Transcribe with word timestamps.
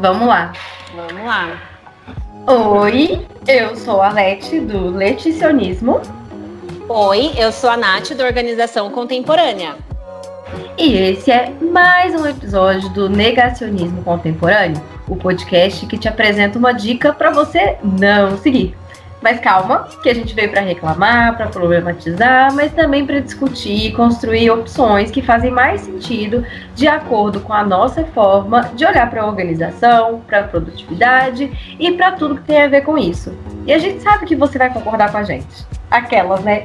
Vamos 0.00 0.26
lá. 0.26 0.52
Vamos 0.96 1.24
lá. 1.26 1.58
Oi, 2.46 3.26
eu 3.46 3.76
sou 3.76 4.00
a 4.00 4.08
Leti 4.08 4.58
do 4.58 4.88
Leticionismo. 4.88 6.00
Oi, 6.88 7.32
eu 7.36 7.52
sou 7.52 7.68
a 7.68 7.76
Nath 7.76 8.12
da 8.14 8.24
Organização 8.24 8.88
Contemporânea. 8.88 9.76
E 10.78 10.94
esse 10.94 11.30
é 11.30 11.52
mais 11.60 12.18
um 12.18 12.26
episódio 12.26 12.88
do 12.88 13.10
Negacionismo 13.10 14.02
Contemporâneo, 14.02 14.82
o 15.06 15.16
podcast 15.16 15.84
que 15.84 15.98
te 15.98 16.08
apresenta 16.08 16.58
uma 16.58 16.72
dica 16.72 17.12
para 17.12 17.30
você 17.30 17.76
não 17.84 18.38
seguir. 18.38 18.74
Mas 19.22 19.38
calma, 19.38 19.86
que 20.02 20.08
a 20.08 20.14
gente 20.14 20.34
veio 20.34 20.50
para 20.50 20.62
reclamar, 20.62 21.36
para 21.36 21.46
problematizar, 21.46 22.54
mas 22.54 22.72
também 22.72 23.04
para 23.04 23.20
discutir 23.20 23.86
e 23.86 23.92
construir 23.92 24.50
opções 24.50 25.10
que 25.10 25.20
fazem 25.20 25.50
mais 25.50 25.82
sentido 25.82 26.44
de 26.74 26.88
acordo 26.88 27.40
com 27.40 27.52
a 27.52 27.62
nossa 27.62 28.02
forma 28.06 28.70
de 28.74 28.84
olhar 28.84 29.10
para 29.10 29.22
a 29.22 29.26
organização, 29.26 30.20
para 30.26 30.40
a 30.40 30.44
produtividade 30.44 31.76
e 31.78 31.92
para 31.92 32.12
tudo 32.12 32.36
que 32.36 32.44
tem 32.44 32.62
a 32.62 32.68
ver 32.68 32.80
com 32.80 32.96
isso. 32.96 33.36
E 33.66 33.72
a 33.72 33.78
gente 33.78 34.02
sabe 34.02 34.24
que 34.24 34.34
você 34.34 34.56
vai 34.56 34.72
concordar 34.72 35.12
com 35.12 35.18
a 35.18 35.24
gente. 35.24 35.66
Aquelas, 35.90 36.40
né? 36.40 36.62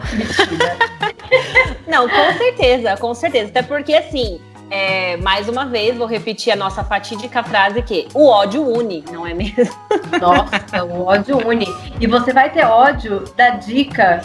Não, 1.88 2.08
com 2.08 2.34
certeza, 2.38 2.96
com 2.98 3.14
certeza. 3.14 3.50
Até 3.50 3.62
porque 3.64 3.94
assim, 3.94 4.40
é, 4.70 5.18
mais 5.18 5.48
uma 5.48 5.66
vez, 5.66 5.96
vou 5.98 6.08
repetir 6.08 6.52
a 6.52 6.56
nossa 6.56 6.84
fatídica 6.84 7.44
frase 7.44 7.82
que 7.82 8.08
o 8.14 8.28
ódio 8.28 8.68
une, 8.68 9.04
não 9.12 9.26
é 9.26 9.34
mesmo? 9.34 9.76
Nossa, 10.20 10.84
o 10.84 11.06
ódio 11.06 11.38
une. 11.48 11.68
E 12.00 12.08
você 12.08 12.34
vai 12.34 12.50
ter 12.50 12.66
ódio 12.66 13.26
da 13.36 13.52
dica. 13.52 14.22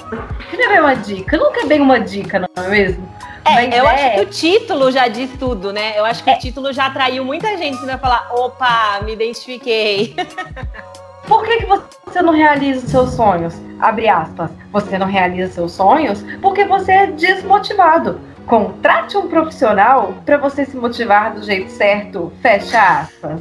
Que 0.50 0.56
não 0.56 0.64
é 0.64 0.68
bem 0.68 0.80
uma 0.80 0.96
dica, 0.96 1.36
nunca 1.36 1.60
é 1.60 1.66
bem 1.66 1.80
uma 1.80 2.00
dica, 2.00 2.38
não 2.38 2.64
é 2.64 2.68
mesmo? 2.68 3.08
É, 3.44 3.54
Mas 3.54 3.76
eu 3.76 3.88
é... 3.88 3.94
acho 3.94 4.14
que 4.14 4.20
o 4.20 4.26
título 4.26 4.92
já 4.92 5.08
diz 5.08 5.30
tudo, 5.38 5.72
né? 5.72 5.98
Eu 5.98 6.04
acho 6.04 6.22
que 6.22 6.30
é... 6.30 6.36
o 6.36 6.38
título 6.38 6.72
já 6.72 6.86
atraiu 6.86 7.24
muita 7.24 7.56
gente 7.56 7.78
que 7.78 7.86
vai 7.86 7.98
falar, 7.98 8.28
opa, 8.32 9.00
me 9.04 9.12
identifiquei. 9.12 10.14
Por 11.26 11.44
que, 11.44 11.58
que 11.58 11.66
você 11.66 12.22
não 12.22 12.32
realiza 12.32 12.84
os 12.84 12.90
seus 12.90 13.10
sonhos? 13.12 13.54
Abre 13.78 14.08
aspas. 14.08 14.50
Você 14.72 14.98
não 14.98 15.06
realiza 15.06 15.52
seus 15.52 15.72
sonhos 15.72 16.24
porque 16.42 16.64
você 16.64 16.90
é 16.90 17.06
desmotivado. 17.06 18.20
Contrate 18.50 19.16
um 19.16 19.28
profissional 19.28 20.12
para 20.26 20.36
você 20.36 20.64
se 20.64 20.76
motivar 20.76 21.32
do 21.32 21.40
jeito 21.40 21.70
certo. 21.70 22.32
Fecha 22.42 23.02
aspas. 23.02 23.40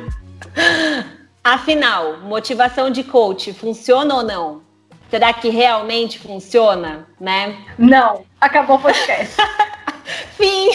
Afinal, 1.44 2.16
motivação 2.20 2.88
de 2.88 3.04
coach 3.04 3.52
funciona 3.52 4.14
ou 4.14 4.22
não? 4.22 4.62
Será 5.10 5.30
que 5.34 5.50
realmente 5.50 6.18
funciona, 6.18 7.06
né? 7.20 7.54
Não. 7.76 8.24
Acabou 8.40 8.76
o 8.76 8.80
podcast. 8.80 9.36
Fim. 10.38 10.70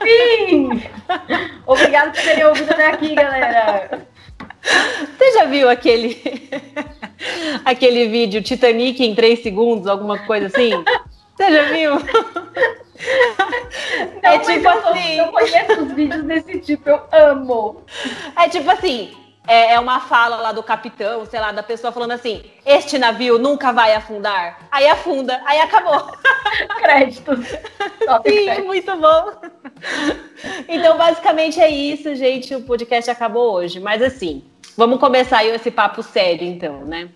Fim. 0.00 0.82
Obrigado 1.66 2.12
por 2.14 2.22
terem 2.22 2.46
ouvido 2.46 2.70
até 2.72 2.86
aqui, 2.92 3.14
galera. 3.14 4.08
Você 5.18 5.32
já 5.32 5.44
viu 5.44 5.68
aquele 5.68 6.48
aquele 7.62 8.08
vídeo 8.08 8.42
Titanic 8.42 9.04
em 9.04 9.14
3 9.14 9.42
segundos, 9.42 9.86
alguma 9.86 10.20
coisa 10.20 10.46
assim? 10.46 10.82
Você 11.40 11.52
já 11.52 11.72
viu? 11.72 11.92
Não, 14.22 14.30
é 14.30 14.38
tipo 14.40 14.68
eu 14.68 14.70
assim. 14.70 15.14
Eu 15.14 15.28
conheço 15.28 15.82
os 15.82 15.92
vídeos 15.92 16.22
desse 16.24 16.60
tipo, 16.60 16.86
eu 16.86 17.02
amo. 17.10 17.82
É 18.36 18.46
tipo 18.46 18.70
assim. 18.70 19.16
É, 19.48 19.72
é 19.72 19.80
uma 19.80 20.00
fala 20.00 20.36
lá 20.36 20.52
do 20.52 20.62
capitão, 20.62 21.24
sei 21.24 21.40
lá, 21.40 21.50
da 21.50 21.62
pessoa 21.62 21.90
falando 21.90 22.10
assim: 22.10 22.44
Este 22.64 22.98
navio 22.98 23.38
nunca 23.38 23.72
vai 23.72 23.94
afundar. 23.94 24.60
Aí 24.70 24.86
afunda, 24.86 25.40
aí 25.46 25.58
acabou. 25.60 26.12
Créditos. 26.78 27.48
Sim, 27.48 27.56
crédito. 28.22 28.66
muito 28.66 28.94
bom. 28.98 29.32
Então, 30.68 30.98
basicamente 30.98 31.58
é 31.58 31.70
isso, 31.70 32.14
gente. 32.14 32.54
O 32.54 32.60
podcast 32.62 33.10
acabou 33.10 33.54
hoje. 33.54 33.80
Mas 33.80 34.02
assim, 34.02 34.44
vamos 34.76 35.00
começar 35.00 35.38
aí 35.38 35.48
esse 35.48 35.70
papo 35.70 36.02
sério, 36.02 36.46
então, 36.46 36.84
né? 36.84 37.08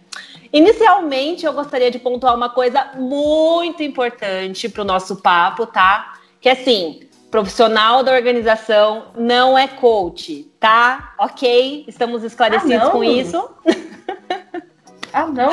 Inicialmente, 0.54 1.44
eu 1.44 1.52
gostaria 1.52 1.90
de 1.90 1.98
pontuar 1.98 2.32
uma 2.32 2.48
coisa 2.48 2.92
muito 2.94 3.82
importante 3.82 4.68
para 4.68 4.82
o 4.82 4.84
nosso 4.84 5.16
papo, 5.16 5.66
tá? 5.66 6.14
Que 6.40 6.48
é 6.48 6.52
assim, 6.52 7.08
profissional 7.28 8.04
da 8.04 8.12
organização 8.12 9.06
não 9.16 9.58
é 9.58 9.66
coach, 9.66 10.48
tá? 10.60 11.12
Ok? 11.18 11.84
Estamos 11.88 12.22
esclarecidos 12.22 12.86
ah, 12.86 12.90
com 12.90 13.02
isso. 13.02 13.50
ah, 15.12 15.26
não. 15.26 15.50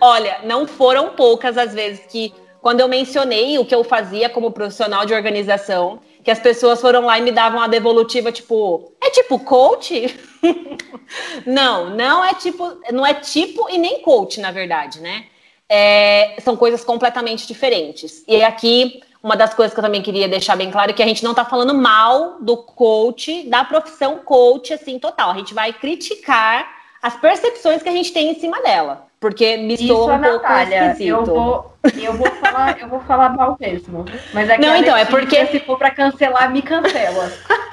Olha, 0.00 0.38
não 0.44 0.66
foram 0.66 1.10
poucas 1.10 1.58
as 1.58 1.74
vezes 1.74 2.06
que, 2.06 2.32
quando 2.62 2.80
eu 2.80 2.88
mencionei 2.88 3.58
o 3.58 3.66
que 3.66 3.74
eu 3.74 3.84
fazia 3.84 4.30
como 4.30 4.50
profissional 4.50 5.04
de 5.04 5.12
organização, 5.12 6.00
que 6.28 6.32
as 6.32 6.38
pessoas 6.38 6.78
foram 6.78 7.06
lá 7.06 7.18
e 7.18 7.22
me 7.22 7.32
davam 7.32 7.58
a 7.58 7.66
devolutiva, 7.66 8.30
tipo, 8.30 8.92
é 9.00 9.08
tipo 9.08 9.38
coach? 9.38 10.14
não, 11.46 11.88
não 11.96 12.22
é 12.22 12.34
tipo, 12.34 12.78
não 12.92 13.06
é 13.06 13.14
tipo 13.14 13.66
e 13.70 13.78
nem 13.78 14.02
coach, 14.02 14.38
na 14.38 14.50
verdade, 14.50 15.00
né? 15.00 15.24
É, 15.66 16.36
são 16.44 16.54
coisas 16.54 16.84
completamente 16.84 17.46
diferentes. 17.46 18.24
E 18.28 18.42
aqui, 18.42 19.02
uma 19.22 19.38
das 19.38 19.54
coisas 19.54 19.72
que 19.72 19.80
eu 19.80 19.84
também 19.84 20.02
queria 20.02 20.28
deixar 20.28 20.54
bem 20.54 20.70
claro 20.70 20.90
é 20.90 20.92
que 20.92 21.02
a 21.02 21.06
gente 21.06 21.24
não 21.24 21.32
tá 21.32 21.46
falando 21.46 21.72
mal 21.72 22.36
do 22.42 22.58
coach, 22.58 23.44
da 23.44 23.64
profissão 23.64 24.18
coach, 24.18 24.74
assim, 24.74 24.98
total. 24.98 25.30
A 25.30 25.34
gente 25.38 25.54
vai 25.54 25.72
criticar 25.72 26.68
as 27.00 27.16
percepções 27.16 27.82
que 27.82 27.88
a 27.88 27.92
gente 27.92 28.12
tem 28.12 28.30
em 28.30 28.38
cima 28.38 28.60
dela. 28.60 29.07
Porque 29.20 29.56
me 29.56 29.76
soa 29.76 30.14
um 30.14 30.18
Natália, 30.18 30.78
pouco 30.78 30.92
esquisito. 30.92 31.08
Eu 31.08 31.24
vou, 31.24 31.72
eu 31.96 32.12
vou 32.12 32.30
falar, 32.30 32.80
eu 32.80 32.88
vou 32.88 33.00
falar 33.00 33.28
mal 33.30 33.56
mesmo. 33.58 34.04
Mas 34.32 34.48
é 34.48 34.58
não, 34.58 34.76
então, 34.76 34.96
é 34.96 35.04
porque 35.04 35.46
se 35.46 35.58
for 35.60 35.76
para 35.76 35.90
cancelar, 35.90 36.50
me 36.50 36.62
cancela. 36.62 37.32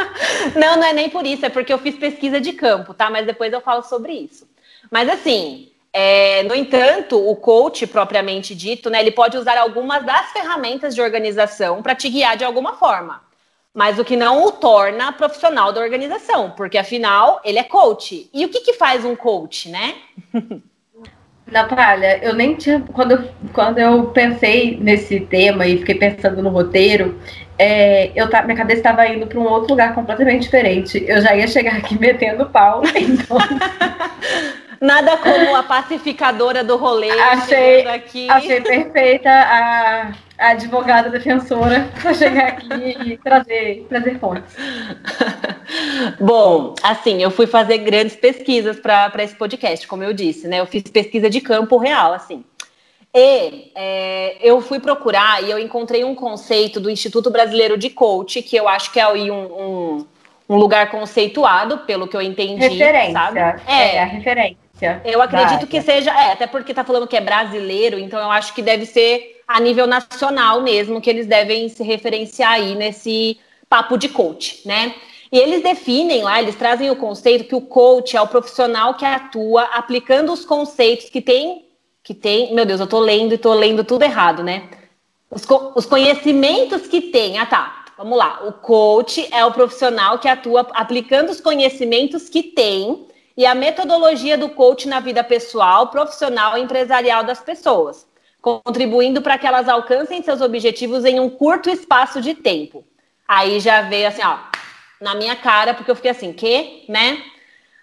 não, 0.55 0.77
não 0.77 0.83
é 0.83 0.93
nem 0.93 1.09
por 1.09 1.25
isso, 1.25 1.45
é 1.45 1.49
porque 1.49 1.71
eu 1.71 1.77
fiz 1.77 1.95
pesquisa 1.95 2.41
de 2.41 2.53
campo, 2.53 2.93
tá? 2.93 3.11
Mas 3.11 3.27
depois 3.27 3.53
eu 3.53 3.61
falo 3.61 3.83
sobre 3.83 4.13
isso. 4.13 4.47
Mas 4.89 5.07
assim, 5.07 5.69
é, 5.93 6.41
no 6.43 6.55
entanto, 6.55 7.17
o 7.17 7.35
coach 7.35 7.85
propriamente 7.85 8.55
dito, 8.55 8.89
né, 8.89 8.99
ele 8.99 9.11
pode 9.11 9.37
usar 9.37 9.57
algumas 9.57 10.03
das 10.03 10.31
ferramentas 10.31 10.95
de 10.95 11.01
organização 11.01 11.83
para 11.83 11.93
te 11.93 12.09
guiar 12.09 12.37
de 12.37 12.43
alguma 12.43 12.73
forma 12.73 13.23
mas 13.75 13.99
o 13.99 14.05
que 14.05 14.15
não 14.15 14.45
o 14.45 14.53
torna 14.53 15.11
profissional 15.11 15.73
da 15.73 15.81
organização, 15.81 16.51
porque 16.51 16.77
afinal 16.77 17.41
ele 17.43 17.59
é 17.59 17.63
coach. 17.63 18.29
E 18.33 18.45
o 18.45 18.49
que, 18.49 18.61
que 18.61 18.71
faz 18.71 19.03
um 19.03 19.17
coach, 19.17 19.67
né? 19.67 19.95
Natália, 21.51 22.19
eu 22.23 22.33
nem 22.33 22.55
tinha. 22.55 22.83
Quando 22.93 23.11
eu, 23.11 23.29
quando 23.53 23.77
eu 23.77 24.05
pensei 24.07 24.77
nesse 24.81 25.19
tema 25.19 25.67
e 25.67 25.77
fiquei 25.77 25.95
pensando 25.95 26.41
no 26.41 26.49
roteiro, 26.49 27.19
é, 27.57 28.11
eu 28.15 28.29
tá, 28.29 28.41
minha 28.41 28.57
cabeça 28.57 28.79
estava 28.79 29.07
indo 29.07 29.27
para 29.27 29.39
um 29.39 29.47
outro 29.47 29.69
lugar 29.69 29.93
completamente 29.93 30.43
diferente. 30.43 31.03
Eu 31.07 31.21
já 31.21 31.35
ia 31.35 31.47
chegar 31.47 31.75
aqui 31.75 31.97
metendo 31.99 32.47
pau, 32.47 32.81
então. 32.95 33.37
Nada 34.81 35.17
como 35.17 35.55
a 35.55 35.63
pacificadora 35.63 36.63
do 36.63 36.75
rolê. 36.75 37.09
Achei, 37.09 37.87
aqui. 37.87 38.29
achei 38.29 38.61
perfeita 38.61 39.29
a, 39.29 40.11
a 40.37 40.49
advogada 40.49 41.09
defensora 41.09 41.89
para 42.01 42.13
chegar 42.13 42.47
aqui 42.47 42.97
e 43.05 43.17
trazer, 43.17 43.85
trazer 43.87 44.19
fontes. 44.19 44.55
Bom, 46.19 46.75
assim, 46.83 47.21
eu 47.21 47.31
fui 47.31 47.47
fazer 47.47 47.79
grandes 47.79 48.15
pesquisas 48.15 48.79
para 48.79 49.23
esse 49.23 49.35
podcast, 49.35 49.87
como 49.87 50.03
eu 50.03 50.13
disse, 50.13 50.47
né? 50.47 50.59
Eu 50.59 50.65
fiz 50.65 50.83
pesquisa 50.83 51.29
de 51.29 51.41
campo 51.41 51.77
real, 51.77 52.13
assim. 52.13 52.43
E 53.13 53.71
é, 53.75 54.37
eu 54.41 54.59
fui 54.59 54.79
procurar 54.79 55.41
e 55.41 55.49
eu 55.49 55.57
encontrei 55.57 56.03
um 56.03 56.13
conceito 56.13 56.81
do 56.81 56.89
Instituto 56.89 57.31
Brasileiro 57.31 57.77
de 57.77 57.89
Coach, 57.89 58.41
que 58.41 58.57
eu 58.57 58.67
acho 58.67 58.91
que 58.91 58.99
é 58.99 59.07
um, 59.07 59.31
um, 59.31 60.05
um 60.49 60.57
lugar 60.57 60.91
conceituado, 60.91 61.79
pelo 61.79 62.09
que 62.09 62.17
eu 62.17 62.21
entendi. 62.21 62.67
Referência. 62.67 63.13
Sabe? 63.13 63.39
É, 63.39 63.95
é 63.95 64.01
a 64.01 64.05
referência. 64.05 65.01
Eu 65.05 65.21
acredito 65.21 65.65
que 65.65 65.81
seja, 65.81 66.11
é, 66.11 66.33
até 66.33 66.45
porque 66.45 66.73
tá 66.73 66.83
falando 66.83 67.07
que 67.07 67.15
é 67.15 67.21
brasileiro, 67.21 67.97
então 67.97 68.19
eu 68.19 68.29
acho 68.29 68.53
que 68.53 68.61
deve 68.61 68.85
ser 68.85 69.34
a 69.47 69.59
nível 69.59 69.87
nacional 69.87 70.61
mesmo, 70.61 71.01
que 71.01 71.09
eles 71.09 71.27
devem 71.27 71.69
se 71.69 71.83
referenciar 71.83 72.53
aí 72.53 72.75
nesse 72.75 73.39
papo 73.69 73.97
de 73.97 74.09
coach, 74.09 74.61
né? 74.65 74.95
E 75.31 75.37
eles 75.37 75.63
definem 75.63 76.23
lá, 76.23 76.41
eles 76.41 76.55
trazem 76.55 76.89
o 76.89 76.95
conceito 76.95 77.45
que 77.45 77.55
o 77.55 77.61
coach 77.61 78.15
é 78.15 78.21
o 78.21 78.27
profissional 78.27 78.93
que 78.93 79.05
atua 79.05 79.63
aplicando 79.63 80.31
os 80.31 80.45
conceitos 80.45 81.09
que 81.09 81.21
tem, 81.21 81.65
que 82.03 82.13
tem, 82.13 82.53
meu 82.53 82.65
Deus, 82.65 82.79
eu 82.79 82.87
tô 82.87 82.99
lendo 82.99 83.33
e 83.33 83.37
tô 83.37 83.53
lendo 83.53 83.83
tudo 83.83 84.03
errado, 84.03 84.43
né? 84.43 84.69
Os, 85.29 85.43
os 85.75 85.85
conhecimentos 85.85 86.87
que 86.87 87.01
tem, 87.01 87.37
ah 87.39 87.45
tá, 87.45 87.85
vamos 87.97 88.17
lá. 88.17 88.41
O 88.47 88.53
coach 88.53 89.27
é 89.31 89.43
o 89.43 89.51
profissional 89.51 90.19
que 90.19 90.27
atua 90.27 90.67
aplicando 90.73 91.29
os 91.31 91.41
conhecimentos 91.41 92.29
que 92.29 92.43
tem 92.43 93.07
e 93.35 93.45
a 93.45 93.53
metodologia 93.53 94.37
do 94.37 94.49
coach 94.49 94.87
na 94.87 94.99
vida 94.99 95.23
pessoal, 95.23 95.87
profissional 95.87 96.57
e 96.57 96.61
empresarial 96.61 97.23
das 97.23 97.41
pessoas, 97.41 98.07
contribuindo 98.45 99.23
para 99.23 99.39
que 99.39 99.47
elas 99.47 99.67
alcancem 99.67 100.21
seus 100.21 100.39
objetivos 100.39 101.03
em 101.03 101.19
um 101.19 101.31
curto 101.31 101.67
espaço 101.67 102.21
de 102.21 102.35
tempo. 102.35 102.85
Aí 103.27 103.59
já 103.59 103.81
veio 103.81 104.07
assim, 104.07 104.21
ó, 104.23 104.37
na 105.01 105.15
minha 105.15 105.35
cara, 105.35 105.73
porque 105.73 105.89
eu 105.89 105.95
fiquei 105.95 106.11
assim, 106.11 106.31
que, 106.31 106.85
né? 106.87 107.23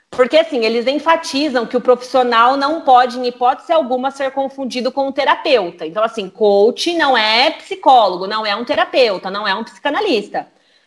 Porque 0.08 0.36
assim, 0.36 0.64
eles 0.64 0.86
enfatizam 0.86 1.66
que 1.66 1.76
o 1.76 1.80
profissional 1.80 2.56
não 2.56 2.82
pode, 2.82 3.18
em 3.18 3.26
hipótese 3.26 3.72
alguma, 3.72 4.12
ser 4.12 4.30
confundido 4.30 4.92
com 4.92 5.08
um 5.08 5.10
terapeuta. 5.10 5.84
Então, 5.84 6.04
assim, 6.04 6.30
coach 6.30 6.94
não 6.94 7.18
é 7.18 7.50
psicólogo, 7.50 8.28
não 8.28 8.46
é 8.46 8.54
um 8.54 8.64
terapeuta, 8.64 9.32
não 9.32 9.48
é 9.48 9.52
um 9.52 9.64
psicanalista. 9.64 10.46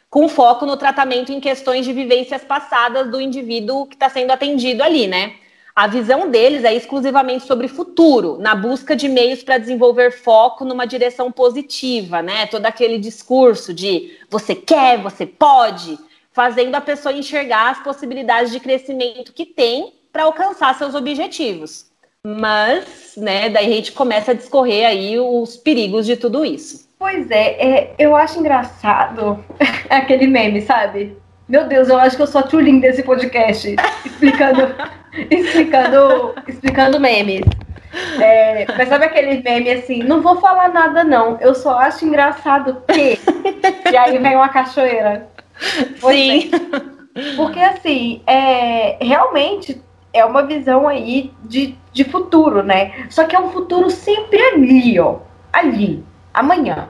com 0.10 0.30
foco 0.30 0.66
no 0.66 0.78
tratamento 0.78 1.34
em 1.34 1.42
questões 1.42 1.86
de 1.86 1.92
vivências 1.92 2.46
passadas 2.46 3.12
do 3.12 3.20
indivíduo 3.20 3.86
que 3.88 3.96
está 3.96 4.08
sendo 4.08 4.32
atendido 4.32 4.82
ali, 4.82 5.06
né? 5.06 5.34
A 5.76 5.88
visão 5.88 6.30
deles 6.30 6.64
é 6.64 6.74
exclusivamente 6.74 7.46
sobre 7.46 7.68
futuro, 7.68 8.38
na 8.40 8.56
busca 8.56 8.96
de 8.96 9.10
meios 9.10 9.44
para 9.44 9.58
desenvolver 9.58 10.10
foco 10.12 10.64
numa 10.64 10.88
direção 10.88 11.30
positiva, 11.30 12.22
né? 12.22 12.46
Todo 12.46 12.66
aquele 12.66 12.98
discurso 12.98 13.74
de 13.74 14.18
você 14.30 14.56
quer, 14.56 14.98
você 15.02 15.26
pode, 15.26 16.00
fazendo 16.32 16.76
a 16.76 16.82
pessoa 16.82 17.12
enxergar 17.12 17.72
as 17.72 17.84
possibilidades 17.84 18.54
de 18.54 18.60
crescimento 18.62 19.34
que 19.34 19.46
tem 19.46 19.92
para 20.14 20.24
alcançar 20.24 20.74
seus 20.76 20.96
objetivos. 20.96 21.88
Mas, 22.26 23.16
né, 23.18 23.50
daí 23.50 23.68
a 23.68 23.76
gente 23.76 23.92
começa 23.92 24.32
a 24.32 24.34
discorrer 24.34 24.88
aí 24.88 25.20
os 25.20 25.58
perigos 25.58 26.06
de 26.06 26.16
tudo 26.16 26.46
isso. 26.46 26.88
Pois 26.98 27.30
é, 27.30 27.62
é 27.62 27.96
eu 28.00 28.16
acho 28.16 28.40
engraçado 28.40 29.44
aquele 29.90 30.26
meme, 30.26 30.62
sabe? 30.62 31.18
Meu 31.48 31.68
Deus, 31.68 31.90
eu 31.90 31.98
acho 31.98 32.16
que 32.16 32.22
eu 32.24 32.28
sou 32.28 32.42
a 32.42 32.44
Tulin 32.44 32.80
desse 32.80 33.04
podcast, 33.04 33.76
explicando, 34.04 34.74
explicando, 35.30 36.34
explicando 36.48 37.00
memes. 37.00 37.46
É, 38.20 38.66
mas 38.78 38.90
sabe 38.90 39.06
aquele 39.06 39.42
meme 39.42 39.72
assim, 39.72 40.04
não 40.04 40.22
vou 40.22 40.42
falar 40.42 40.70
nada 40.70 41.04
não, 41.04 41.38
eu 41.40 41.56
só 41.56 41.80
acho 41.80 42.06
engraçado 42.06 42.84
que. 42.88 43.20
e 43.92 43.98
aí 43.98 44.18
vem 44.18 44.36
uma 44.36 44.50
cachoeira. 44.50 45.30
Pois 46.02 46.18
Sim. 46.18 46.52
É. 46.52 47.36
Porque 47.38 47.60
assim, 47.60 48.22
é, 48.28 48.98
realmente 49.02 49.82
é 50.12 50.26
uma 50.26 50.44
visão 50.44 50.88
aí 50.88 51.32
de, 51.44 51.78
de 51.94 52.04
futuro, 52.04 52.62
né? 52.62 53.06
Só 53.10 53.24
que 53.24 53.36
é 53.36 53.40
um 53.40 53.50
futuro 53.50 53.90
sempre 53.90 54.42
ali, 54.42 55.00
ó. 55.00 55.20
Ali, 55.54 56.04
amanhã. 56.34 56.90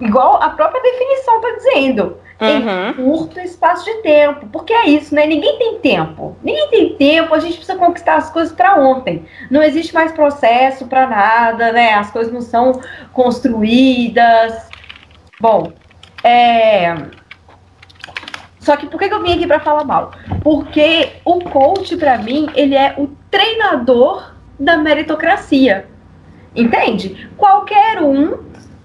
Igual 0.00 0.40
a 0.42 0.50
própria 0.50 0.82
definição 0.82 1.40
tá 1.40 1.50
dizendo 1.56 2.18
uhum. 2.40 2.90
em 2.90 2.92
curto 2.94 3.40
espaço 3.40 3.84
de 3.84 3.94
tempo. 4.02 4.46
Porque 4.46 4.72
é 4.72 4.88
isso, 4.88 5.14
né? 5.14 5.26
Ninguém 5.26 5.58
tem 5.58 5.78
tempo. 5.78 6.36
Ninguém 6.42 6.68
tem 6.68 6.96
tempo, 6.96 7.34
a 7.34 7.38
gente 7.38 7.56
precisa 7.56 7.78
conquistar 7.78 8.16
as 8.16 8.30
coisas 8.30 8.54
para 8.54 8.76
ontem. 8.76 9.24
Não 9.50 9.62
existe 9.62 9.94
mais 9.94 10.12
processo 10.12 10.86
para 10.86 11.06
nada, 11.06 11.72
né? 11.72 11.94
As 11.94 12.10
coisas 12.10 12.32
não 12.32 12.40
são 12.40 12.80
construídas. 13.12 14.68
Bom, 15.40 15.72
é. 16.22 16.94
Só 18.58 18.76
que 18.76 18.86
por 18.86 18.98
que 18.98 19.12
eu 19.12 19.22
vim 19.22 19.34
aqui 19.34 19.46
para 19.46 19.60
falar 19.60 19.84
mal? 19.84 20.12
Porque 20.42 21.12
o 21.24 21.38
coach, 21.40 21.96
para 21.96 22.16
mim, 22.16 22.48
ele 22.54 22.74
é 22.74 22.94
o 22.96 23.08
treinador 23.30 24.32
da 24.58 24.78
meritocracia. 24.78 25.86
Entende? 26.56 27.28
Qualquer 27.36 28.00
um, 28.00 28.38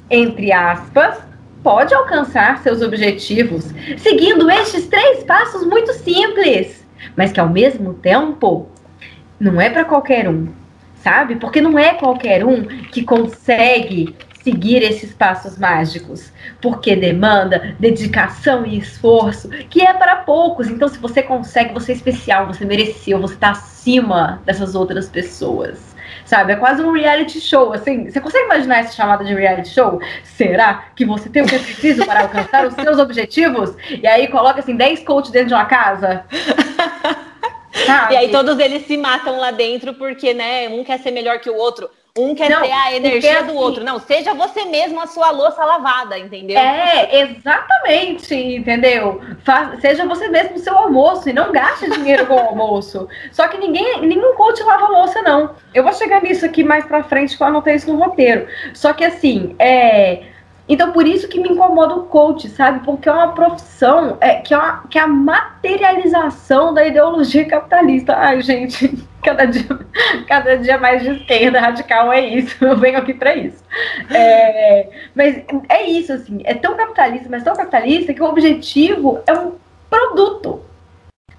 entre 0.10 0.52
aspas, 0.52 1.29
pode 1.64 1.94
alcançar 1.94 2.62
seus 2.62 2.82
objetivos 2.82 3.66
seguindo 3.98 4.50
estes 4.50 4.88
três 4.88 5.24
passos 5.24 5.66
muito 5.66 5.94
simples, 5.94 6.86
mas 7.16 7.32
que 7.32 7.40
ao 7.40 7.50
mesmo 7.50 7.94
tempo 7.94 8.68
não 9.40 9.60
é 9.60 9.70
para 9.70 9.86
qualquer 9.86 10.28
um, 10.28 10.48
sabe? 11.02 11.36
Porque 11.36 11.62
não 11.62 11.78
é 11.78 11.94
qualquer 11.94 12.46
um 12.46 12.64
que 12.64 13.04
consegue 13.04 14.16
seguir 14.44 14.82
esses 14.82 15.14
passos 15.14 15.58
mágicos, 15.58 16.32
porque 16.62 16.96
demanda 16.96 17.76
dedicação 17.80 18.66
e 18.66 18.78
esforço, 18.78 19.50
que 19.70 19.82
é 19.82 19.94
para 19.94 20.18
poucos. 20.18 20.68
Então, 20.68 20.88
se 20.88 20.98
você 20.98 21.22
consegue, 21.22 21.74
você 21.74 21.92
é 21.92 21.96
especial, 21.96 22.48
você 22.48 22.66
mereceu, 22.66 23.20
você 23.20 23.34
está 23.34 23.52
acima 23.52 24.42
dessas 24.46 24.76
outras 24.76 25.10
pessoas 25.10 25.89
sabe? 26.30 26.54
É 26.54 26.56
quase 26.56 26.82
um 26.84 26.92
reality 26.92 27.42
show, 27.42 27.74
assim. 27.74 28.10
Você 28.10 28.22
consegue 28.22 28.46
imaginar 28.46 28.80
essa 28.80 28.94
chamada 28.94 29.26
de 29.26 29.34
reality 29.34 29.70
show? 29.70 30.00
Será 30.24 30.86
que 30.96 31.04
você 31.04 31.28
tem 31.28 31.42
o 31.42 31.48
que 31.48 31.56
é 31.56 31.60
preciso 31.60 32.06
para 32.06 32.22
alcançar 32.22 32.68
os 32.68 32.76
seus 32.76 33.00
objetivos? 33.00 33.76
E 33.90 34.06
aí 34.06 34.28
coloca, 34.28 34.60
assim, 34.60 34.76
10 34.76 35.04
coaches 35.04 35.32
dentro 35.32 35.50
de 35.50 35.54
uma 35.56 35.66
casa? 35.66 36.24
Sabe? 37.86 38.14
E 38.14 38.18
aí 38.18 38.30
todos 38.30 38.60
eles 38.60 38.86
se 38.86 38.98
matam 38.98 39.40
lá 39.40 39.52
dentro 39.52 39.94
porque, 39.94 40.34
né, 40.34 40.68
um 40.70 40.84
quer 40.84 41.00
ser 41.00 41.12
melhor 41.12 41.40
que 41.40 41.50
o 41.50 41.56
outro. 41.56 41.90
Um 42.20 42.36
quer 42.36 42.50
não, 42.50 42.62
ter 42.62 42.72
a 42.72 42.96
energia 42.96 43.44
do 43.44 43.52
assim, 43.52 43.58
outro. 43.58 43.84
Não, 43.84 44.00
seja 44.00 44.34
você 44.34 44.66
mesmo 44.66 45.00
a 45.00 45.08
sua 45.08 45.32
louça 45.32 45.64
lavada, 45.64 46.18
entendeu? 46.18 46.58
É, 46.58 47.22
exatamente, 47.22 48.36
entendeu? 48.36 49.22
Faz, 49.46 49.80
seja 49.80 50.06
você 50.06 50.28
mesmo 50.28 50.56
o 50.56 50.60
seu 50.60 50.78
almoço 50.78 51.30
e 51.30 51.34
não 51.34 51.52
gaste 51.52 51.90
dinheiro 51.90 52.26
com 52.26 52.36
o 52.36 52.40
almoço. 52.40 53.08
Só 53.32 53.48
que 53.48 53.58
ninguém, 53.58 54.02
nenhum 54.02 54.36
coach 54.36 54.62
lava 54.64 54.88
louça, 54.88 55.22
não. 55.22 55.56
Eu 55.74 55.84
vou 55.84 55.94
chegar 55.94 56.22
nisso 56.22 56.46
aqui 56.46 56.64
mais 56.64 56.86
pra 56.86 57.04
frente, 57.04 57.38
que 57.38 57.42
eu 57.42 57.48
anotei 57.48 57.76
isso 57.76 57.92
no 57.92 58.00
roteiro. 58.00 58.48
Só 58.74 58.92
que 58.92 59.06
assim, 59.06 59.56
é 59.58 60.24
então, 60.70 60.92
por 60.92 61.08
isso 61.08 61.28
que 61.28 61.40
me 61.40 61.50
incomoda 61.50 61.96
o 61.96 62.04
coach, 62.04 62.48
sabe? 62.48 62.86
Porque 62.86 63.10
é 63.10 63.12
uma 63.12 63.34
profissão 63.34 64.20
é, 64.22 64.36
que, 64.36 64.54
é 64.54 64.58
uma, 64.58 64.84
que 64.88 65.00
é 65.00 65.02
a 65.02 65.08
materialização 65.08 66.76
da 66.76 66.86
ideologia 66.86 67.44
capitalista. 67.46 68.16
Ai, 68.16 68.40
gente, 68.44 68.96
cada 69.26 69.46
dia, 69.46 69.66
cada 70.28 70.56
dia 70.58 70.78
mais 70.78 71.02
de 71.02 71.10
esquerda 71.10 71.60
radical 71.60 72.14
é 72.14 72.22
isso. 72.22 72.64
Eu 72.64 72.78
venho 72.78 73.00
aqui 73.00 73.16
para 73.16 73.36
isso. 73.36 73.64
É, 74.12 74.90
mas 75.16 75.42
é 75.68 75.88
isso, 75.88 76.14
assim. 76.14 76.42
É 76.44 76.54
tão 76.54 76.78
capitalista, 76.78 77.28
mas 77.32 77.44
tão 77.44 77.56
capitalista 77.56 78.14
que 78.14 78.22
o 78.22 78.28
objetivo 78.28 79.20
é 79.26 79.34
um 79.34 79.54
produto. 79.90 80.62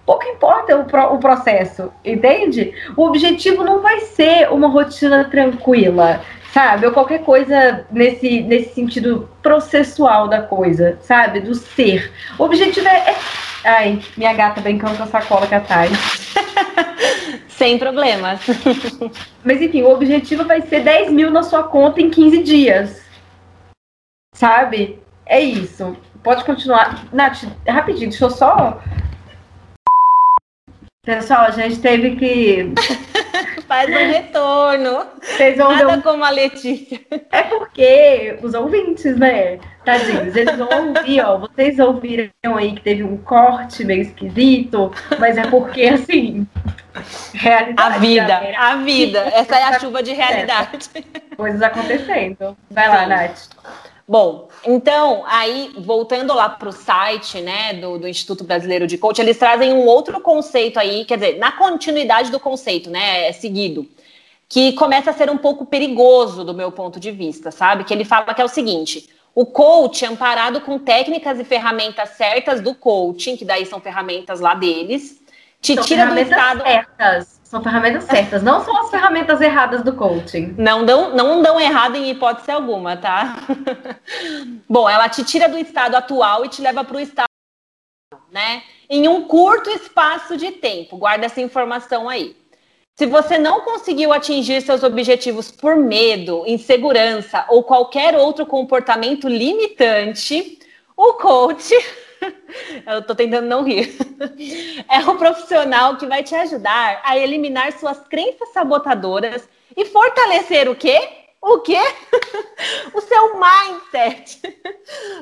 Pouco 0.05 0.25
importa 0.25 0.76
o, 0.76 0.87
pro, 0.87 1.15
o 1.15 1.19
processo, 1.21 1.93
entende? 2.05 2.75
O 2.97 3.05
objetivo 3.05 3.62
não 3.62 3.81
vai 3.81 4.00
ser 4.00 4.50
uma 4.50 4.67
rotina 4.67 5.23
tranquila 5.23 6.21
sabe? 6.52 6.87
Ou 6.87 6.93
qualquer 6.93 7.23
coisa 7.23 7.87
nesse, 7.91 8.43
nesse 8.43 8.75
sentido 8.75 9.29
processual 9.43 10.29
da 10.29 10.43
coisa, 10.43 10.99
sabe? 11.02 11.41
Do 11.41 11.55
ser. 11.55 12.12
O 12.38 12.44
objetivo 12.44 12.87
é. 12.88 13.11
é... 13.11 13.17
Ai, 13.62 14.00
minha 14.17 14.32
gata 14.32 14.61
brincando 14.61 14.97
com 14.97 15.02
a 15.02 15.06
sacola 15.06 15.47
que 15.47 15.55
atrás. 15.55 15.91
Sem 17.49 17.79
problemas. 17.79 18.41
Mas 19.44 19.61
enfim, 19.61 19.82
o 19.82 19.91
objetivo 19.91 20.44
vai 20.44 20.62
ser 20.62 20.81
10 20.81 21.12
mil 21.12 21.31
na 21.31 21.43
sua 21.43 21.64
conta 21.64 22.00
em 22.00 22.08
15 22.08 22.43
dias. 22.43 23.02
Sabe? 24.35 24.99
É 25.26 25.41
isso. 25.41 25.97
Pode 26.23 26.44
continuar. 26.44 27.05
Nath, 27.12 27.44
rapidinho, 27.69 28.08
deixa 28.08 28.25
eu 28.25 28.31
só. 28.31 28.81
Pessoal, 31.05 31.43
a 31.43 31.50
gente 31.50 31.81
teve 31.81 32.17
que 32.17 32.73
Faz 33.67 33.89
um 33.89 34.13
retorno. 34.13 35.07
Vocês 35.23 35.57
vão 35.57 35.73
Nada 35.73 35.89
um... 35.89 36.01
como 36.01 36.25
a 36.25 36.31
Letícia. 36.31 37.01
É 37.31 37.43
porque 37.43 38.39
os 38.43 38.55
ouvintes, 38.55 39.17
né? 39.17 39.59
Tadinhos, 39.85 40.37
eles 40.37 40.57
vão 40.57 40.69
ouvir, 40.88 41.21
ó. 41.23 41.38
Vocês 41.38 41.79
ouviram 41.79 42.31
aí 42.57 42.75
que 42.75 42.83
teve 42.83 43.03
um 43.03 43.17
corte 43.17 43.85
meio 43.85 44.03
esquisito, 44.03 44.93
mas 45.19 45.38
é 45.38 45.47
porque, 45.47 45.85
assim. 45.85 46.47
A 47.76 47.91
vida, 47.99 48.43
a 48.59 48.76
vida. 48.76 49.21
Essa 49.33 49.57
é 49.57 49.64
a 49.64 49.81
chuva 49.81 50.03
de 50.03 50.12
realidade. 50.12 50.91
Coisas 51.37 51.62
acontecendo. 51.62 52.57
Vai 52.71 52.88
lá, 52.88 53.07
Nath. 53.07 53.49
Bom, 54.11 54.49
então, 54.67 55.23
aí, 55.25 55.73
voltando 55.79 56.35
lá 56.35 56.49
para 56.49 56.69
o 56.69 56.73
site 56.73 57.40
né, 57.40 57.75
do, 57.75 57.97
do, 57.97 58.09
Instituto 58.09 58.43
Brasileiro 58.43 58.85
de 58.85 58.99
Coach, 58.99 59.21
eles 59.21 59.38
trazem 59.38 59.73
um 59.73 59.87
outro 59.87 60.21
conceito 60.21 60.81
aí, 60.81 61.05
quer 61.05 61.17
dizer, 61.17 61.38
na 61.38 61.52
continuidade 61.52 62.29
do 62.33 62.40
conceito, 62.40 62.90
né, 62.90 63.29
é 63.29 63.33
seguido, 63.33 63.88
que 64.49 64.73
começa 64.73 65.11
a 65.11 65.12
ser 65.12 65.31
um 65.31 65.38
pouco 65.38 65.64
perigoso 65.64 66.43
do 66.45 66.52
meu 66.52 66.73
ponto 66.73 66.99
de 66.99 67.12
vista, 67.12 67.52
sabe? 67.52 67.85
Que 67.85 67.95
ele 67.95 68.05
fala 68.05 68.35
que 68.35 68.43
é 68.43 68.45
o 68.45 68.49
seguinte: 68.49 69.09
o 69.33 69.47
coach, 69.47 70.05
amparado 70.05 70.61
com 70.61 70.76
técnicas 70.76 71.38
e 71.38 71.45
ferramentas 71.45 72.09
certas 72.17 72.61
do 72.61 72.75
coaching, 72.75 73.37
que 73.37 73.45
daí 73.45 73.64
são 73.64 73.81
ferramentas 73.81 74.40
lá 74.40 74.57
deles, 74.57 75.23
te 75.62 75.76
são 75.76 75.85
tira 75.85 76.07
do 76.07 76.19
estado. 76.19 76.62
Certas. 76.64 77.39
São 77.50 77.61
ferramentas 77.61 78.04
certas, 78.04 78.45
não 78.45 78.64
são 78.64 78.80
as 78.80 78.90
ferramentas 78.90 79.40
erradas 79.40 79.83
do 79.83 79.92
coaching. 79.92 80.54
Não 80.57 80.87
dão, 80.87 81.16
não 81.16 81.42
dão 81.42 81.61
errado 81.61 81.97
em 81.97 82.09
hipótese 82.09 82.49
alguma, 82.49 82.97
tá? 82.97 83.38
Bom, 84.71 84.88
ela 84.88 85.09
te 85.09 85.25
tira 85.25 85.49
do 85.49 85.59
estado 85.59 85.97
atual 85.97 86.45
e 86.45 86.49
te 86.49 86.62
leva 86.62 86.85
para 86.85 86.97
o 86.97 87.00
estado, 87.00 87.26
né? 88.30 88.62
Em 88.88 89.09
um 89.09 89.23
curto 89.23 89.69
espaço 89.69 90.37
de 90.37 90.52
tempo. 90.52 90.97
Guarda 90.97 91.26
essa 91.26 91.40
informação 91.40 92.09
aí. 92.09 92.37
Se 92.97 93.04
você 93.04 93.37
não 93.37 93.62
conseguiu 93.62 94.12
atingir 94.12 94.61
seus 94.61 94.85
objetivos 94.85 95.50
por 95.50 95.75
medo, 95.75 96.45
insegurança 96.47 97.47
ou 97.49 97.64
qualquer 97.64 98.14
outro 98.14 98.47
comportamento 98.47 99.28
limitante, 99.28 100.57
o 100.97 101.14
coach 101.14 101.75
Eu 102.87 103.03
tô 103.03 103.15
tentando 103.15 103.47
não 103.47 103.65
rir. 103.65 103.97
É 104.89 104.99
o 105.09 105.17
profissional 105.17 105.97
que 105.97 106.07
vai 106.07 106.23
te 106.23 106.35
ajudar 106.35 107.00
a 107.05 107.17
eliminar 107.17 107.73
suas 107.73 107.99
crenças 108.09 108.49
sabotadoras 108.53 109.49
e 109.77 109.85
fortalecer 109.87 110.69
o 110.69 110.75
quê? 110.75 110.99
O 111.41 111.61
quê? 111.61 111.79
o 112.93 113.00
seu 113.00 113.33
mindset 113.35 114.41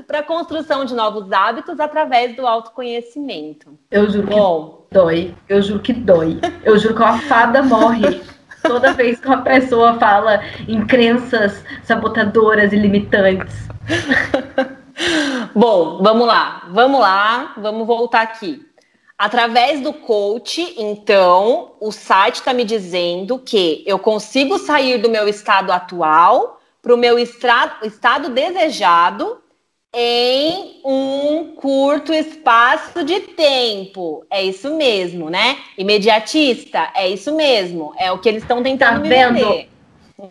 para 0.06 0.20
a 0.20 0.22
construção 0.22 0.84
de 0.84 0.94
novos 0.94 1.30
hábitos 1.30 1.78
através 1.78 2.34
do 2.34 2.46
autoconhecimento. 2.46 3.78
Eu 3.90 4.10
juro 4.10 4.26
Bom, 4.26 4.86
que 4.88 4.94
dói. 4.94 5.34
Eu 5.48 5.62
juro 5.62 5.80
que 5.80 5.92
dói. 5.92 6.40
Eu 6.64 6.78
juro 6.78 6.94
que 6.94 7.02
uma 7.02 7.18
fada 7.20 7.62
morre 7.62 8.20
toda 8.62 8.92
vez 8.92 9.20
que 9.20 9.26
uma 9.26 9.42
pessoa 9.42 9.98
fala 9.98 10.42
em 10.66 10.84
crenças 10.86 11.64
sabotadoras 11.84 12.72
e 12.72 12.76
limitantes. 12.76 13.68
Bom, 15.54 16.02
vamos 16.02 16.26
lá, 16.26 16.68
vamos 16.70 17.00
lá, 17.00 17.54
vamos 17.56 17.86
voltar 17.86 18.22
aqui. 18.22 18.66
Através 19.16 19.80
do 19.80 19.92
coach, 19.92 20.74
então, 20.78 21.72
o 21.80 21.90
site 21.90 22.36
está 22.36 22.52
me 22.52 22.64
dizendo 22.64 23.38
que 23.38 23.82
eu 23.86 23.98
consigo 23.98 24.58
sair 24.58 24.98
do 24.98 25.10
meu 25.10 25.28
estado 25.28 25.72
atual 25.72 26.60
para 26.80 26.94
o 26.94 26.96
meu 26.96 27.18
estado, 27.18 27.84
estado 27.84 28.30
desejado 28.30 29.42
em 29.92 30.80
um 30.84 31.54
curto 31.56 32.12
espaço 32.12 33.02
de 33.04 33.20
tempo. 33.20 34.24
É 34.30 34.42
isso 34.42 34.76
mesmo, 34.76 35.28
né? 35.28 35.58
Imediatista, 35.76 36.90
é 36.94 37.08
isso 37.08 37.34
mesmo. 37.34 37.92
É 37.98 38.12
o 38.12 38.18
que 38.18 38.28
eles 38.28 38.42
estão 38.42 38.62
tentando 38.62 38.96
tá 38.96 39.00
me 39.00 39.08
vendo? 39.08 39.34
vender. 39.34 39.68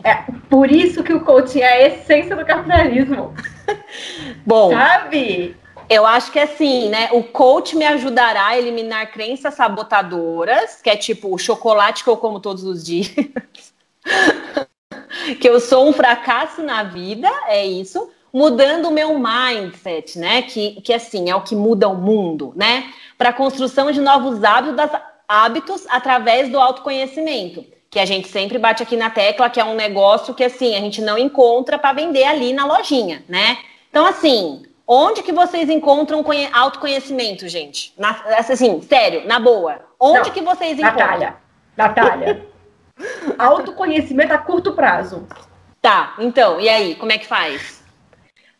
É 0.04 0.24
por 0.48 0.70
isso 0.70 1.02
que 1.02 1.12
o 1.12 1.20
coaching 1.20 1.60
é 1.60 1.72
a 1.72 1.86
essência 1.88 2.36
do 2.36 2.44
capitalismo. 2.44 3.34
Bom, 4.44 4.70
sabe? 4.70 5.56
Eu 5.88 6.04
acho 6.04 6.30
que 6.30 6.38
assim, 6.38 6.88
né? 6.88 7.08
O 7.12 7.22
coach 7.22 7.76
me 7.76 7.84
ajudará 7.84 8.48
a 8.48 8.58
eliminar 8.58 9.10
crenças 9.10 9.54
sabotadoras, 9.54 10.82
que 10.82 10.90
é 10.90 10.96
tipo 10.96 11.34
o 11.34 11.38
chocolate 11.38 12.04
que 12.04 12.10
eu 12.10 12.16
como 12.16 12.40
todos 12.40 12.64
os 12.64 12.84
dias. 12.84 13.14
que 15.40 15.48
eu 15.48 15.60
sou 15.60 15.88
um 15.88 15.92
fracasso 15.92 16.62
na 16.62 16.82
vida, 16.82 17.30
é 17.46 17.64
isso 17.64 18.10
mudando 18.32 18.88
o 18.88 18.92
meu 18.92 19.18
mindset, 19.18 20.18
né? 20.18 20.42
Que, 20.42 20.80
que 20.82 20.92
assim 20.92 21.30
é 21.30 21.34
o 21.34 21.42
que 21.42 21.56
muda 21.56 21.88
o 21.88 21.96
mundo, 21.96 22.52
né? 22.54 22.92
Para 23.16 23.30
a 23.30 23.32
construção 23.32 23.90
de 23.90 24.00
novos 24.00 24.44
hábitos, 24.44 25.00
hábitos 25.26 25.86
através 25.88 26.50
do 26.50 26.58
autoconhecimento, 26.58 27.64
que 27.90 27.98
a 27.98 28.04
gente 28.04 28.28
sempre 28.28 28.58
bate 28.58 28.82
aqui 28.82 28.96
na 28.96 29.10
tecla, 29.10 29.48
que 29.48 29.60
é 29.60 29.64
um 29.64 29.74
negócio 29.74 30.34
que 30.34 30.44
assim 30.44 30.76
a 30.76 30.80
gente 30.80 31.00
não 31.00 31.16
encontra 31.16 31.78
para 31.78 31.92
vender 31.92 32.24
ali 32.24 32.52
na 32.52 32.66
lojinha, 32.66 33.24
né? 33.28 33.58
Então 33.90 34.04
assim, 34.04 34.62
onde 34.86 35.22
que 35.22 35.32
vocês 35.32 35.68
encontram 35.70 36.24
autoconhecimento, 36.52 37.48
gente? 37.48 37.94
Na, 37.96 38.10
assim, 38.36 38.82
sério, 38.82 39.26
na 39.26 39.38
boa. 39.40 39.80
Onde 39.98 40.28
não, 40.28 40.34
que 40.34 40.40
vocês 40.42 40.78
encontram? 40.78 41.06
Natália, 41.06 41.36
Natália. 41.76 42.46
autoconhecimento 43.38 44.32
a 44.32 44.38
curto 44.38 44.72
prazo. 44.72 45.26
Tá, 45.80 46.14
então, 46.18 46.60
e 46.60 46.68
aí, 46.68 46.94
como 46.96 47.12
é 47.12 47.18
que 47.18 47.26
faz? 47.26 47.78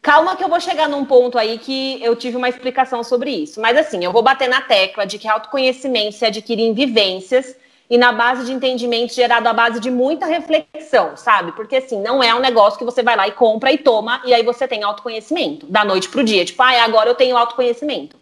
Calma 0.00 0.36
que 0.36 0.44
eu 0.44 0.48
vou 0.48 0.60
chegar 0.60 0.88
num 0.88 1.04
ponto 1.04 1.36
aí 1.36 1.58
que 1.58 2.02
eu 2.02 2.14
tive 2.14 2.36
uma 2.36 2.48
explicação 2.48 3.02
sobre 3.02 3.30
isso. 3.30 3.60
Mas 3.60 3.76
assim, 3.76 4.02
eu 4.02 4.12
vou 4.12 4.22
bater 4.22 4.48
na 4.48 4.62
tecla 4.62 5.04
de 5.04 5.18
que 5.18 5.28
autoconhecimento 5.28 6.12
se 6.12 6.24
adquire 6.24 6.62
em 6.62 6.72
vivências 6.72 7.56
e 7.90 7.96
na 7.96 8.12
base 8.12 8.44
de 8.44 8.52
entendimento 8.52 9.14
gerado 9.14 9.48
à 9.48 9.52
base 9.52 9.80
de 9.80 9.90
muita 9.90 10.26
reflexão, 10.26 11.16
sabe? 11.16 11.52
Porque 11.52 11.76
assim, 11.76 12.00
não 12.00 12.22
é 12.22 12.34
um 12.34 12.40
negócio 12.40 12.78
que 12.78 12.84
você 12.84 13.02
vai 13.02 13.16
lá 13.16 13.26
e 13.26 13.32
compra 13.32 13.72
e 13.72 13.78
toma 13.78 14.20
e 14.24 14.34
aí 14.34 14.42
você 14.42 14.68
tem 14.68 14.82
autoconhecimento 14.82 15.66
da 15.66 15.84
noite 15.84 16.08
pro 16.08 16.24
dia. 16.24 16.44
Tipo, 16.44 16.62
ah, 16.62 16.84
agora 16.84 17.08
eu 17.08 17.14
tenho 17.14 17.36
autoconhecimento. 17.36 18.16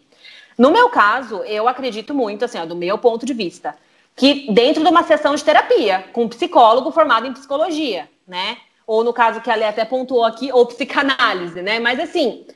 No 0.57 0.71
meu 0.71 0.89
caso, 0.89 1.43
eu 1.43 1.67
acredito 1.67 2.13
muito, 2.13 2.45
assim, 2.45 2.59
ó, 2.59 2.65
do 2.65 2.75
meu 2.75 2.97
ponto 2.97 3.25
de 3.25 3.33
vista, 3.33 3.75
que 4.15 4.51
dentro 4.51 4.83
de 4.83 4.89
uma 4.89 5.03
sessão 5.03 5.35
de 5.35 5.43
terapia, 5.43 6.05
com 6.13 6.23
um 6.23 6.29
psicólogo 6.29 6.91
formado 6.91 7.27
em 7.27 7.33
psicologia, 7.33 8.09
né? 8.27 8.57
ou 8.87 9.03
no 9.03 9.11
caso 9.11 9.41
que 9.41 9.51
a 9.51 9.55
Lê 9.55 9.65
até 9.65 9.83
pontuou 9.83 10.23
aqui, 10.23 10.49
ou 10.51 10.65
psicanálise, 10.65 11.61
né? 11.61 11.77
Mas 11.77 11.99
assim, 11.99 12.47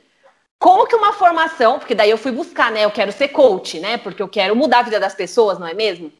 como 0.58 0.86
que 0.86 0.96
uma 0.96 1.12
formação, 1.12 1.78
porque 1.78 1.94
daí 1.94 2.08
eu 2.08 2.16
fui 2.16 2.32
buscar, 2.32 2.72
né? 2.72 2.86
Eu 2.86 2.90
quero 2.90 3.12
ser 3.12 3.28
coach, 3.28 3.78
né? 3.78 3.98
Porque 3.98 4.22
eu 4.22 4.28
quero 4.28 4.56
mudar 4.56 4.78
a 4.78 4.82
vida 4.82 4.98
das 4.98 5.14
pessoas, 5.14 5.58
não 5.58 5.66
é 5.66 5.74
mesmo? 5.74 6.10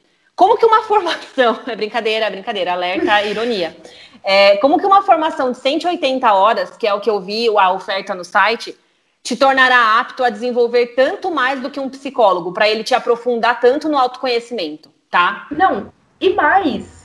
Como 0.43 0.59
que 0.59 0.67
uma 0.67 0.83
formação, 0.83 1.61
é 1.71 1.77
brincadeira, 1.77 2.27
é 2.27 2.31
brincadeira, 2.31 2.73
alerta, 2.73 3.23
ironia. 3.23 3.77
É, 4.25 4.57
como 4.57 4.77
que 4.77 4.85
uma 4.85 5.01
formação 5.01 5.53
de 5.53 5.59
180 5.59 6.33
horas, 6.33 6.77
que 6.77 6.85
é 6.85 6.93
o 6.93 6.99
que 6.99 7.09
eu 7.09 7.21
vi 7.21 7.47
a 7.57 7.71
oferta 7.71 8.13
no 8.13 8.25
site, 8.25 8.77
te 9.23 9.37
tornará 9.37 10.01
apto 10.01 10.25
a 10.25 10.31
desenvolver 10.31 10.97
tanto 10.97 11.31
mais 11.31 11.61
do 11.61 11.71
que 11.71 11.79
um 11.79 11.89
psicólogo, 11.89 12.53
para 12.53 12.69
ele 12.69 12.83
te 12.83 12.93
aprofundar 12.93 13.61
tanto 13.61 13.89
no 13.89 13.97
autoconhecimento, 13.97 14.91
tá? 15.09 15.47
Não, 15.53 15.93
e 16.21 16.31
mais 16.31 17.02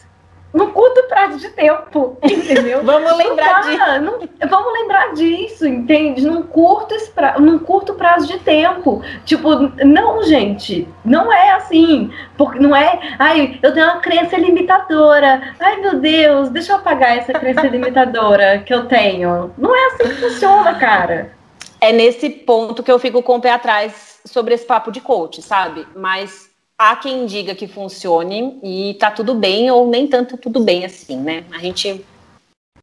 no 0.53 0.71
curto 0.71 1.03
prazo 1.07 1.37
de 1.39 1.49
tempo, 1.49 2.17
entendeu? 2.23 2.83
vamos 2.83 3.17
lembrar 3.17 3.61
disso. 3.63 4.01
Não, 4.01 4.49
vamos 4.49 4.73
lembrar 4.73 5.13
disso, 5.13 5.67
entende? 5.67 6.25
Num 6.25 6.43
curto, 6.43 6.95
num 7.39 7.59
curto 7.59 7.93
prazo 7.93 8.27
de 8.27 8.39
tempo. 8.39 9.01
Tipo, 9.25 9.49
não, 9.85 10.23
gente, 10.23 10.87
não 11.03 11.31
é 11.31 11.51
assim. 11.51 12.11
Porque 12.37 12.59
não 12.59 12.75
é, 12.75 12.99
ai, 13.19 13.59
eu 13.61 13.73
tenho 13.73 13.85
uma 13.85 13.99
crença 13.99 14.37
limitadora. 14.37 15.53
Ai, 15.59 15.81
meu 15.81 15.99
Deus, 15.99 16.49
deixa 16.49 16.73
eu 16.73 16.77
apagar 16.77 17.17
essa 17.17 17.33
crença 17.33 17.65
limitadora 17.67 18.59
que 18.59 18.73
eu 18.73 18.85
tenho. 18.85 19.53
Não 19.57 19.75
é 19.75 19.85
assim 19.87 20.03
que 20.09 20.21
funciona, 20.21 20.73
cara. 20.75 21.31
É 21.79 21.91
nesse 21.91 22.29
ponto 22.29 22.81
que 22.81 22.91
eu 22.91 22.97
fico 22.97 23.21
com 23.21 23.35
o 23.35 23.41
pé 23.41 23.51
atrás 23.51 24.19
sobre 24.25 24.53
esse 24.53 24.65
papo 24.65 24.91
de 24.91 24.99
coach, 24.99 25.41
sabe? 25.41 25.87
Mas 25.95 26.49
há 26.77 26.95
quem 26.95 27.25
diga 27.25 27.55
que 27.55 27.67
funcione 27.67 28.59
e 28.61 28.95
tá 28.99 29.09
tudo 29.09 29.33
bem, 29.33 29.71
ou 29.71 29.87
nem 29.87 30.07
tanto 30.07 30.37
tudo 30.37 30.59
bem 30.59 30.85
assim, 30.85 31.17
né? 31.17 31.43
A 31.51 31.57
gente. 31.57 32.05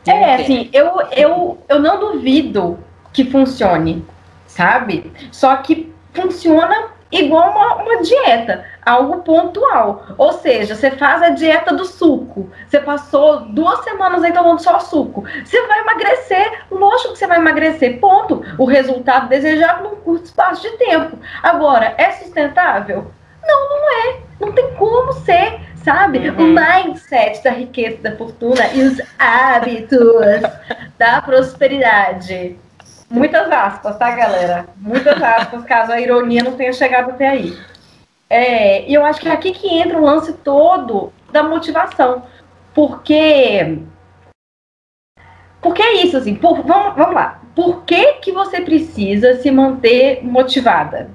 É, 0.07 0.35
assim, 0.35 0.69
eu, 0.73 1.01
eu, 1.13 1.59
eu 1.69 1.79
não 1.79 1.99
duvido 1.99 2.79
que 3.13 3.25
funcione, 3.25 4.05
sabe? 4.47 5.11
Só 5.33 5.57
que 5.57 5.91
funciona 6.13 6.93
igual 7.11 7.53
uma, 7.53 7.77
uma 7.77 8.03
dieta, 8.03 8.67
algo 8.85 9.23
pontual. 9.23 10.05
Ou 10.19 10.33
seja, 10.33 10.75
você 10.75 10.91
faz 10.91 11.23
a 11.23 11.31
dieta 11.31 11.73
do 11.73 11.87
suco. 11.87 12.51
Você 12.69 12.81
passou 12.81 13.47
duas 13.47 13.83
semanas 13.85 14.23
aí 14.23 14.33
tomando 14.33 14.61
só 14.61 14.79
suco. 14.79 15.25
Você 15.43 15.67
vai 15.67 15.81
emagrecer, 15.81 16.65
lógico 16.71 17.13
que 17.13 17.19
você 17.19 17.27
vai 17.27 17.39
emagrecer, 17.39 17.99
ponto. 17.99 18.45
O 18.59 18.67
resultado 18.67 19.29
desejado 19.29 19.85
num 19.85 19.97
curto 19.97 20.27
espaço 20.27 20.61
de 20.61 20.77
tempo. 20.77 21.19
Agora, 21.43 21.95
é 21.97 22.11
sustentável? 22.11 23.11
Não, 23.47 23.69
não 23.69 23.93
é. 23.93 24.21
Não 24.41 24.53
tem 24.53 24.75
como 24.75 25.13
ser, 25.13 25.61
sabe? 25.85 26.29
Uhum. 26.29 26.37
O 26.37 26.55
mindset 26.55 27.43
da 27.43 27.51
riqueza, 27.51 27.99
da 28.03 28.17
fortuna 28.17 28.67
e 28.73 28.83
os 28.83 29.01
hábitos 29.19 30.43
da 30.99 31.23
prosperidade. 31.23 32.59
Muitas 33.11 33.51
aspas, 33.51 33.97
tá, 33.97 34.11
galera? 34.11 34.67
Muitas 34.77 35.23
aspas, 35.23 35.65
caso 35.65 35.93
a 35.93 36.01
ironia 36.01 36.43
não 36.43 36.57
tenha 36.57 36.73
chegado 36.73 37.11
até 37.11 37.29
aí. 37.29 37.57
É, 38.29 38.89
e 38.89 38.95
eu 38.95 39.05
acho 39.05 39.21
que 39.21 39.29
é 39.29 39.33
aqui 39.33 39.53
que 39.53 39.69
entra 39.69 39.99
o 39.99 40.05
lance 40.05 40.33
todo 40.33 41.13
da 41.31 41.43
motivação. 41.43 42.25
Porque. 42.75 43.79
Porque 45.61 45.83
é 45.83 46.03
isso, 46.05 46.17
assim. 46.17 46.35
Por, 46.35 46.63
vamos, 46.63 46.97
vamos 46.97 47.15
lá. 47.15 47.41
Por 47.55 47.85
que, 47.85 48.15
que 48.15 48.33
você 48.33 48.61
precisa 48.61 49.41
se 49.41 49.51
manter 49.51 50.25
motivada? 50.25 51.11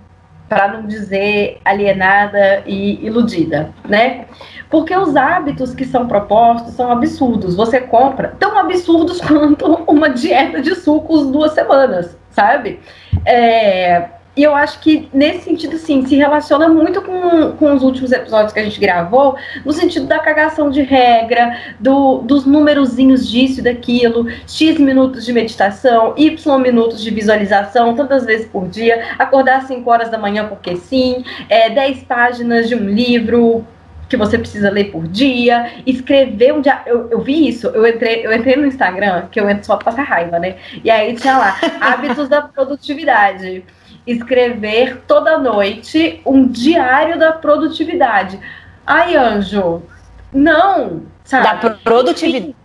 Para 0.50 0.68
não 0.68 0.88
dizer 0.88 1.62
alienada 1.64 2.64
e 2.66 3.06
iludida, 3.06 3.72
né? 3.88 4.26
Porque 4.70 4.96
os 4.96 5.16
hábitos 5.16 5.76
que 5.76 5.86
são 5.86 6.08
propostos 6.08 6.74
são 6.74 6.92
absurdos. 6.92 7.56
Você 7.56 7.80
compra 7.80 8.36
tão 8.40 8.58
absurdos 8.58 9.22
quanto 9.22 9.66
uma 9.88 10.10
dieta 10.10 10.60
de 10.60 10.76
sucos 10.76 11.28
duas 11.28 11.54
semanas, 11.54 12.18
sabe? 12.32 12.80
É, 13.26 14.10
e 14.40 14.44
eu 14.46 14.56
acho 14.56 14.80
que, 14.80 15.10
nesse 15.14 15.44
sentido, 15.44 15.78
sim, 15.78 16.06
se 16.06 16.16
relaciona 16.16 16.70
muito 16.70 17.02
com, 17.02 17.52
com 17.58 17.74
os 17.74 17.84
últimos 17.84 18.14
episódios 18.14 18.54
que 18.54 18.60
a 18.62 18.64
gente 18.64 18.80
gravou, 18.80 19.36
no 19.66 19.74
sentido 19.74 20.08
da 20.08 20.18
cagação 20.18 20.70
de 20.70 20.82
regra, 20.82 21.58
do, 21.78 22.20
dos 22.20 22.46
númerozinhos 22.46 23.30
disso 23.30 23.60
e 23.60 23.64
daquilo, 23.64 24.30
X 24.48 24.80
minutos 24.80 25.26
de 25.26 25.34
meditação, 25.34 26.14
Y 26.16 26.58
minutos 26.58 27.02
de 27.02 27.12
visualização, 27.12 27.94
tantas 27.98 28.26
vezes 28.26 28.48
por 28.48 28.70
dia, 28.70 29.10
acordar 29.20 29.58
às 29.58 29.66
5 29.66 29.92
horas 29.92 30.10
da 30.10 30.18
manhã 30.18 30.48
porque 30.48 30.78
sim, 30.78 31.22
é, 31.50 31.70
10 31.70 32.04
páginas 32.04 32.70
de 32.70 32.76
um 32.76 32.90
livro 32.90 33.68
que 34.08 34.16
você 34.16 34.38
precisa 34.38 34.72
ler 34.72 34.86
por 34.86 35.06
dia, 35.06 35.70
escrever 35.86 36.54
um 36.54 36.62
dia. 36.62 36.82
Eu, 36.86 37.10
eu 37.12 37.20
vi 37.20 37.50
isso, 37.50 37.68
eu 37.68 37.86
entrei, 37.86 38.26
eu 38.26 38.32
entrei 38.32 38.56
no 38.56 38.66
Instagram, 38.66 39.28
que 39.30 39.38
eu 39.38 39.50
entro 39.50 39.66
só 39.66 39.76
pra 39.76 39.92
passar 39.92 40.04
raiva, 40.04 40.40
né? 40.40 40.56
E 40.82 40.90
aí 40.90 41.14
tinha 41.14 41.38
lá, 41.38 41.60
hábitos 41.82 42.30
da 42.30 42.42
produtividade 42.42 43.66
escrever 44.12 45.04
toda 45.08 45.38
noite 45.38 46.22
um 46.26 46.48
diário 46.48 47.18
da 47.18 47.32
produtividade. 47.32 48.40
Ai, 48.86 49.16
anjo, 49.16 49.84
não, 50.34 51.04
sabe? 51.24 51.44
Da 51.62 51.76
produtividade? 51.76 52.56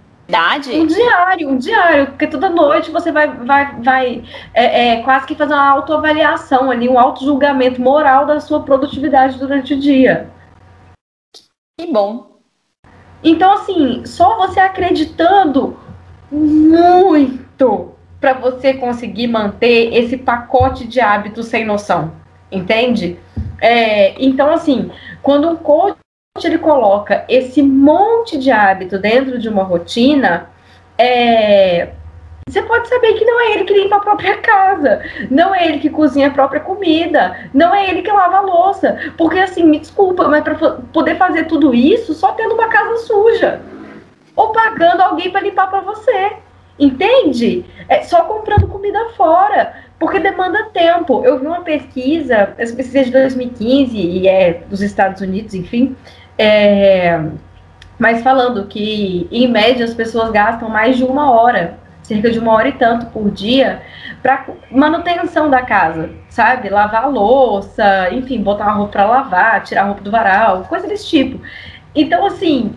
Um 0.73 0.87
diário, 0.87 1.49
um 1.51 1.59
diário, 1.59 2.07
porque 2.07 2.27
toda 2.27 2.49
noite 2.49 2.91
você 2.91 3.13
vai, 3.13 3.29
vai, 3.29 3.77
vai 3.83 4.25
é, 4.55 4.93
é, 4.93 5.03
quase 5.03 5.27
que 5.27 5.35
fazer 5.35 5.53
uma 5.53 5.71
autoavaliação 5.71 6.71
ali, 6.71 6.89
um 6.89 6.99
auto-julgamento 6.99 7.81
moral 7.81 8.25
da 8.25 8.41
sua 8.41 8.63
produtividade 8.63 9.39
durante 9.39 9.75
o 9.75 9.79
dia. 9.79 10.31
Que 11.79 11.93
bom. 11.93 12.39
Então, 13.23 13.53
assim, 13.53 14.05
só 14.07 14.37
você 14.37 14.61
acreditando 14.61 15.77
muito 16.31 17.94
para 18.25 18.33
você 18.33 18.73
conseguir 18.73 19.27
manter 19.27 19.93
esse 19.93 20.17
pacote 20.17 20.87
de 20.87 20.99
hábitos 20.99 21.45
sem 21.45 21.63
noção, 21.63 22.11
entende? 22.51 23.19
É, 23.61 24.15
então, 24.19 24.51
assim, 24.51 24.91
quando 25.23 25.47
um 25.47 25.57
coach 25.57 25.99
ele 26.43 26.57
coloca 26.57 27.23
esse 27.29 27.61
monte 27.61 28.39
de 28.39 28.51
hábito 28.51 28.99
dentro 28.99 29.39
de 29.39 29.47
uma 29.47 29.63
rotina, 29.63 30.49
é, 30.97 31.91
você 32.49 32.63
pode 32.63 32.89
saber 32.89 33.13
que 33.13 33.27
não 33.27 33.39
é 33.43 33.53
ele 33.53 33.65
que 33.65 33.75
limpa 33.75 33.97
a 33.97 34.01
própria 34.01 34.39
casa, 34.39 35.03
não 35.31 35.55
é 35.55 35.67
ele 35.67 35.79
que 35.79 35.91
cozinha 35.91 36.29
a 36.29 36.31
própria 36.31 36.63
comida, 36.63 37.51
não 37.53 37.75
é 37.75 37.91
ele 37.91 38.01
que 38.01 38.11
lava 38.11 38.39
a 38.39 38.41
louça. 38.41 39.13
Porque, 39.19 39.39
assim, 39.39 39.65
me 39.65 39.79
desculpa, 39.79 40.27
mas 40.29 40.43
para 40.43 40.55
poder 40.55 41.19
fazer 41.19 41.45
tudo 41.45 41.75
isso, 41.75 42.15
só 42.15 42.33
tendo 42.33 42.55
uma 42.55 42.69
casa 42.69 42.97
suja. 43.05 43.61
Ou 44.35 44.51
pagando 44.51 45.03
alguém 45.03 45.31
para 45.31 45.43
limpar 45.43 45.69
para 45.69 45.83
você. 45.83 46.44
Entende? 46.79 47.65
É 47.89 48.03
só 48.03 48.23
comprando 48.25 48.67
comida 48.67 49.11
fora, 49.17 49.75
porque 49.99 50.19
demanda 50.19 50.71
tempo. 50.73 51.25
Eu 51.25 51.39
vi 51.39 51.47
uma 51.47 51.63
pesquisa, 51.63 52.55
essa 52.59 52.75
pesquisa 52.75 53.01
é 53.01 53.05
de 53.05 53.11
2015 53.13 53.97
e 53.97 54.29
é 54.29 54.65
dos 54.69 54.83
Estados 54.83 55.21
Unidos, 55.21 55.55
enfim, 55.55 55.97
é, 56.37 57.21
mas 57.99 58.23
falando 58.23 58.67
que 58.67 59.29
em 59.31 59.47
média 59.49 59.85
as 59.85 59.95
pessoas 59.95 60.31
gastam 60.31 60.69
mais 60.69 60.97
de 60.97 61.05
uma 61.05 61.31
hora, 61.31 61.79
cerca 62.03 62.31
de 62.31 62.39
uma 62.39 62.53
hora 62.53 62.69
e 62.69 62.73
tanto 62.73 63.07
por 63.07 63.31
dia, 63.31 63.83
para 64.23 64.47
manutenção 64.71 65.49
da 65.49 65.63
casa, 65.63 66.11
sabe? 66.29 66.69
Lavar 66.69 67.09
louça, 67.09 68.13
enfim, 68.13 68.43
botar 68.43 68.65
uma 68.65 68.73
roupa 68.73 68.93
para 68.93 69.07
lavar, 69.07 69.63
tirar 69.63 69.83
a 69.83 69.87
roupa 69.87 70.03
do 70.03 70.11
varal, 70.11 70.65
coisa 70.65 70.89
desse 70.89 71.07
tipo. 71.07 71.41
Então, 71.95 72.27
assim, 72.27 72.75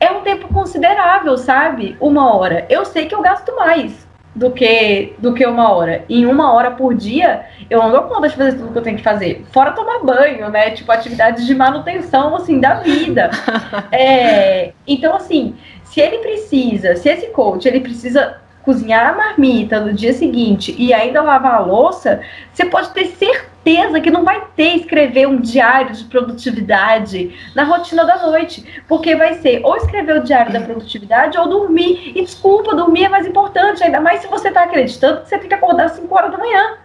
é 0.00 0.10
um 0.10 0.22
tempo 0.22 0.48
considerável, 0.48 1.36
sabe? 1.38 1.96
Uma 2.00 2.34
hora. 2.34 2.66
Eu 2.68 2.84
sei 2.84 3.06
que 3.06 3.14
eu 3.14 3.22
gasto 3.22 3.54
mais 3.56 4.06
do 4.34 4.50
que 4.50 5.14
do 5.18 5.32
que 5.32 5.46
uma 5.46 5.72
hora. 5.72 6.04
Em 6.08 6.26
uma 6.26 6.52
hora 6.52 6.72
por 6.72 6.94
dia, 6.94 7.46
eu 7.70 7.80
não 7.80 7.90
dou 7.90 8.02
conta 8.02 8.28
de 8.28 8.36
fazer 8.36 8.58
tudo 8.58 8.72
que 8.72 8.78
eu 8.78 8.82
tenho 8.82 8.96
que 8.96 9.02
fazer. 9.02 9.44
Fora 9.52 9.72
tomar 9.72 10.00
banho, 10.00 10.48
né? 10.50 10.70
Tipo, 10.70 10.90
atividades 10.90 11.46
de 11.46 11.54
manutenção, 11.54 12.34
assim, 12.34 12.58
da 12.58 12.74
vida. 12.74 13.30
é, 13.92 14.72
então, 14.86 15.14
assim, 15.14 15.56
se 15.84 16.00
ele 16.00 16.18
precisa, 16.18 16.96
se 16.96 17.08
esse 17.08 17.28
coach, 17.28 17.66
ele 17.66 17.80
precisa 17.80 18.40
cozinhar 18.64 19.12
a 19.12 19.16
marmita 19.16 19.78
no 19.78 19.92
dia 19.92 20.12
seguinte 20.12 20.74
e 20.78 20.92
ainda 20.92 21.22
lavar 21.22 21.54
a 21.54 21.60
louça, 21.60 22.20
você 22.52 22.64
pode 22.64 22.90
ter 22.90 23.06
certeza 23.06 24.00
que 24.00 24.10
não 24.10 24.24
vai 24.24 24.42
ter 24.56 24.76
escrever 24.76 25.28
um 25.28 25.40
diário 25.40 25.94
de 25.94 26.04
produtividade 26.04 27.34
na 27.54 27.64
rotina 27.64 28.04
da 28.04 28.26
noite, 28.26 28.82
porque 28.88 29.14
vai 29.14 29.34
ser 29.34 29.60
ou 29.64 29.76
escrever 29.76 30.16
o 30.16 30.22
diário 30.22 30.52
da 30.52 30.60
produtividade 30.60 31.38
ou 31.38 31.48
dormir. 31.48 32.12
E 32.14 32.22
desculpa, 32.22 32.74
dormir 32.74 33.04
é 33.04 33.08
mais 33.08 33.26
importante, 33.26 33.82
ainda 33.82 34.00
mais 34.00 34.20
se 34.20 34.28
você 34.28 34.48
está 34.48 34.64
acreditando 34.64 35.22
que 35.22 35.28
você 35.28 35.38
tem 35.38 35.48
que 35.48 35.54
acordar 35.54 35.86
às 35.86 35.92
5 35.92 36.14
horas 36.14 36.32
da 36.32 36.38
manhã. 36.38 36.78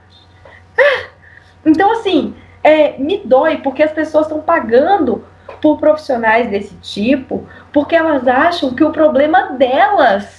Então, 1.66 1.92
assim, 1.92 2.34
é, 2.64 2.98
me 2.98 3.22
dói 3.24 3.58
porque 3.58 3.84
as 3.84 3.92
pessoas 3.92 4.26
estão 4.26 4.42
pagando 4.42 5.26
por 5.62 5.78
profissionais 5.78 6.50
desse 6.50 6.76
tipo 6.76 7.46
porque 7.74 7.96
elas 7.96 8.28
acham 8.28 8.74
que 8.74 8.84
o 8.84 8.92
problema 8.92 9.54
delas 9.54 10.39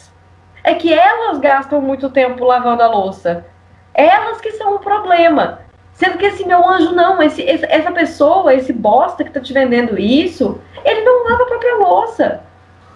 é 0.63 0.75
que 0.75 0.93
elas 0.93 1.39
gastam 1.39 1.81
muito 1.81 2.11
tempo 2.11 2.45
lavando 2.45 2.83
a 2.83 2.89
louça. 2.89 3.47
Elas 3.95 4.41
que 4.41 4.53
são 4.53 4.75
o 4.75 4.79
problema. 4.79 5.61
Sendo 5.93 6.17
que 6.17 6.27
esse 6.27 6.47
meu 6.47 6.67
anjo 6.67 6.93
não, 6.93 7.23
esse, 7.23 7.45
essa 7.47 7.93
pessoa, 7.93 8.55
esse 8.55 8.73
bosta 8.73 9.23
que 9.23 9.31
tá 9.31 9.41
te 9.41 9.53
vendendo 9.53 9.99
isso, 9.99 10.61
ele 10.85 11.03
não 11.03 11.25
lava 11.25 11.43
a 11.43 11.47
própria 11.47 11.77
louça. 11.77 12.43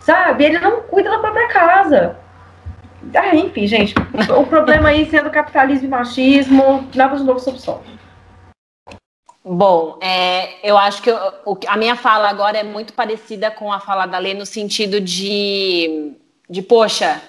Sabe? 0.01 0.45
Ele 0.45 0.59
não 0.59 0.83
cuida 0.83 1.11
da 1.11 1.19
própria 1.19 1.49
casa. 1.49 2.17
Ah, 3.15 3.35
enfim, 3.35 3.67
gente, 3.67 3.95
o 4.35 4.47
problema 4.47 4.89
aí 4.89 5.09
sendo 5.11 5.31
capitalismo 5.31 5.87
e 5.87 5.91
machismo, 5.91 6.89
nada 6.95 7.17
de 7.17 7.25
novo 7.25 7.39
sob 7.41 7.61
sol. 7.61 7.83
Bom, 9.45 9.99
é, 10.01 10.67
eu 10.67 10.79
acho 10.79 11.03
que 11.03 11.11
eu, 11.11 11.19
a 11.69 11.77
minha 11.77 11.97
fala 11.97 12.31
agora 12.31 12.57
é 12.57 12.63
muito 12.63 12.95
parecida 12.95 13.51
com 13.51 13.71
a 13.71 13.79
fala 13.79 14.07
da 14.07 14.17
Lê 14.17 14.33
no 14.33 14.47
sentido 14.47 14.99
de, 15.03 16.15
de 16.49 16.63
poxa, 16.63 17.21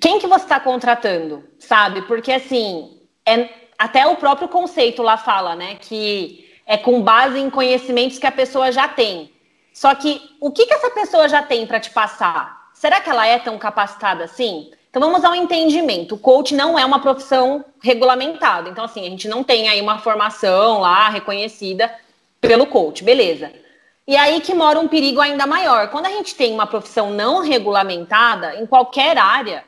quem 0.00 0.18
que 0.18 0.26
você 0.26 0.44
está 0.44 0.60
contratando, 0.60 1.44
sabe? 1.58 2.02
Porque 2.02 2.32
assim, 2.32 3.00
é, 3.26 3.48
até 3.78 4.06
o 4.06 4.16
próprio 4.16 4.48
conceito 4.48 5.02
lá 5.02 5.16
fala, 5.16 5.54
né? 5.54 5.76
Que 5.76 6.48
é 6.66 6.76
com 6.76 7.02
base 7.02 7.38
em 7.38 7.50
conhecimentos 7.50 8.18
que 8.18 8.26
a 8.26 8.32
pessoa 8.32 8.72
já 8.72 8.88
tem. 8.88 9.32
Só 9.72 9.94
que 9.94 10.20
o 10.40 10.50
que, 10.50 10.66
que 10.66 10.74
essa 10.74 10.90
pessoa 10.90 11.28
já 11.28 11.42
tem 11.42 11.66
para 11.66 11.80
te 11.80 11.90
passar? 11.90 12.70
Será 12.72 13.00
que 13.00 13.10
ela 13.10 13.26
é 13.26 13.38
tão 13.38 13.58
capacitada 13.58 14.24
assim? 14.24 14.70
Então 14.88 15.02
vamos 15.02 15.24
ao 15.24 15.34
entendimento. 15.34 16.14
O 16.14 16.18
coach 16.18 16.54
não 16.54 16.78
é 16.78 16.84
uma 16.84 17.00
profissão 17.00 17.64
regulamentada. 17.82 18.70
Então, 18.70 18.84
assim, 18.84 19.04
a 19.04 19.10
gente 19.10 19.26
não 19.26 19.42
tem 19.42 19.68
aí 19.68 19.80
uma 19.80 19.98
formação 19.98 20.80
lá 20.80 21.08
reconhecida 21.08 21.92
pelo 22.40 22.66
coach, 22.66 23.02
beleza. 23.02 23.50
E 24.06 24.16
aí 24.16 24.40
que 24.40 24.54
mora 24.54 24.78
um 24.78 24.86
perigo 24.86 25.20
ainda 25.20 25.46
maior. 25.46 25.88
Quando 25.88 26.06
a 26.06 26.10
gente 26.10 26.34
tem 26.36 26.52
uma 26.52 26.66
profissão 26.66 27.10
não 27.10 27.40
regulamentada, 27.40 28.54
em 28.54 28.66
qualquer 28.66 29.18
área, 29.18 29.64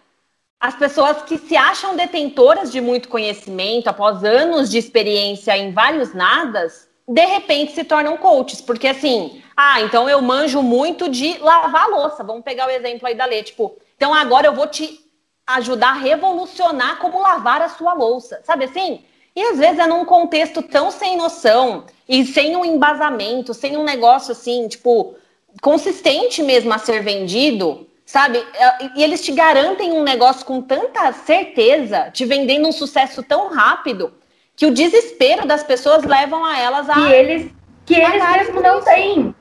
as 0.66 0.74
pessoas 0.74 1.22
que 1.22 1.38
se 1.38 1.57
acham 1.57 1.94
detentoras 1.94 2.72
de 2.72 2.81
muito 2.81 3.09
conhecimento, 3.09 3.87
após 3.87 4.24
anos 4.24 4.68
de 4.68 4.79
experiência 4.79 5.57
em 5.57 5.72
vários 5.72 6.12
nadas, 6.12 6.88
de 7.07 7.24
repente 7.24 7.72
se 7.72 7.85
tornam 7.85 8.16
coaches, 8.16 8.61
porque 8.61 8.88
assim, 8.88 9.40
ah, 9.57 9.81
então 9.81 10.09
eu 10.09 10.20
manjo 10.20 10.61
muito 10.62 11.09
de 11.09 11.38
lavar 11.38 11.88
louça. 11.88 12.24
Vamos 12.24 12.42
pegar 12.42 12.66
o 12.66 12.70
exemplo 12.70 13.07
aí 13.07 13.14
da 13.14 13.26
Lê, 13.26 13.44
tipo, 13.44 13.76
então 13.96 14.12
agora 14.12 14.48
eu 14.48 14.55
vou 14.55 14.66
te 14.66 14.98
ajudar 15.46 15.90
a 15.90 16.00
revolucionar 16.00 16.98
como 16.98 17.22
lavar 17.22 17.62
a 17.62 17.68
sua 17.68 17.94
louça, 17.94 18.40
sabe 18.42 18.64
assim? 18.64 19.05
E 19.37 19.42
às 19.44 19.59
vezes 19.59 19.79
é 19.79 19.87
num 19.87 20.05
contexto 20.05 20.62
tão 20.62 20.90
sem 20.90 21.16
noção 21.16 21.85
e 22.09 22.26
sem 22.26 22.57
um 22.57 22.64
embasamento, 22.64 23.55
sem 23.55 23.76
um 23.76 23.85
negócio 23.85 24.33
assim, 24.33 24.66
tipo, 24.66 25.14
consistente 25.62 26.42
mesmo 26.42 26.72
a 26.74 26.79
ser 26.79 27.05
vendido, 27.05 27.87
Sabe? 28.06 28.38
É, 28.38 28.90
e 28.94 29.02
eles 29.02 29.20
te 29.20 29.32
garantem 29.32 29.90
um 29.90 30.04
negócio 30.04 30.46
com 30.46 30.62
tanta 30.62 31.12
certeza, 31.12 32.08
te 32.12 32.24
vendendo 32.24 32.68
um 32.68 32.72
sucesso 32.72 33.20
tão 33.20 33.48
rápido, 33.48 34.14
que 34.54 34.64
o 34.64 34.72
desespero 34.72 35.44
das 35.44 35.64
pessoas 35.64 36.04
levam 36.04 36.44
a 36.44 36.56
elas 36.56 36.88
a. 36.88 36.94
Que 36.94 37.12
eles, 37.12 37.52
que 37.84 37.94
eles 37.96 38.22
mesmos 38.22 38.62
não 38.62 38.80
têm. 38.80 39.34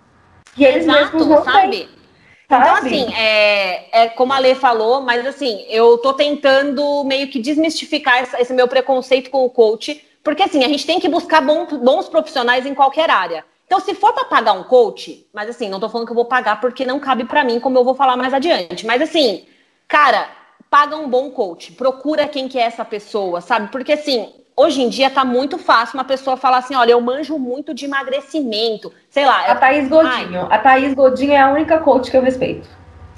Que 0.56 0.64
eles 0.66 0.84
Exato, 0.84 1.16
mesmos 1.16 1.28
não 1.28 1.44
sabe? 1.44 1.78
têm. 1.78 1.90
Então, 2.46 2.76
assim, 2.76 3.14
é, 3.16 4.04
é 4.04 4.10
como 4.10 4.34
a 4.34 4.40
Lê 4.40 4.54
falou, 4.56 5.02
mas 5.02 5.26
assim, 5.26 5.66
eu 5.70 5.98
tô 6.00 6.14
tentando 6.14 7.04
meio 7.04 7.28
que 7.28 7.40
desmistificar 7.40 8.24
esse, 8.24 8.36
esse 8.38 8.54
meu 8.54 8.68
preconceito 8.68 9.30
com 9.30 9.46
o 9.46 9.50
coach, 9.50 10.04
porque 10.24 10.44
assim, 10.44 10.64
a 10.64 10.68
gente 10.68 10.86
tem 10.86 11.00
que 11.00 11.10
buscar 11.10 11.42
bons, 11.42 11.72
bons 11.74 12.08
profissionais 12.08 12.66
em 12.66 12.74
qualquer 12.74 13.10
área. 13.10 13.44
Então, 13.66 13.80
se 13.80 13.96
for 13.96 14.14
para 14.14 14.26
pagar 14.26 14.54
um 14.54 14.64
coach, 14.64 15.26
mas 15.34 15.50
assim, 15.50 15.70
não 15.70 15.80
tô 15.80 15.90
falando 15.90 16.06
que 16.06 16.12
eu 16.12 16.16
vou 16.16 16.26
pagar 16.26 16.62
porque 16.62 16.86
não 16.86 17.00
cabe 17.00 17.26
para 17.26 17.44
mim, 17.44 17.60
como 17.60 17.78
eu 17.78 17.84
vou 17.84 17.96
falar 17.96 18.16
mais 18.16 18.34
adiante. 18.34 18.86
Mas 18.86 19.02
assim, 19.02 19.46
cara, 19.88 20.30
paga 20.70 20.96
um 20.96 21.10
bom 21.10 21.32
coach, 21.32 21.72
procura 21.72 22.28
quem 22.28 22.48
que 22.48 22.60
é 22.60 22.64
essa 22.64 22.86
pessoa, 22.86 23.42
sabe? 23.42 23.72
Porque 23.72 23.94
assim, 23.94 24.32
hoje 24.56 24.82
em 24.82 24.90
dia 24.90 25.10
tá 25.10 25.26
muito 25.26 25.58
fácil 25.58 25.98
uma 25.98 26.04
pessoa 26.04 26.38
falar 26.38 26.58
assim, 26.58 26.76
olha, 26.76 26.92
eu 26.92 27.02
manjo 27.02 27.40
muito 27.40 27.74
de 27.74 27.86
emagrecimento, 27.86 28.94
sei 29.10 29.26
lá. 29.26 29.46
A 29.46 29.56
Thaís 29.56 29.88
Godinho, 29.88 30.48
Ai. 30.50 30.58
a 30.58 30.60
Thaís 30.60 30.94
Godinho 30.94 31.34
é 31.34 31.40
a 31.40 31.50
única 31.52 31.80
coach 31.80 32.12
que 32.12 32.18
eu 32.18 32.22
respeito. 32.22 32.70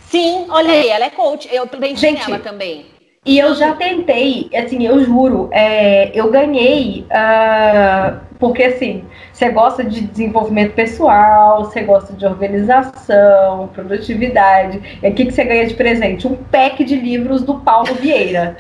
Sim, 0.10 0.48
olha 0.50 0.72
aí, 0.72 0.88
ela 0.88 1.06
é 1.06 1.10
coach, 1.10 1.50
eu 1.54 1.68
pensei 1.68 2.14
nela 2.14 2.40
também. 2.40 2.97
E 3.28 3.38
eu 3.38 3.54
já 3.56 3.76
tentei, 3.76 4.50
assim, 4.56 4.88
eu 4.88 5.04
juro, 5.04 5.50
é, 5.52 6.18
eu 6.18 6.32
ganhei, 6.32 7.06
uh, 7.12 8.18
porque 8.40 8.64
assim, 8.64 9.04
você 9.34 9.50
gosta 9.50 9.84
de 9.84 10.00
desenvolvimento 10.00 10.74
pessoal, 10.74 11.66
você 11.66 11.82
gosta 11.82 12.14
de 12.14 12.26
organização, 12.26 13.68
produtividade. 13.74 15.00
E 15.04 15.10
o 15.10 15.14
que 15.14 15.30
você 15.30 15.44
ganha 15.44 15.68
de 15.68 15.74
presente? 15.74 16.26
Um 16.26 16.38
pack 16.38 16.86
de 16.86 16.96
livros 16.96 17.44
do 17.44 17.60
Paulo 17.60 17.94
Vieira. 17.96 18.58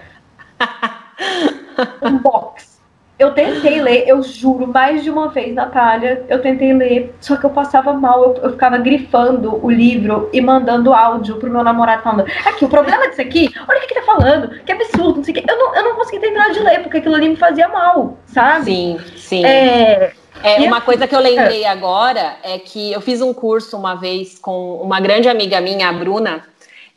um 2.04 2.18
box. 2.18 2.77
Eu 3.20 3.32
tentei 3.32 3.80
ler, 3.82 4.08
eu 4.08 4.22
juro, 4.22 4.68
mais 4.68 5.04
de 5.04 5.10
uma 5.10 5.30
vez, 5.30 5.54
Natália, 5.54 6.26
eu 6.30 6.42
tentei 6.42 6.74
ler, 6.74 7.16
só 7.20 7.36
que 7.36 7.46
eu 7.46 7.50
passava 7.50 7.94
mal, 7.94 8.24
eu, 8.24 8.44
eu 8.44 8.52
ficava 8.52 8.78
grifando 8.78 9.60
o 9.64 9.70
livro 9.70 10.30
e 10.32 10.40
mandando 10.40 10.94
áudio 10.94 11.38
pro 11.38 11.50
meu 11.50 11.64
namorado 11.64 12.04
falando, 12.04 12.26
aqui, 12.46 12.66
o 12.66 12.70
problema 12.70 13.08
disso 13.10 13.22
aqui, 13.22 13.54
olha 13.68 13.78
o 13.78 13.82
que, 13.82 13.88
que 13.88 13.96
tá 13.96 14.04
falando, 14.04 14.64
que 14.64 14.72
absurdo, 14.72 15.18
não 15.18 15.24
sei 15.24 15.34
o 15.34 15.38
que. 15.38 15.52
Eu 15.52 15.58
não, 15.58 15.76
eu 15.76 15.84
não 15.84 15.96
consegui 15.96 16.20
terminar 16.20 16.52
de 16.52 16.60
ler, 16.60 16.82
porque 16.82 16.98
aquilo 16.98 17.16
ali 17.16 17.30
me 17.30 17.36
fazia 17.36 17.68
mal, 17.68 18.18
sabe? 18.28 18.66
Sim, 18.66 19.00
sim. 19.16 19.46
É, 19.46 20.14
é, 20.44 20.62
uma 20.62 20.82
coisa 20.82 21.08
que 21.08 21.16
eu 21.16 21.20
lembrei 21.20 21.66
agora 21.66 22.38
é 22.44 22.60
que 22.60 22.92
eu 22.92 23.02
fiz 23.02 23.22
um 23.22 23.34
curso 23.34 23.76
uma 23.78 23.96
vez 23.96 24.38
com 24.38 24.76
uma 24.76 25.00
grande 25.00 25.28
amiga 25.28 25.60
minha, 25.60 25.90
a 25.90 25.94
Bruna, 25.94 26.44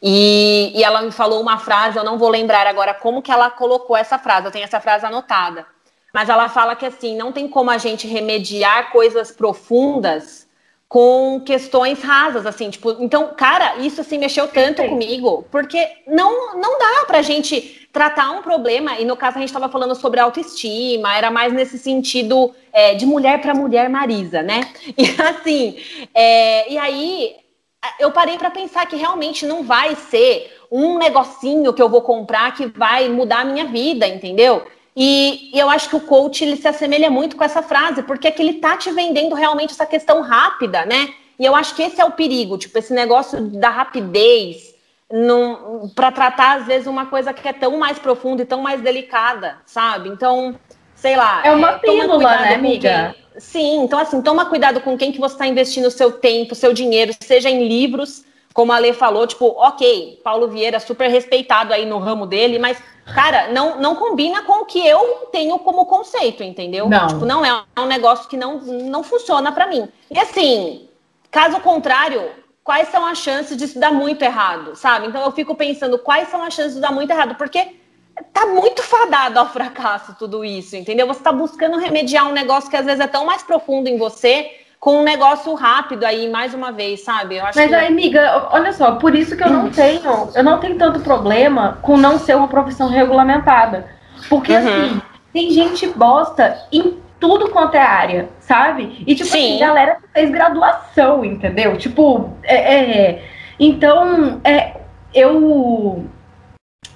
e, 0.02 0.72
e 0.74 0.82
ela 0.82 1.02
me 1.02 1.10
falou 1.10 1.40
uma 1.40 1.58
frase, 1.58 1.98
eu 1.98 2.04
não 2.04 2.18
vou 2.18 2.28
lembrar 2.28 2.66
agora 2.66 2.94
como 2.94 3.20
que 3.20 3.30
ela 3.30 3.50
colocou 3.50 3.96
essa 3.96 4.18
frase, 4.18 4.46
eu 4.46 4.50
tenho 4.50 4.64
essa 4.64 4.80
frase 4.80 5.04
anotada. 5.04 5.66
Mas 6.12 6.28
ela 6.28 6.48
fala 6.48 6.74
que 6.76 6.86
assim, 6.86 7.16
não 7.16 7.32
tem 7.32 7.48
como 7.48 7.70
a 7.70 7.78
gente 7.78 8.06
remediar 8.06 8.90
coisas 8.90 9.30
profundas 9.30 10.48
com 10.90 11.40
questões 11.46 12.02
rasas, 12.02 12.44
assim, 12.44 12.68
tipo, 12.68 12.96
então, 12.98 13.32
cara, 13.36 13.76
isso 13.76 14.00
assim 14.00 14.18
mexeu 14.18 14.48
tanto 14.48 14.82
comigo, 14.82 15.46
porque 15.48 15.88
não 16.04 16.56
não 16.56 16.80
dá 16.80 17.04
pra 17.06 17.22
gente 17.22 17.88
tratar 17.92 18.32
um 18.32 18.42
problema, 18.42 18.98
e 18.98 19.04
no 19.04 19.16
caso 19.16 19.36
a 19.36 19.40
gente 19.40 19.50
estava 19.50 19.68
falando 19.68 19.94
sobre 19.94 20.18
autoestima, 20.18 21.16
era 21.16 21.30
mais 21.30 21.52
nesse 21.52 21.78
sentido 21.78 22.52
é, 22.72 22.94
de 22.96 23.06
mulher 23.06 23.40
para 23.40 23.54
mulher 23.54 23.88
Marisa, 23.88 24.42
né? 24.42 24.68
E 24.98 25.22
assim, 25.22 25.78
é, 26.12 26.72
e 26.72 26.76
aí 26.76 27.36
eu 28.00 28.10
parei 28.10 28.36
para 28.36 28.50
pensar 28.50 28.84
que 28.86 28.96
realmente 28.96 29.46
não 29.46 29.62
vai 29.62 29.94
ser 29.94 30.52
um 30.72 30.98
negocinho 30.98 31.72
que 31.72 31.80
eu 31.80 31.88
vou 31.88 32.02
comprar 32.02 32.54
que 32.54 32.66
vai 32.66 33.08
mudar 33.08 33.40
a 33.40 33.44
minha 33.44 33.64
vida, 33.64 34.08
entendeu? 34.08 34.66
E, 34.96 35.50
e, 35.54 35.58
eu 35.58 35.70
acho 35.70 35.88
que 35.88 35.96
o 35.96 36.00
coach 36.00 36.42
ele 36.44 36.56
se 36.56 36.66
assemelha 36.66 37.10
muito 37.10 37.36
com 37.36 37.44
essa 37.44 37.62
frase, 37.62 38.02
porque 38.02 38.28
é 38.28 38.30
que 38.30 38.42
ele 38.42 38.54
tá 38.54 38.76
te 38.76 38.90
vendendo 38.90 39.34
realmente 39.34 39.72
essa 39.72 39.86
questão 39.86 40.20
rápida, 40.20 40.84
né? 40.84 41.10
E 41.38 41.44
eu 41.44 41.54
acho 41.54 41.74
que 41.74 41.82
esse 41.82 42.00
é 42.00 42.04
o 42.04 42.10
perigo, 42.10 42.58
tipo, 42.58 42.78
esse 42.78 42.92
negócio 42.92 43.40
da 43.40 43.70
rapidez 43.70 44.74
para 45.94 46.12
tratar, 46.12 46.58
às 46.58 46.66
vezes, 46.66 46.86
uma 46.86 47.06
coisa 47.06 47.32
que 47.32 47.48
é 47.48 47.52
tão 47.52 47.78
mais 47.78 47.98
profunda 47.98 48.42
e 48.42 48.46
tão 48.46 48.60
mais 48.60 48.80
delicada, 48.80 49.56
sabe? 49.66 50.08
Então, 50.08 50.54
sei 50.94 51.16
lá. 51.16 51.40
É 51.44 51.50
uma 51.50 51.72
é, 51.72 51.78
pílula, 51.78 52.36
né, 52.36 52.54
amiga? 52.54 53.14
Quem... 53.14 53.40
Sim, 53.40 53.84
então 53.84 53.98
assim, 53.98 54.20
toma 54.20 54.46
cuidado 54.46 54.80
com 54.80 54.98
quem 54.98 55.12
que 55.12 55.20
você 55.20 55.34
está 55.34 55.46
investindo 55.46 55.86
o 55.86 55.90
seu 55.90 56.12
tempo, 56.12 56.52
o 56.52 56.56
seu 56.56 56.72
dinheiro, 56.72 57.12
seja 57.20 57.48
em 57.48 57.66
livros, 57.66 58.24
como 58.52 58.72
a 58.72 58.78
Lê 58.78 58.92
falou, 58.92 59.26
tipo, 59.26 59.46
ok, 59.46 60.20
Paulo 60.24 60.48
Vieira 60.48 60.80
super 60.80 61.08
respeitado 61.08 61.72
aí 61.72 61.86
no 61.86 61.98
ramo 61.98 62.26
dele, 62.26 62.58
mas, 62.58 62.82
cara, 63.14 63.48
não, 63.52 63.80
não 63.80 63.94
combina 63.94 64.42
com 64.42 64.62
o 64.62 64.64
que 64.64 64.84
eu 64.84 65.28
tenho 65.30 65.58
como 65.60 65.86
conceito, 65.86 66.42
entendeu? 66.42 66.88
Não. 66.88 67.06
Tipo, 67.06 67.24
não 67.24 67.44
é 67.44 67.62
um 67.78 67.86
negócio 67.86 68.28
que 68.28 68.36
não, 68.36 68.60
não 68.60 69.02
funciona 69.02 69.52
para 69.52 69.66
mim. 69.66 69.88
E 70.10 70.18
assim, 70.18 70.88
caso 71.30 71.60
contrário, 71.60 72.30
quais 72.64 72.88
são 72.88 73.06
as 73.06 73.18
chances 73.18 73.56
disso 73.56 73.78
dar 73.78 73.92
muito 73.92 74.22
errado, 74.22 74.74
sabe? 74.74 75.06
Então 75.06 75.22
eu 75.22 75.30
fico 75.30 75.54
pensando, 75.54 75.98
quais 75.98 76.28
são 76.28 76.42
as 76.42 76.54
chances 76.54 76.74
de 76.74 76.80
dar 76.80 76.92
muito 76.92 77.10
errado? 77.10 77.36
Porque 77.36 77.76
tá 78.32 78.46
muito 78.46 78.82
fadado 78.82 79.38
ao 79.38 79.48
fracasso 79.48 80.16
tudo 80.18 80.44
isso, 80.44 80.76
entendeu? 80.76 81.06
Você 81.06 81.22
tá 81.22 81.32
buscando 81.32 81.78
remediar 81.78 82.28
um 82.28 82.32
negócio 82.32 82.68
que 82.68 82.76
às 82.76 82.84
vezes 82.84 83.00
é 83.00 83.06
tão 83.06 83.24
mais 83.24 83.42
profundo 83.42 83.88
em 83.88 83.96
você 83.96 84.50
com 84.80 85.00
um 85.00 85.02
negócio 85.04 85.54
rápido 85.54 86.04
aí, 86.04 86.30
mais 86.30 86.54
uma 86.54 86.72
vez, 86.72 87.02
sabe? 87.02 87.36
Eu 87.36 87.44
acho 87.44 87.58
Mas, 87.58 87.68
que... 87.68 87.74
amiga, 87.74 88.48
olha 88.50 88.72
só, 88.72 88.92
por 88.92 89.14
isso 89.14 89.36
que 89.36 89.44
eu 89.44 89.50
não 89.50 89.68
tenho, 89.68 90.30
eu 90.34 90.42
não 90.42 90.58
tenho 90.58 90.78
tanto 90.78 91.00
problema 91.00 91.78
com 91.82 91.98
não 91.98 92.18
ser 92.18 92.34
uma 92.34 92.48
profissão 92.48 92.88
regulamentada. 92.88 93.86
Porque, 94.26 94.52
uhum. 94.52 94.58
assim, 94.58 95.02
tem 95.34 95.50
gente 95.50 95.86
bosta 95.88 96.56
em 96.72 96.98
tudo 97.20 97.50
quanto 97.50 97.74
é 97.74 97.82
área, 97.82 98.30
sabe? 98.40 99.04
E, 99.06 99.14
tipo, 99.14 99.28
assim, 99.28 99.38
Sim. 99.38 99.48
assim, 99.50 99.58
galera 99.60 99.96
que 99.96 100.08
fez 100.14 100.30
graduação, 100.30 101.22
entendeu? 101.26 101.76
Tipo, 101.76 102.30
é, 102.42 102.74
é 102.74 103.24
então, 103.58 104.40
é, 104.42 104.76
eu 105.12 106.06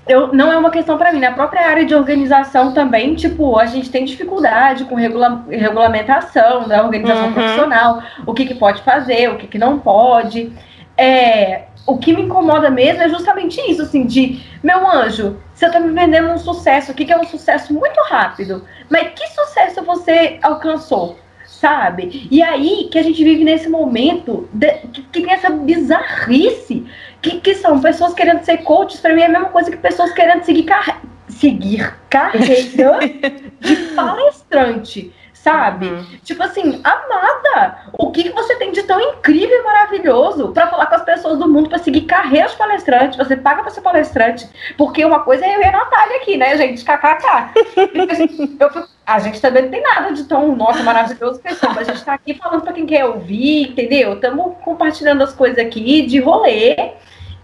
eu, 0.07 0.33
não 0.33 0.53
é 0.53 0.57
uma 0.57 0.71
questão 0.71 0.99
para 0.99 1.12
mim. 1.12 1.21
Na 1.21 1.33
própria 1.33 1.67
área 1.67 1.85
de 1.85 1.95
organização 1.95 2.73
também, 2.73 3.14
tipo, 3.14 3.59
a 3.59 3.67
gente 3.67 3.90
tem 3.90 4.05
dificuldade 4.05 4.85
com 4.85 4.95
regula 4.95 5.45
regulamentação 5.49 6.69
da 6.69 6.83
organização 6.83 7.27
uhum. 7.27 7.33
profissional, 7.33 8.03
o 8.27 8.35
que, 8.35 8.47
que 8.47 8.55
pode 8.55 8.83
fazer, 8.83 9.31
o 9.31 9.37
que, 9.37 9.47
que 9.47 9.59
não 9.59 9.79
pode. 9.79 10.53
É, 10.97 11.64
o 11.87 11.99
que 11.99 12.12
me 12.12 12.23
incomoda 12.23 12.71
mesmo 12.71 13.03
é 13.03 13.09
justamente 13.09 13.61
isso, 13.71 13.83
assim, 13.83 14.07
de 14.07 14.40
meu 14.62 14.90
anjo, 14.90 15.38
você 15.55 15.69
tá 15.69 15.79
me 15.79 15.93
vendendo 15.93 16.31
um 16.31 16.38
sucesso 16.38 16.90
aqui 16.90 17.05
que 17.05 17.12
é 17.12 17.19
um 17.19 17.25
sucesso 17.25 17.75
muito 17.75 18.01
rápido, 18.09 18.64
mas 18.88 19.09
que 19.09 19.27
sucesso 19.29 19.83
você 19.83 20.38
alcançou? 20.43 21.19
Sabe? 21.64 22.29
E 22.31 22.42
aí 22.42 22.90
que 22.92 22.98
a 22.98 23.03
gente 23.03 23.24
vive 23.24 23.42
nesse 23.42 23.70
momento 23.70 24.46
de, 24.53 24.70
que, 24.92 25.00
que 25.00 25.22
tem 25.22 25.33
essa 25.33 25.48
bizarrice 25.48 26.85
que, 27.22 27.40
que 27.40 27.55
são 27.55 27.81
pessoas 27.81 28.12
querendo 28.12 28.44
ser 28.44 28.59
coaches, 28.59 29.00
para 29.00 29.14
mim 29.14 29.22
é 29.22 29.24
a 29.24 29.31
mesma 29.31 29.48
coisa 29.48 29.70
que 29.70 29.79
pessoas 29.79 30.12
querendo 30.12 30.42
seguir, 30.44 30.64
car 30.64 31.00
seguir 31.27 31.94
carreira 32.11 32.98
de 33.61 33.77
palestrante, 33.96 35.11
sabe? 35.44 35.88
Uhum. 35.88 36.07
Tipo 36.24 36.42
assim, 36.42 36.80
amada, 36.83 37.78
o 37.92 38.11
que, 38.11 38.22
que 38.22 38.30
você 38.30 38.57
tem 38.57 38.72
de 38.72 38.83
tão 38.83 38.98
incrível 38.98 39.61
e 39.61 39.62
maravilhoso 39.62 40.48
para 40.52 40.68
falar 40.68 40.87
com 40.87 40.94
as 40.94 41.04
pessoas 41.04 41.38
do 41.38 41.46
mundo 41.46 41.68
para 41.68 41.76
seguir 41.76 42.00
carreira 42.02 42.48
de 42.48 42.57
palestrante? 42.57 43.18
Você 43.18 43.37
paga 43.37 43.61
para 43.61 43.70
ser 43.70 43.83
palestrante, 43.83 44.48
porque 44.78 45.04
uma 45.04 45.20
coisa 45.20 45.44
é 45.44 45.54
eu 45.54 45.61
e 45.61 45.64
a 45.64 45.70
Natália 45.70 46.16
aqui, 46.16 46.38
né, 46.38 46.57
gente? 46.57 46.83
KKK. 46.83 47.26
Assim, 48.11 48.57
eu, 48.59 48.87
a 49.07 49.18
gente 49.18 49.38
também 49.38 49.64
não 49.64 49.70
tem 49.70 49.83
nada 49.83 50.12
de 50.12 50.24
tão, 50.24 50.57
nossa, 50.57 50.83
maravilhoso 50.83 51.38
pessoal, 51.40 51.74
mas 51.74 51.90
a 51.90 51.92
gente 51.92 52.04
tá 52.04 52.14
aqui 52.14 52.33
falando 52.33 52.62
para 52.62 52.72
quem 52.72 52.87
quer 52.87 53.04
ouvir, 53.04 53.68
entendeu? 53.68 54.14
Estamos 54.14 54.57
compartilhando 54.64 55.22
as 55.22 55.35
coisas 55.35 55.59
aqui 55.59 56.07
de 56.07 56.20
rolê 56.20 56.94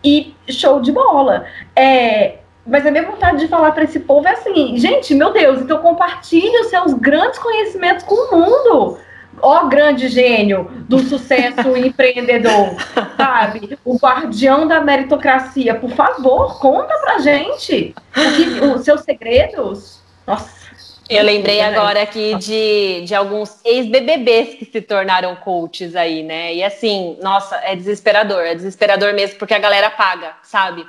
e 0.02 0.34
show 0.48 0.80
de 0.80 0.90
bola. 0.90 1.44
É, 1.76 2.38
mas 2.70 2.86
a 2.86 2.90
minha 2.90 3.02
vontade 3.02 3.40
de 3.40 3.48
falar 3.48 3.72
para 3.72 3.82
esse 3.82 3.98
povo 3.98 4.26
é 4.28 4.30
assim, 4.30 4.78
gente, 4.78 5.12
meu 5.14 5.32
Deus, 5.32 5.60
então 5.60 5.78
compartilhe 5.78 6.56
os 6.60 6.68
seus 6.68 6.94
grandes 6.94 7.38
conhecimentos 7.38 8.04
com 8.04 8.14
o 8.14 8.38
mundo. 8.38 8.98
Ó 9.42 9.64
grande 9.66 10.08
gênio 10.08 10.70
do 10.88 11.00
sucesso 11.00 11.74
empreendedor, 11.76 12.76
sabe? 13.16 13.76
O 13.84 13.96
guardião 13.96 14.68
da 14.68 14.80
meritocracia, 14.80 15.74
por 15.74 15.90
favor, 15.90 16.60
conta 16.60 16.94
pra 16.98 17.18
gente 17.18 17.94
que, 18.12 18.64
os 18.64 18.84
seus 18.84 19.00
segredos. 19.00 20.00
Nossa. 20.26 20.60
Eu 21.08 21.24
lembrei 21.24 21.60
agora 21.60 22.02
aqui 22.02 22.36
de, 22.36 23.02
de 23.04 23.16
alguns 23.16 23.58
ex-BBBs 23.64 24.54
que 24.54 24.64
se 24.64 24.80
tornaram 24.80 25.34
coaches 25.34 25.96
aí, 25.96 26.22
né? 26.22 26.54
E 26.54 26.62
assim, 26.62 27.18
nossa, 27.20 27.56
é 27.64 27.74
desesperador, 27.74 28.42
é 28.42 28.54
desesperador 28.54 29.12
mesmo, 29.12 29.36
porque 29.36 29.54
a 29.54 29.58
galera 29.58 29.90
paga, 29.90 30.34
sabe? 30.44 30.86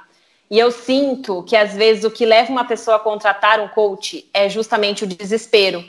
E 0.51 0.59
eu 0.59 0.69
sinto 0.69 1.43
que 1.43 1.55
às 1.55 1.73
vezes 1.73 2.03
o 2.03 2.11
que 2.11 2.25
leva 2.25 2.51
uma 2.51 2.65
pessoa 2.65 2.97
a 2.97 2.99
contratar 2.99 3.61
um 3.61 3.69
coach 3.69 4.29
é 4.33 4.49
justamente 4.49 5.05
o 5.05 5.07
desespero, 5.07 5.81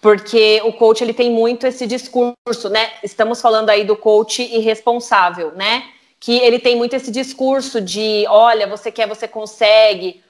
porque 0.00 0.62
o 0.64 0.72
coach 0.72 1.04
ele 1.04 1.12
tem 1.12 1.30
muito 1.30 1.66
esse 1.66 1.86
discurso, 1.86 2.70
né? 2.70 2.92
Estamos 3.02 3.42
falando 3.42 3.68
aí 3.68 3.84
do 3.84 3.94
coach 3.94 4.42
irresponsável, 4.42 5.52
né? 5.52 5.84
Que 6.18 6.38
ele 6.38 6.58
tem 6.58 6.76
muito 6.76 6.96
esse 6.96 7.10
discurso 7.10 7.78
de, 7.78 8.24
olha, 8.26 8.66
você 8.66 8.90
quer, 8.90 9.06
você 9.06 9.28
consegue, 9.28 10.24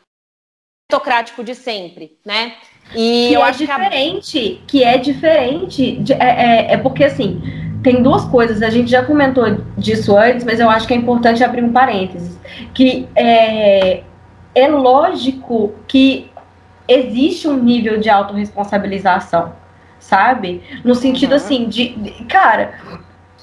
autocrático 0.91 1.45
de 1.45 1.55
sempre, 1.55 2.19
né? 2.25 2.57
E 2.93 3.29
que 3.29 3.35
eu 3.35 3.41
é 3.41 3.45
acho 3.45 3.59
diferente, 3.61 4.33
que, 4.33 4.63
a... 4.63 4.67
que 4.67 4.85
é 4.85 4.99
diferente, 4.99 5.97
de, 5.99 6.13
é, 6.13 6.17
é, 6.19 6.73
é, 6.73 6.77
porque 6.77 7.05
assim, 7.05 7.41
tem 7.87 8.03
duas 8.03 8.25
coisas, 8.25 8.63
a 8.63 8.69
gente 8.69 8.91
já 8.91 9.05
comentou 9.05 9.45
disso 9.79 10.19
antes, 10.19 10.45
mas 10.45 10.59
eu 10.59 10.69
acho 10.69 10.89
que 10.89 10.93
é 10.93 10.97
importante 10.97 11.45
abrir 11.45 11.63
um 11.63 11.73
parênteses, 11.73 12.37
que 12.75 13.07
é, 13.15 14.03
é 14.57 14.67
lógico 14.67 15.73
que 15.87 16.29
existe 16.89 17.47
um 17.47 17.57
nível 17.57 18.01
de 18.01 18.11
autorresponsabilização, 18.11 19.53
sabe? 20.01 20.65
No 20.83 20.97
sentido 20.97 21.31
uhum. 21.31 21.37
assim, 21.37 21.69
de, 21.69 21.91
de, 21.91 22.25
cara, 22.25 22.75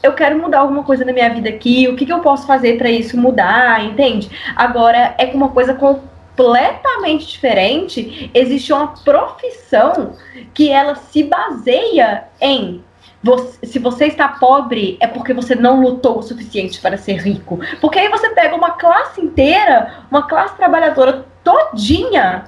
eu 0.03 0.11
quero 0.11 0.37
mudar 0.37 0.59
alguma 0.59 0.83
coisa 0.83 1.05
na 1.05 1.13
minha 1.13 1.33
vida 1.33 1.47
aqui, 1.47 1.87
o 1.87 1.95
que, 1.95 2.05
que 2.05 2.11
eu 2.11 2.19
posso 2.19 2.45
fazer 2.45 2.77
para 2.77 2.91
isso 2.91 3.17
mudar, 3.17 3.81
entende? 3.85 4.29
Agora, 4.57 5.15
é 5.17 5.25
uma 5.33 5.51
coisa 5.51 5.73
com 5.73 6.01
completamente 6.35 7.27
diferente, 7.27 8.29
existe 8.33 8.73
uma 8.73 8.87
profissão 8.87 10.13
que 10.53 10.69
ela 10.69 10.95
se 10.95 11.23
baseia 11.23 12.25
em 12.41 12.83
você, 13.23 13.65
se 13.65 13.79
você 13.79 14.07
está 14.07 14.27
pobre, 14.27 14.97
é 14.99 15.07
porque 15.07 15.33
você 15.33 15.55
não 15.55 15.81
lutou 15.81 16.19
o 16.19 16.23
suficiente 16.23 16.81
para 16.81 16.97
ser 16.97 17.13
rico. 17.13 17.59
Porque 17.79 17.97
aí 17.97 18.09
você 18.09 18.29
pega 18.29 18.55
uma 18.55 18.71
classe 18.71 19.21
inteira, 19.21 20.05
uma 20.11 20.27
classe 20.27 20.57
trabalhadora 20.57 21.25
todinha, 21.43 22.45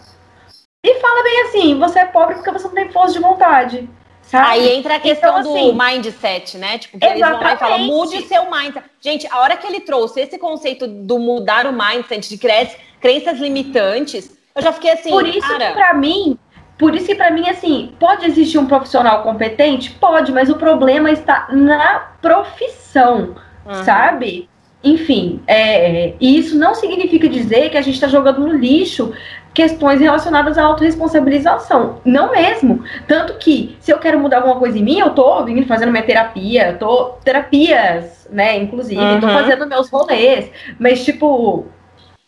e 0.83 0.99
fala 0.99 1.23
bem 1.23 1.41
assim: 1.43 1.79
você 1.79 1.99
é 1.99 2.05
pobre 2.05 2.35
porque 2.35 2.51
você 2.51 2.67
não 2.67 2.75
tem 2.75 2.91
força 2.91 3.13
de 3.13 3.19
vontade. 3.19 3.89
Sabe? 4.21 4.47
Aí 4.49 4.77
entra 4.77 4.95
a 4.95 4.99
questão 4.99 5.39
então, 5.39 5.53
assim, 5.53 5.71
do 5.71 5.77
mindset, 5.77 6.57
né? 6.57 6.77
Tipo, 6.79 6.99
que 6.99 7.05
eles 7.05 7.19
vão 7.19 7.39
lá 7.39 7.53
e 7.53 7.57
falam, 7.57 7.79
mude 7.79 8.21
seu 8.23 8.43
mindset. 8.49 8.85
Gente, 8.99 9.27
a 9.31 9.39
hora 9.39 9.55
que 9.55 9.67
ele 9.67 9.81
trouxe 9.81 10.19
esse 10.19 10.38
conceito 10.38 10.88
do 10.88 11.19
mudar 11.19 11.67
o 11.67 11.71
mindset, 11.71 12.27
de 12.27 12.38
crenças 12.38 13.39
limitantes, 13.39 14.35
eu 14.55 14.61
já 14.61 14.71
fiquei 14.71 14.91
assim, 14.91 15.09
Por 15.09 15.27
isso 15.27 15.47
cara... 15.47 15.67
que 15.67 15.73
pra 15.73 15.93
mim, 15.93 16.39
por 16.77 16.93
isso 16.93 17.05
que 17.05 17.15
para 17.15 17.31
mim, 17.31 17.47
assim, 17.49 17.93
pode 17.99 18.25
existir 18.25 18.57
um 18.57 18.65
profissional 18.65 19.23
competente? 19.23 19.91
Pode, 19.91 20.31
mas 20.31 20.49
o 20.49 20.55
problema 20.55 21.09
está 21.11 21.47
na 21.51 21.99
profissão, 22.21 23.35
uhum. 23.65 23.83
sabe? 23.83 24.49
Enfim, 24.83 25.41
é, 25.47 26.13
e 26.19 26.38
isso 26.38 26.57
não 26.57 26.75
significa 26.75 27.27
dizer 27.27 27.69
que 27.69 27.77
a 27.77 27.81
gente 27.81 27.95
está 27.95 28.07
jogando 28.07 28.41
no 28.41 28.55
lixo 28.55 29.13
questões 29.53 30.01
relacionadas 30.01 30.57
à 30.57 30.63
autorresponsabilização. 30.63 32.01
Não 32.03 32.31
mesmo. 32.31 32.83
Tanto 33.07 33.35
que, 33.35 33.77
se 33.79 33.91
eu 33.91 33.97
quero 33.97 34.19
mudar 34.19 34.38
alguma 34.38 34.57
coisa 34.57 34.77
em 34.77 34.83
mim, 34.83 34.99
eu 34.99 35.11
tô 35.11 35.43
vindo 35.45 35.65
fazendo 35.65 35.91
minha 35.91 36.03
terapia, 36.03 36.71
eu 36.71 36.77
tô 36.77 37.05
terapias, 37.23 38.27
né, 38.29 38.57
inclusive, 38.57 39.01
uhum. 39.01 39.21
tô 39.21 39.29
fazendo 39.29 39.65
meus 39.65 39.89
rolês, 39.89 40.51
mas, 40.77 41.05
tipo, 41.05 41.65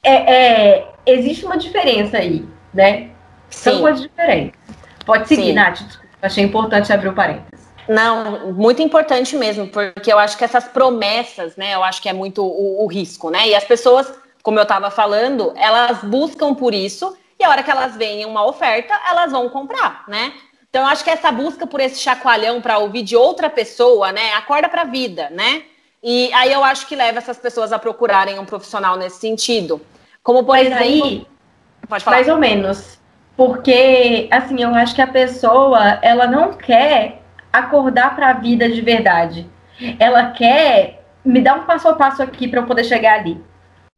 é, 0.01 0.13
é, 0.13 0.87
existe 1.05 1.45
uma 1.45 1.57
diferença 1.57 2.17
aí, 2.17 2.45
né? 2.73 3.09
São 3.49 3.75
Sim. 3.75 3.81
coisas 3.81 4.01
diferentes. 4.01 4.59
Pode 5.05 5.27
seguir, 5.27 5.47
Sim. 5.47 5.53
Nath. 5.53 5.81
Achei 6.21 6.43
importante 6.43 6.91
abrir 6.91 7.09
o 7.09 7.11
um 7.11 7.15
parênteses. 7.15 7.67
Não, 7.87 8.51
muito 8.53 8.81
importante 8.81 9.35
mesmo, 9.37 9.67
porque 9.67 10.11
eu 10.11 10.19
acho 10.19 10.37
que 10.37 10.43
essas 10.43 10.65
promessas, 10.65 11.55
né? 11.55 11.73
Eu 11.73 11.83
acho 11.83 12.01
que 12.01 12.09
é 12.09 12.13
muito 12.13 12.43
o, 12.43 12.83
o 12.83 12.87
risco, 12.87 13.29
né? 13.29 13.47
E 13.47 13.55
as 13.55 13.63
pessoas, 13.63 14.11
como 14.43 14.59
eu 14.59 14.63
estava 14.63 14.91
falando, 14.91 15.53
elas 15.55 16.03
buscam 16.03 16.53
por 16.53 16.73
isso, 16.73 17.15
e 17.39 17.43
a 17.45 17.49
hora 17.49 17.63
que 17.63 17.71
elas 17.71 17.95
veem 17.95 18.25
uma 18.25 18.45
oferta, 18.45 18.93
elas 19.09 19.31
vão 19.31 19.47
comprar, 19.47 20.03
né? 20.07 20.33
Então, 20.69 20.81
eu 20.81 20.87
acho 20.87 21.03
que 21.03 21.09
essa 21.09 21.31
busca 21.31 21.65
por 21.65 21.79
esse 21.79 21.99
chacoalhão 21.99 22.61
para 22.61 22.77
ouvir 22.77 23.03
de 23.03 23.15
outra 23.15 23.49
pessoa, 23.49 24.11
né? 24.11 24.33
Acorda 24.33 24.67
para 24.67 24.81
a 24.81 24.85
vida, 24.85 25.29
né? 25.29 25.63
E 26.03 26.31
aí 26.33 26.51
eu 26.51 26.63
acho 26.63 26.87
que 26.87 26.95
leva 26.95 27.19
essas 27.19 27.37
pessoas 27.37 27.71
a 27.71 27.79
procurarem 27.79 28.37
um 28.37 28.45
profissional 28.45 28.97
nesse 28.97 29.19
sentido. 29.19 29.81
Como 30.21 30.43
por 30.43 30.57
Mas 30.57 30.67
exemplo. 30.67 30.83
Aí, 30.83 31.27
pode 31.87 32.03
falar. 32.03 32.17
Mais 32.17 32.27
ou 32.27 32.37
menos. 32.37 32.96
Porque, 33.37 34.27
assim, 34.31 34.63
eu 34.63 34.73
acho 34.73 34.95
que 34.95 35.01
a 35.01 35.07
pessoa, 35.07 35.99
ela 36.01 36.25
não 36.25 36.53
quer 36.53 37.21
acordar 37.53 38.15
para 38.15 38.31
a 38.31 38.33
vida 38.33 38.67
de 38.67 38.81
verdade. 38.81 39.47
Ela 39.99 40.31
quer 40.31 41.05
me 41.23 41.39
dar 41.39 41.53
um 41.53 41.63
passo 41.63 41.87
a 41.87 41.93
passo 41.93 42.23
aqui 42.23 42.47
para 42.47 42.61
eu 42.61 42.65
poder 42.65 42.83
chegar 42.83 43.19
ali. 43.19 43.39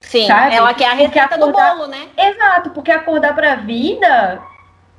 Sim, 0.02 0.28
sabe? 0.28 0.56
ela 0.56 0.73
quer 0.73 0.88
a 0.88 0.93
receita 0.93 1.36
acordar... 1.36 1.71
do 1.71 1.78
bolo, 1.78 1.88
né? 1.88 2.08
Exato, 2.17 2.69
porque 2.71 2.91
acordar 2.91 3.34
para 3.34 3.54
a 3.54 3.56
vida 3.56 4.41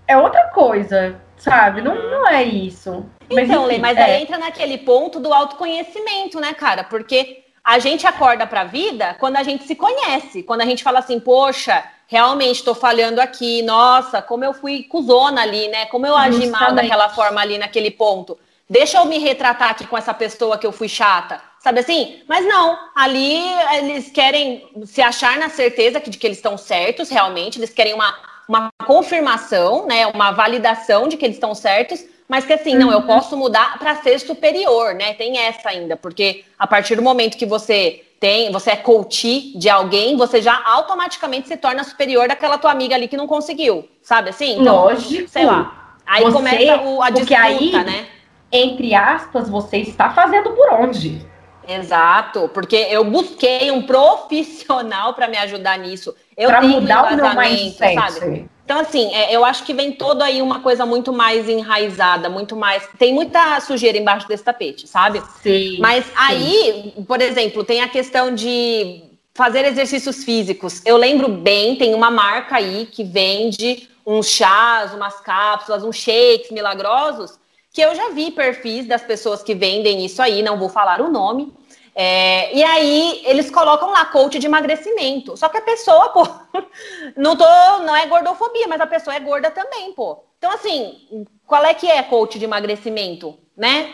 é 0.07 0.17
outra 0.17 0.45
coisa, 0.49 1.21
sabe? 1.37 1.83
Não, 1.83 1.95
não 2.11 2.27
é 2.27 2.43
isso. 2.43 3.07
Mas, 3.31 3.49
então, 3.49 3.63
enfim, 3.67 3.75
Lê, 3.75 3.79
mas 3.79 3.97
é. 3.97 4.03
aí 4.03 4.23
entra 4.23 4.39
naquele 4.39 4.79
ponto 4.79 5.21
do 5.21 5.33
autoconhecimento, 5.33 6.41
né, 6.41 6.53
cara? 6.53 6.85
Porque 6.85 7.45
a 7.65 7.79
gente 7.79 8.07
acorda 8.07 8.47
para 8.47 8.63
a 8.63 8.65
vida 8.65 9.15
quando 9.19 9.37
a 9.37 9.43
gente 9.43 9.65
se 9.65 9.75
conhece, 9.75 10.43
quando 10.43 10.63
a 10.63 10.67
gente 10.67 10.83
fala 10.83 10.99
assim, 10.99 11.21
poxa, 11.21 11.85
realmente 12.11 12.57
estou 12.57 12.75
falhando 12.75 13.21
aqui, 13.21 13.63
nossa, 13.63 14.21
como 14.21 14.45
eu 14.45 14.53
fui 14.53 14.83
cuzona 14.83 15.43
ali, 15.43 15.69
né? 15.69 15.87
Como 15.87 16.05
eu 16.05 16.17
agi 16.17 16.43
Justamente. 16.43 16.61
mal 16.61 16.75
daquela 16.75 17.09
forma 17.09 17.41
ali 17.41 17.57
naquele 17.57 17.91
ponto. 17.91 18.37
Deixa 18.69 18.99
eu 18.99 19.05
me 19.05 19.19
retratar 19.19 19.71
aqui 19.71 19.87
com 19.87 19.97
essa 19.97 20.13
pessoa 20.13 20.59
que 20.59 20.67
eu 20.67 20.73
fui 20.73 20.89
chata, 20.89 21.41
sabe 21.61 21.79
assim? 21.79 22.21
Mas 22.29 22.45
não, 22.45 22.77
ali 22.97 23.41
eles 23.77 24.11
querem 24.11 24.69
se 24.85 25.01
achar 25.01 25.39
na 25.39 25.49
certeza 25.49 26.01
de 26.01 26.19
que 26.19 26.27
eles 26.27 26.39
estão 26.39 26.59
certos, 26.59 27.09
realmente, 27.09 27.61
eles 27.61 27.71
querem 27.71 27.95
uma, 27.95 28.13
uma 28.49 28.71
confirmação, 28.85 29.87
né? 29.87 30.09
Uma 30.09 30.33
validação 30.33 31.07
de 31.07 31.17
que 31.17 31.25
eles 31.25 31.37
estão 31.37 31.55
certos, 31.55 32.05
mas 32.31 32.45
que 32.45 32.53
assim, 32.53 32.77
não, 32.77 32.93
eu 32.93 32.99
uhum. 32.99 33.07
posso 33.09 33.37
mudar 33.37 33.77
para 33.77 33.97
ser 33.97 34.21
superior, 34.21 34.95
né? 34.95 35.15
Tem 35.15 35.37
essa 35.37 35.69
ainda, 35.69 35.97
porque 35.97 36.45
a 36.57 36.65
partir 36.65 36.95
do 36.95 37.03
momento 37.03 37.37
que 37.37 37.45
você 37.45 38.05
tem, 38.21 38.53
você 38.53 38.71
é 38.71 38.77
coach 38.77 39.59
de 39.59 39.69
alguém, 39.69 40.17
você 40.17 40.41
já 40.41 40.63
automaticamente 40.65 41.49
se 41.49 41.57
torna 41.57 41.83
superior 41.83 42.29
daquela 42.29 42.57
tua 42.57 42.71
amiga 42.71 42.95
ali 42.95 43.09
que 43.09 43.17
não 43.17 43.27
conseguiu, 43.27 43.89
sabe 44.01 44.31
assim? 44.31 44.61
Então, 44.61 44.77
Lógico. 44.77 45.29
Sei 45.29 45.45
lá. 45.45 45.97
Aí 46.07 46.23
você, 46.23 46.33
começa 46.33 46.83
o, 46.83 47.03
a 47.03 47.11
disputa, 47.11 47.41
aí, 47.41 47.73
né? 47.73 48.07
Entre 48.53 48.95
aspas, 48.95 49.51
você 49.51 49.79
está 49.79 50.11
fazendo 50.11 50.53
por 50.53 50.73
onde? 50.73 51.27
Exato, 51.67 52.49
porque 52.55 52.77
eu 52.77 53.03
busquei 53.03 53.73
um 53.73 53.83
profissional 53.87 55.15
para 55.15 55.27
me 55.27 55.37
ajudar 55.39 55.77
nisso. 55.81 56.15
Eu 56.37 56.49
pra 56.49 56.61
tenho 56.61 56.81
mudar 56.81 57.11
um 57.11 57.15
o 57.15 57.17
meu 57.17 57.35
mindset. 57.35 57.95
sabe? 57.95 58.49
Então, 58.71 58.83
assim, 58.83 59.13
é, 59.13 59.35
eu 59.35 59.45
acho 59.45 59.65
que 59.65 59.75
vem 59.75 59.91
todo 59.91 60.23
aí 60.23 60.41
uma 60.41 60.61
coisa 60.61 60.87
muito 60.87 61.13
mais 61.13 61.49
enraizada, 61.49 62.29
muito 62.29 62.55
mais. 62.55 62.89
Tem 62.97 63.13
muita 63.13 63.61
sujeira 63.61 63.99
embaixo 63.99 64.29
desse 64.29 64.45
tapete, 64.45 64.87
sabe? 64.87 65.21
Sim. 65.43 65.79
Mas 65.81 66.05
sim. 66.05 66.13
aí, 66.15 66.95
por 67.05 67.21
exemplo, 67.21 67.65
tem 67.65 67.81
a 67.81 67.89
questão 67.89 68.33
de 68.33 69.03
fazer 69.35 69.65
exercícios 69.65 70.23
físicos. 70.23 70.83
Eu 70.87 70.97
lembro 70.97 71.29
bem, 71.29 71.75
tem 71.75 71.97
uma 71.97 72.13
marca 72.13 72.59
aí 72.59 72.87
que 72.87 73.03
vende 73.03 73.89
uns 74.07 74.29
chás, 74.29 74.95
umas 74.95 75.19
cápsulas, 75.19 75.83
uns 75.83 75.97
shakes 75.97 76.53
milagrosos, 76.53 77.41
que 77.73 77.81
eu 77.81 77.93
já 77.97 78.11
vi 78.11 78.31
perfis 78.31 78.87
das 78.87 79.03
pessoas 79.03 79.43
que 79.43 79.53
vendem 79.53 80.05
isso 80.05 80.23
aí, 80.23 80.45
não 80.45 80.57
vou 80.57 80.69
falar 80.69 81.01
o 81.01 81.11
nome, 81.11 81.53
é, 81.95 82.55
e 82.57 82.63
aí 82.63 83.23
eles 83.25 83.51
colocam 83.51 83.91
lá 83.91 84.05
coach 84.05 84.39
de 84.39 84.47
emagrecimento. 84.47 85.37
Só 85.37 85.49
que 85.49 85.59
a 85.59 85.63
pessoa, 85.63 86.11
pô, 86.11 86.27
não 87.17 87.37
tô, 87.37 87.45
não 87.85 87.95
é 87.95 88.07
gordofobia, 88.07 88.67
mas 88.69 88.81
a 88.81 88.87
pessoa 88.87 89.15
é 89.15 89.21
gorda 89.21 89.51
também, 89.51 89.93
pô. 89.93 90.25
Então 90.39 90.51
assim, 90.53 91.27
qual 91.47 91.65
é 91.65 91.75
que 91.75 91.91
é 91.91 92.03
coach 92.03 92.39
de 92.39 92.45
emagrecimento, 92.45 93.39
né? 93.57 93.93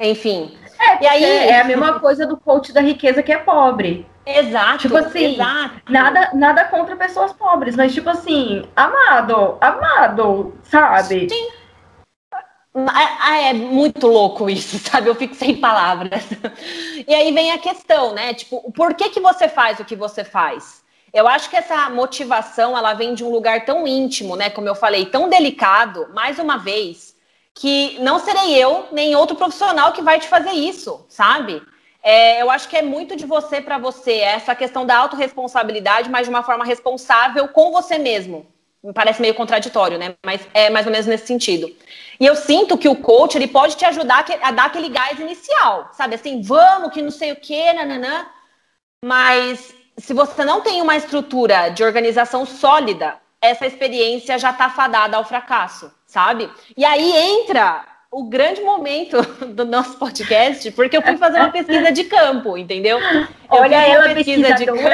Enfim. 0.00 0.56
É, 0.80 1.04
e 1.04 1.06
aí 1.06 1.24
é 1.24 1.60
a 1.60 1.64
mesma 1.64 2.00
coisa 2.00 2.26
do 2.26 2.36
coach 2.36 2.72
da 2.72 2.80
riqueza 2.80 3.22
que 3.22 3.32
é 3.32 3.38
pobre. 3.38 4.06
Exato. 4.26 4.78
Tipo 4.78 4.96
assim, 4.96 5.34
exato. 5.34 5.82
nada 5.88 6.30
nada 6.32 6.64
contra 6.64 6.96
pessoas 6.96 7.32
pobres, 7.32 7.76
mas 7.76 7.92
tipo 7.92 8.08
assim, 8.08 8.64
amado, 8.74 9.58
amado, 9.60 10.54
sabe? 10.62 11.28
Sim. 11.28 11.48
Ah, 12.76 13.38
é 13.40 13.52
muito 13.52 14.06
louco 14.08 14.50
isso, 14.50 14.78
sabe? 14.90 15.08
Eu 15.08 15.14
fico 15.14 15.34
sem 15.34 15.56
palavras. 15.56 16.24
E 17.06 17.14
aí 17.14 17.32
vem 17.32 17.52
a 17.52 17.58
questão, 17.58 18.12
né? 18.12 18.34
Tipo, 18.34 18.72
por 18.72 18.94
que, 18.94 19.10
que 19.10 19.20
você 19.20 19.48
faz 19.48 19.78
o 19.78 19.84
que 19.84 19.94
você 19.94 20.24
faz? 20.24 20.82
Eu 21.12 21.28
acho 21.28 21.48
que 21.48 21.56
essa 21.56 21.88
motivação, 21.90 22.76
ela 22.76 22.92
vem 22.94 23.14
de 23.14 23.22
um 23.22 23.30
lugar 23.30 23.64
tão 23.64 23.86
íntimo, 23.86 24.34
né? 24.34 24.50
Como 24.50 24.68
eu 24.68 24.74
falei, 24.74 25.06
tão 25.06 25.28
delicado, 25.28 26.08
mais 26.12 26.40
uma 26.40 26.56
vez, 26.58 27.14
que 27.54 27.96
não 28.00 28.18
serei 28.18 28.56
eu, 28.56 28.88
nem 28.90 29.14
outro 29.14 29.36
profissional 29.36 29.92
que 29.92 30.02
vai 30.02 30.18
te 30.18 30.26
fazer 30.26 30.50
isso, 30.50 31.06
sabe? 31.08 31.62
É, 32.02 32.42
eu 32.42 32.50
acho 32.50 32.68
que 32.68 32.76
é 32.76 32.82
muito 32.82 33.14
de 33.14 33.24
você 33.24 33.60
para 33.60 33.78
você, 33.78 34.14
essa 34.18 34.54
questão 34.54 34.84
da 34.84 34.96
autorresponsabilidade, 34.98 36.10
mas 36.10 36.26
de 36.26 36.30
uma 36.30 36.42
forma 36.42 36.64
responsável 36.64 37.46
com 37.48 37.70
você 37.70 37.96
mesmo, 37.96 38.44
me 38.84 38.92
parece 38.92 39.20
meio 39.22 39.34
contraditório, 39.34 39.98
né? 39.98 40.14
Mas 40.24 40.46
é 40.52 40.68
mais 40.68 40.84
ou 40.84 40.92
menos 40.92 41.06
nesse 41.06 41.26
sentido. 41.26 41.74
E 42.20 42.26
eu 42.26 42.36
sinto 42.36 42.76
que 42.76 42.88
o 42.88 42.96
coach 42.96 43.34
ele 43.34 43.48
pode 43.48 43.76
te 43.76 43.84
ajudar 43.86 44.26
a 44.42 44.52
dar 44.52 44.66
aquele 44.66 44.90
gás 44.90 45.18
inicial, 45.18 45.88
sabe? 45.92 46.16
Assim, 46.16 46.42
vamos, 46.42 46.92
que 46.92 47.00
não 47.00 47.10
sei 47.10 47.32
o 47.32 47.36
quê, 47.36 47.72
nananã. 47.72 48.26
Mas 49.02 49.74
se 49.96 50.12
você 50.12 50.44
não 50.44 50.60
tem 50.60 50.82
uma 50.82 50.96
estrutura 50.96 51.70
de 51.70 51.82
organização 51.82 52.44
sólida, 52.44 53.16
essa 53.40 53.66
experiência 53.66 54.38
já 54.38 54.50
está 54.50 54.68
fadada 54.68 55.16
ao 55.16 55.24
fracasso, 55.24 55.90
sabe? 56.06 56.50
E 56.76 56.84
aí 56.84 57.10
entra 57.12 57.86
o 58.14 58.22
grande 58.22 58.62
momento 58.62 59.20
do 59.54 59.64
nosso 59.64 59.98
podcast, 59.98 60.70
porque 60.70 60.96
eu 60.96 61.02
fui 61.02 61.16
fazer 61.16 61.40
uma 61.40 61.50
pesquisa 61.50 61.90
de 61.90 62.04
campo, 62.04 62.56
entendeu? 62.56 63.00
Eu 63.00 63.26
Olha 63.50 63.74
ela, 63.74 64.14
pesquisa, 64.14 64.46
pesquisa 64.46 64.54
de 64.54 64.66
campo. 64.66 64.84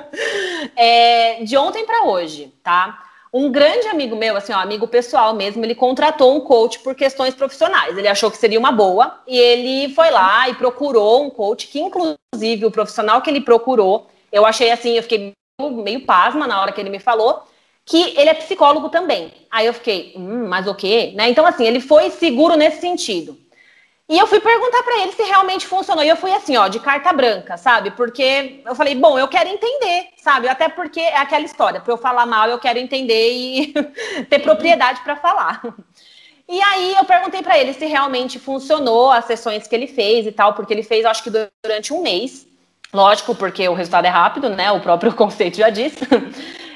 é, 0.74 1.44
de 1.44 1.54
ontem 1.54 1.84
para 1.84 2.04
hoje, 2.04 2.50
tá? 2.62 3.02
Um 3.30 3.52
grande 3.52 3.88
amigo 3.88 4.16
meu, 4.16 4.38
assim, 4.38 4.54
ó, 4.54 4.56
amigo 4.56 4.88
pessoal 4.88 5.34
mesmo, 5.34 5.62
ele 5.62 5.74
contratou 5.74 6.34
um 6.34 6.40
coach 6.40 6.78
por 6.78 6.94
questões 6.94 7.34
profissionais. 7.34 7.98
Ele 7.98 8.08
achou 8.08 8.30
que 8.30 8.38
seria 8.38 8.58
uma 8.58 8.72
boa 8.72 9.20
e 9.26 9.38
ele 9.38 9.92
foi 9.92 10.10
lá 10.10 10.48
e 10.48 10.54
procurou 10.54 11.24
um 11.24 11.28
coach 11.28 11.66
que, 11.66 11.78
inclusive, 11.78 12.64
o 12.64 12.70
profissional 12.70 13.20
que 13.20 13.28
ele 13.28 13.42
procurou, 13.42 14.08
eu 14.32 14.46
achei 14.46 14.70
assim, 14.70 14.92
eu 14.92 15.02
fiquei 15.02 15.32
meio 15.60 16.06
pasma 16.06 16.46
na 16.46 16.58
hora 16.58 16.72
que 16.72 16.80
ele 16.80 16.88
me 16.88 16.98
falou 16.98 17.42
que 17.86 18.18
ele 18.18 18.28
é 18.28 18.34
psicólogo 18.34 18.88
também. 18.88 19.32
Aí 19.48 19.64
eu 19.64 19.72
fiquei, 19.72 20.12
hum, 20.16 20.48
mas 20.48 20.66
o 20.66 20.74
quê? 20.74 21.12
Né? 21.14 21.30
Então, 21.30 21.46
assim, 21.46 21.64
ele 21.64 21.80
foi 21.80 22.10
seguro 22.10 22.56
nesse 22.56 22.80
sentido. 22.80 23.38
E 24.08 24.18
eu 24.18 24.26
fui 24.26 24.40
perguntar 24.40 24.82
para 24.82 25.02
ele 25.02 25.12
se 25.12 25.22
realmente 25.22 25.66
funcionou. 25.66 26.02
E 26.04 26.08
eu 26.08 26.16
fui 26.16 26.32
assim, 26.32 26.56
ó, 26.56 26.66
de 26.66 26.80
carta 26.80 27.12
branca, 27.12 27.56
sabe? 27.56 27.92
Porque 27.92 28.60
eu 28.66 28.74
falei, 28.74 28.96
bom, 28.96 29.16
eu 29.16 29.28
quero 29.28 29.48
entender, 29.48 30.08
sabe? 30.16 30.48
Até 30.48 30.68
porque 30.68 31.00
é 31.00 31.16
aquela 31.16 31.44
história, 31.44 31.80
para 31.80 31.92
eu 31.92 31.96
falar 31.96 32.26
mal, 32.26 32.48
eu 32.48 32.58
quero 32.58 32.78
entender 32.78 33.30
e 33.32 33.74
ter 34.28 34.40
propriedade 34.40 35.00
para 35.02 35.16
falar. 35.16 35.62
E 36.48 36.60
aí 36.60 36.94
eu 36.94 37.04
perguntei 37.04 37.42
para 37.42 37.58
ele 37.58 37.72
se 37.72 37.86
realmente 37.86 38.38
funcionou 38.38 39.10
as 39.10 39.24
sessões 39.24 39.66
que 39.66 39.74
ele 39.74 39.88
fez 39.88 40.26
e 40.26 40.32
tal, 40.32 40.54
porque 40.54 40.72
ele 40.72 40.82
fez, 40.82 41.04
acho 41.04 41.22
que 41.22 41.30
durante 41.62 41.92
um 41.92 42.02
mês. 42.02 42.46
Lógico, 42.92 43.34
porque 43.34 43.68
o 43.68 43.74
resultado 43.74 44.06
é 44.06 44.10
rápido, 44.10 44.48
né? 44.48 44.70
O 44.72 44.80
próprio 44.80 45.14
conceito 45.14 45.56
já 45.56 45.70
disse. 45.70 46.04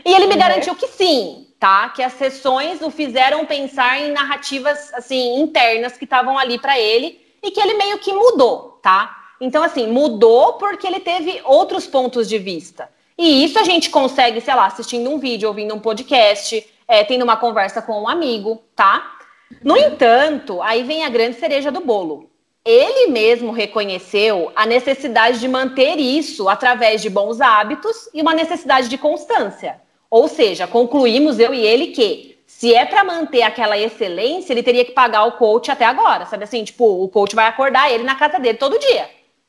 E 0.05 0.13
ele 0.13 0.27
me 0.27 0.35
uhum. 0.35 0.41
garantiu 0.41 0.75
que 0.75 0.87
sim, 0.89 1.47
tá? 1.59 1.89
Que 1.91 2.03
as 2.03 2.15
sessões 2.15 2.81
o 2.81 2.91
fizeram 2.91 3.45
pensar 3.45 4.01
em 4.01 4.13
narrativas 4.13 4.93
assim 4.95 5.41
internas 5.41 5.97
que 5.97 6.05
estavam 6.05 6.39
ali 6.39 6.59
para 6.59 6.79
ele 6.79 7.21
e 7.43 7.51
que 7.51 7.61
ele 7.61 7.75
meio 7.75 7.99
que 7.99 8.13
mudou, 8.13 8.79
tá? 8.83 9.17
Então 9.41 9.63
assim, 9.63 9.87
mudou 9.87 10.55
porque 10.55 10.87
ele 10.87 11.01
teve 11.01 11.41
outros 11.45 11.87
pontos 11.87 12.29
de 12.29 12.39
vista. 12.39 12.89
E 13.17 13.45
isso 13.45 13.59
a 13.59 13.63
gente 13.63 13.91
consegue, 13.91 14.41
sei 14.41 14.55
lá, 14.55 14.67
assistindo 14.67 15.11
um 15.11 15.19
vídeo, 15.19 15.49
ouvindo 15.49 15.75
um 15.75 15.79
podcast, 15.79 16.67
é, 16.89 17.05
tendo 17.05 17.23
uma 17.23 17.37
conversa 17.37 17.83
com 17.83 18.03
um 18.03 18.09
amigo, 18.09 18.63
tá? 18.75 19.19
No 19.63 19.77
entanto, 19.77 20.63
aí 20.63 20.83
vem 20.83 21.05
a 21.05 21.11
grande 21.11 21.39
cereja 21.39 21.71
do 21.71 21.81
bolo. 21.81 22.31
Ele 22.65 23.11
mesmo 23.11 23.53
reconheceu 23.53 24.53
a 24.55 24.65
necessidade 24.65 25.41
de 25.41 25.49
manter 25.49 25.99
isso 25.99 26.49
através 26.49 27.03
de 27.03 27.11
bons 27.11 27.41
hábitos 27.41 28.09
e 28.15 28.23
uma 28.23 28.35
necessidade 28.35 28.89
de 28.89 28.97
constância. 28.97 29.81
Ou 30.11 30.27
seja, 30.27 30.67
concluímos 30.67 31.39
eu 31.39 31.55
e 31.55 31.65
ele 31.65 31.89
que 31.89 32.31
se 32.47 32.75
é 32.75 32.85
para 32.85 33.05
manter 33.05 33.43
aquela 33.43 33.79
excelência, 33.79 34.53
ele 34.53 34.63
teria 34.63 34.85
que 34.85 34.93
pagar 34.93 35.25
o 35.25 35.33
coach 35.33 35.71
até 35.71 35.85
agora, 35.85 36.27
sabe 36.27 36.45
assim? 36.45 36.65
Tipo, 36.65 37.05
o 37.05 37.09
coach 37.09 37.35
vai 37.35 37.47
acordar 37.47 37.91
ele 37.91 38.05
na 38.05 38.17
casa 38.17 38.39
dele 38.39 38.59
todo 38.59 38.79
dia. 38.79 39.09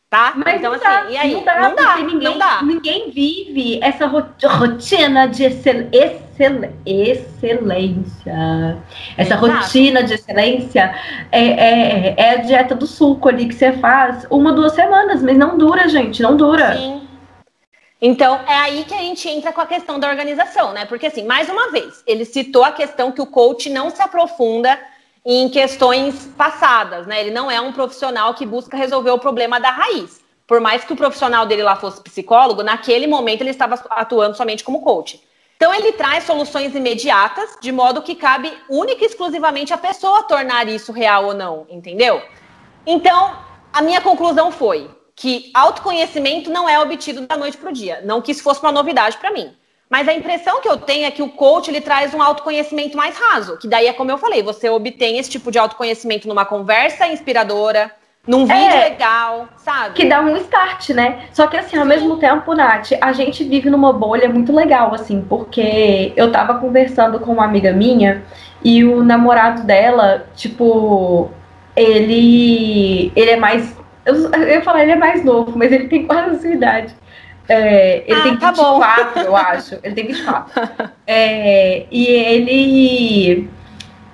Tá? 0.09 0.33
Mas 0.35 0.55
então, 0.55 0.73
assim, 0.73 0.83
dá, 0.83 1.05
e 1.09 1.17
aí? 1.17 1.33
Não 1.33 1.43
dá, 1.43 1.59
não 1.61 1.75
dá, 1.75 1.97
ninguém, 1.97 2.29
não 2.29 2.37
dá. 2.37 2.61
Ninguém 2.61 3.09
vive 3.11 3.79
essa 3.81 4.05
rotina 4.05 5.25
de 5.27 5.45
excel, 5.45 5.87
excel, 5.89 6.73
excelência. 6.85 8.77
Essa 9.17 9.35
Exato. 9.35 9.47
rotina 9.47 10.03
de 10.03 10.13
excelência 10.13 10.93
é, 11.31 11.45
é, 11.45 12.15
é, 12.17 12.29
a 12.31 12.35
dieta 12.35 12.75
do 12.75 12.85
suco 12.85 13.29
ali 13.29 13.45
que 13.45 13.55
você 13.55 13.71
faz 13.71 14.27
uma, 14.29 14.51
duas 14.51 14.73
semanas, 14.73 15.23
mas 15.23 15.37
não 15.37 15.57
dura, 15.57 15.87
gente, 15.87 16.21
não 16.21 16.35
dura. 16.35 16.75
Sim. 16.75 17.01
Então, 18.01 18.39
é 18.47 18.55
aí 18.55 18.83
que 18.83 18.95
a 18.95 18.97
gente 18.97 19.29
entra 19.29 19.53
com 19.53 19.61
a 19.61 19.65
questão 19.67 19.99
da 19.99 20.09
organização, 20.09 20.73
né? 20.73 20.85
Porque, 20.85 21.05
assim, 21.05 21.23
mais 21.23 21.47
uma 21.47 21.69
vez, 21.69 22.03
ele 22.07 22.25
citou 22.25 22.63
a 22.63 22.71
questão 22.71 23.11
que 23.11 23.21
o 23.21 23.27
coach 23.27 23.69
não 23.69 23.91
se 23.91 24.01
aprofunda 24.01 24.79
em 25.23 25.47
questões 25.49 26.27
passadas, 26.35 27.05
né? 27.05 27.21
Ele 27.21 27.29
não 27.29 27.51
é 27.51 27.61
um 27.61 27.71
profissional 27.71 28.33
que 28.33 28.43
busca 28.43 28.75
resolver 28.75 29.11
o 29.11 29.19
problema 29.19 29.59
da 29.59 29.69
raiz. 29.69 30.19
Por 30.47 30.59
mais 30.59 30.83
que 30.83 30.91
o 30.91 30.95
profissional 30.95 31.45
dele 31.45 31.61
lá 31.61 31.75
fosse 31.75 32.01
psicólogo, 32.01 32.63
naquele 32.63 33.05
momento 33.05 33.41
ele 33.41 33.51
estava 33.51 33.75
atuando 33.91 34.35
somente 34.35 34.63
como 34.63 34.81
coach. 34.81 35.21
Então 35.55 35.71
ele 35.71 35.91
traz 35.91 36.23
soluções 36.23 36.73
imediatas, 36.73 37.55
de 37.61 37.71
modo 37.71 38.01
que 38.01 38.15
cabe 38.15 38.51
única 38.67 39.03
e 39.03 39.07
exclusivamente 39.07 39.71
à 39.71 39.77
pessoa 39.77 40.23
tornar 40.23 40.67
isso 40.67 40.91
real 40.91 41.25
ou 41.25 41.33
não, 41.35 41.67
entendeu? 41.69 42.19
Então, 42.83 43.37
a 43.71 43.79
minha 43.83 44.01
conclusão 44.01 44.51
foi 44.51 44.89
que 45.21 45.51
autoconhecimento 45.53 46.49
não 46.49 46.67
é 46.67 46.79
obtido 46.79 47.27
da 47.27 47.37
noite 47.37 47.55
para 47.55 47.69
o 47.69 47.71
dia. 47.71 48.01
Não 48.03 48.23
que 48.23 48.31
isso 48.31 48.41
fosse 48.41 48.59
uma 48.59 48.71
novidade 48.71 49.17
para 49.17 49.31
mim. 49.31 49.51
Mas 49.87 50.07
a 50.07 50.13
impressão 50.13 50.61
que 50.61 50.67
eu 50.67 50.77
tenho 50.77 51.05
é 51.05 51.11
que 51.11 51.21
o 51.21 51.29
coach 51.29 51.69
ele 51.69 51.79
traz 51.79 52.11
um 52.15 52.21
autoconhecimento 52.23 52.97
mais 52.97 53.15
raso, 53.15 53.55
que 53.57 53.67
daí 53.67 53.85
é 53.85 53.93
como 53.93 54.09
eu 54.09 54.17
falei, 54.17 54.41
você 54.41 54.67
obtém 54.67 55.19
esse 55.19 55.29
tipo 55.29 55.51
de 55.51 55.59
autoconhecimento 55.59 56.27
numa 56.27 56.43
conversa 56.43 57.05
inspiradora, 57.05 57.91
num 58.25 58.47
vídeo 58.47 58.75
é, 58.75 58.89
legal, 58.89 59.47
sabe? 59.57 59.93
Que 59.93 60.05
dá 60.05 60.21
um 60.21 60.35
start, 60.37 60.89
né? 60.89 61.27
Só 61.33 61.45
que 61.45 61.55
assim, 61.55 61.77
ao 61.77 61.85
mesmo 61.85 62.17
tempo, 62.17 62.55
Nath, 62.55 62.93
a 62.99 63.13
gente 63.13 63.43
vive 63.43 63.69
numa 63.69 63.93
bolha 63.93 64.27
muito 64.27 64.51
legal, 64.51 64.91
assim, 64.95 65.23
porque 65.29 66.13
eu 66.15 66.31
tava 66.31 66.55
conversando 66.55 67.19
com 67.19 67.31
uma 67.33 67.45
amiga 67.45 67.71
minha 67.71 68.23
e 68.63 68.83
o 68.83 69.03
namorado 69.03 69.67
dela, 69.67 70.25
tipo, 70.35 71.29
ele 71.75 73.11
ele 73.15 73.31
é 73.31 73.37
mais 73.37 73.80
eu, 74.05 74.15
eu 74.31 74.47
ia 74.47 74.61
falar 74.61 74.83
ele 74.83 74.91
é 74.91 74.95
mais 74.95 75.23
novo, 75.23 75.57
mas 75.57 75.71
ele 75.71 75.87
tem 75.87 76.05
quase 76.05 76.35
a 76.35 76.39
sua 76.39 76.49
idade. 76.49 76.95
É, 77.47 78.03
ele 78.07 78.19
ah, 78.19 78.23
tem 78.23 78.31
24, 78.37 79.13
tá 79.13 79.21
eu 79.23 79.35
acho. 79.35 79.79
Ele 79.83 79.95
tem 79.95 80.07
24. 80.07 80.91
É, 81.05 81.85
e 81.91 82.05
ele. 82.05 83.49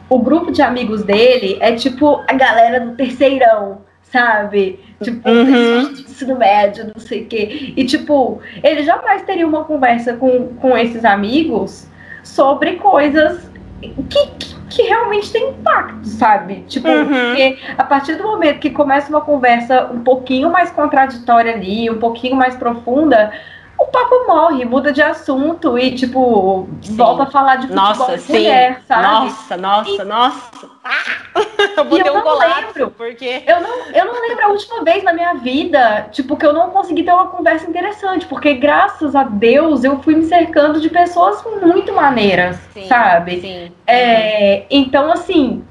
O 0.10 0.18
grupo 0.20 0.52
de 0.52 0.62
amigos 0.64 1.04
dele 1.04 1.58
é 1.60 1.74
tipo 1.74 2.24
a 2.28 2.34
galera 2.34 2.80
do 2.80 2.96
terceirão, 2.96 3.82
sabe? 4.02 4.80
Tipo, 5.04 5.30
uhum. 5.30 5.92
ensino 5.92 6.38
médio, 6.38 6.86
não 6.86 7.00
sei 7.00 7.24
o 7.24 7.26
quê. 7.28 7.74
E, 7.76 7.86
tipo, 7.86 8.42
ele 8.64 8.84
jamais 8.84 9.22
teria 9.24 9.46
uma 9.46 9.64
conversa 9.66 10.14
com, 10.14 10.56
com 10.56 10.76
esses 10.76 11.06
amigos 11.06 11.88
sobre 12.24 12.78
coisas 12.78 13.48
que, 13.82 14.28
que, 14.40 14.47
que 14.78 14.84
realmente 14.84 15.32
tem 15.32 15.50
impacto, 15.50 16.06
sabe? 16.06 16.64
Tipo, 16.68 16.88
uhum. 16.88 17.08
porque 17.08 17.58
a 17.76 17.84
partir 17.84 18.14
do 18.14 18.24
momento 18.24 18.60
que 18.60 18.70
começa 18.70 19.10
uma 19.10 19.22
conversa 19.22 19.90
um 19.92 20.02
pouquinho 20.02 20.52
mais 20.52 20.70
contraditória 20.70 21.52
ali, 21.52 21.90
um 21.90 21.98
pouquinho 21.98 22.36
mais 22.36 22.56
profunda, 22.56 23.32
o 23.80 23.86
papo 23.86 24.26
morre, 24.28 24.66
muda 24.66 24.92
de 24.92 25.02
assunto 25.02 25.78
e, 25.78 25.94
tipo, 25.94 26.68
sim. 26.82 26.96
volta 26.96 27.24
a 27.24 27.26
falar 27.28 27.58
de 27.58 27.68
futebol 27.68 27.86
nossa, 27.86 28.18
de 28.18 28.32
mulher, 28.32 28.82
sabe? 28.88 29.04
Nossa, 29.04 29.58
nossa, 29.58 30.02
e, 30.02 30.06
nossa. 30.06 30.70
Ah, 30.84 31.42
eu 31.78 31.86
botei 31.86 32.12
um 32.12 32.22
colapso, 32.22 32.68
lembro, 32.68 32.92
porque... 32.92 33.44
Eu 33.46 33.62
não, 33.62 33.86
eu 33.94 34.06
não 34.06 34.22
lembro 34.28 34.46
a 34.46 34.50
última 34.50 34.84
vez 34.84 35.04
na 35.04 35.14
minha 35.14 35.36
vida, 35.36 36.08
tipo, 36.12 36.36
que 36.36 36.46
eu 36.46 36.54
não 36.54 36.72
consegui 36.72 37.04
ter 37.04 37.12
uma 37.12 37.28
conversa 37.28 37.70
interessante, 37.70 38.26
porque 38.26 38.56
graças 38.56 39.16
a 39.16 39.24
Deus 39.24 39.84
eu 39.84 40.02
fui 40.02 40.16
me 40.16 40.24
cercando 40.26 40.80
de 40.82 40.90
pessoas 40.90 41.44
muito 41.62 41.94
maneiras, 41.94 42.58
sim, 42.74 42.88
sabe? 42.88 43.42
Sim. 43.42 43.72
É, 43.86 44.66
então, 44.72 45.12
assim 45.12 45.64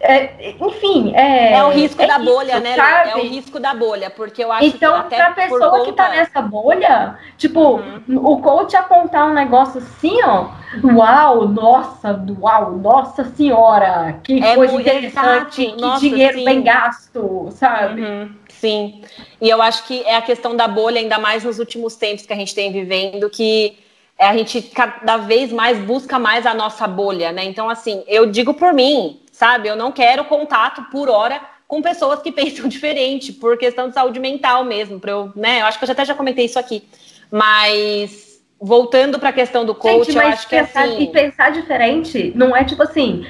é, 0.00 0.54
enfim, 0.60 1.14
é. 1.14 1.54
É 1.54 1.64
o 1.64 1.70
risco 1.70 2.02
é 2.02 2.06
da 2.06 2.16
isso, 2.16 2.24
bolha, 2.24 2.60
né? 2.60 2.76
Sabe? 2.76 3.10
É 3.10 3.16
o 3.16 3.22
risco 3.22 3.58
da 3.58 3.74
bolha, 3.74 4.10
porque 4.10 4.44
eu 4.44 4.52
acho 4.52 4.66
então, 4.66 5.00
que. 5.02 5.14
Então, 5.14 5.18
pra 5.18 5.30
pessoa 5.30 5.70
conta... 5.70 5.84
que 5.84 5.92
tá 5.92 6.08
nessa 6.10 6.42
bolha, 6.42 7.18
tipo, 7.38 7.76
uhum. 7.76 8.02
o 8.08 8.40
coach 8.40 8.76
apontar 8.76 9.26
um 9.26 9.34
negócio 9.34 9.78
assim, 9.78 10.18
ó. 10.22 10.48
Uau, 10.84 11.48
nossa, 11.48 12.22
uau, 12.40 12.72
nossa 12.72 13.24
senhora, 13.24 14.20
que 14.22 14.42
é 14.42 14.54
coisa 14.54 14.74
interessante, 14.74 15.66
que 15.66 15.80
nossa, 15.80 16.00
dinheiro 16.00 16.38
sim. 16.38 16.44
bem 16.44 16.62
gasto, 16.62 17.48
sabe? 17.52 18.02
Uhum. 18.02 18.30
Sim. 18.48 19.02
E 19.40 19.48
eu 19.48 19.62
acho 19.62 19.84
que 19.84 20.02
é 20.02 20.16
a 20.16 20.22
questão 20.22 20.54
da 20.56 20.68
bolha, 20.68 21.00
ainda 21.00 21.18
mais 21.18 21.44
nos 21.44 21.58
últimos 21.58 21.96
tempos 21.96 22.26
que 22.26 22.32
a 22.32 22.36
gente 22.36 22.54
tem 22.54 22.72
vivendo, 22.72 23.30
que 23.30 23.78
a 24.18 24.36
gente 24.36 24.62
cada 24.62 25.18
vez 25.18 25.52
mais 25.52 25.78
busca 25.78 26.18
mais 26.18 26.46
a 26.46 26.54
nossa 26.54 26.86
bolha, 26.86 27.32
né? 27.32 27.44
Então, 27.44 27.68
assim, 27.68 28.02
eu 28.06 28.26
digo 28.26 28.54
por 28.54 28.72
mim, 28.72 29.20
sabe? 29.36 29.68
Eu 29.68 29.76
não 29.76 29.92
quero 29.92 30.24
contato 30.24 30.82
por 30.90 31.10
hora 31.10 31.40
com 31.68 31.82
pessoas 31.82 32.22
que 32.22 32.32
pensam 32.32 32.68
diferente, 32.68 33.32
por 33.32 33.58
questão 33.58 33.88
de 33.88 33.94
saúde 33.94 34.18
mental 34.18 34.64
mesmo, 34.64 34.98
para 34.98 35.12
eu, 35.12 35.32
né? 35.36 35.60
Eu 35.60 35.66
acho 35.66 35.78
que 35.78 35.84
eu 35.84 35.90
até 35.90 36.04
já 36.04 36.14
comentei 36.14 36.46
isso 36.46 36.58
aqui. 36.58 36.88
Mas 37.30 38.40
voltando 38.58 39.18
para 39.18 39.28
a 39.28 39.34
questão 39.34 39.66
do 39.66 39.74
coach, 39.74 40.06
Gente, 40.06 40.16
eu 40.16 40.26
acho 40.26 40.48
que 40.48 40.56
pensar, 40.56 40.84
assim, 40.84 41.02
e 41.02 41.06
pensar 41.08 41.50
diferente 41.52 42.32
não 42.34 42.56
é 42.56 42.64
tipo 42.64 42.82
assim, 42.82 43.26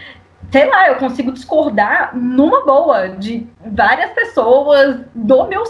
sei 0.53 0.67
lá, 0.67 0.89
eu 0.89 0.97
consigo 0.97 1.33
discordar 1.33 2.17
numa 2.17 2.65
boa 2.65 3.09
de 3.09 3.45
várias 3.67 4.13
pessoas 4.13 5.01
do 5.13 5.47
meu 5.49 5.65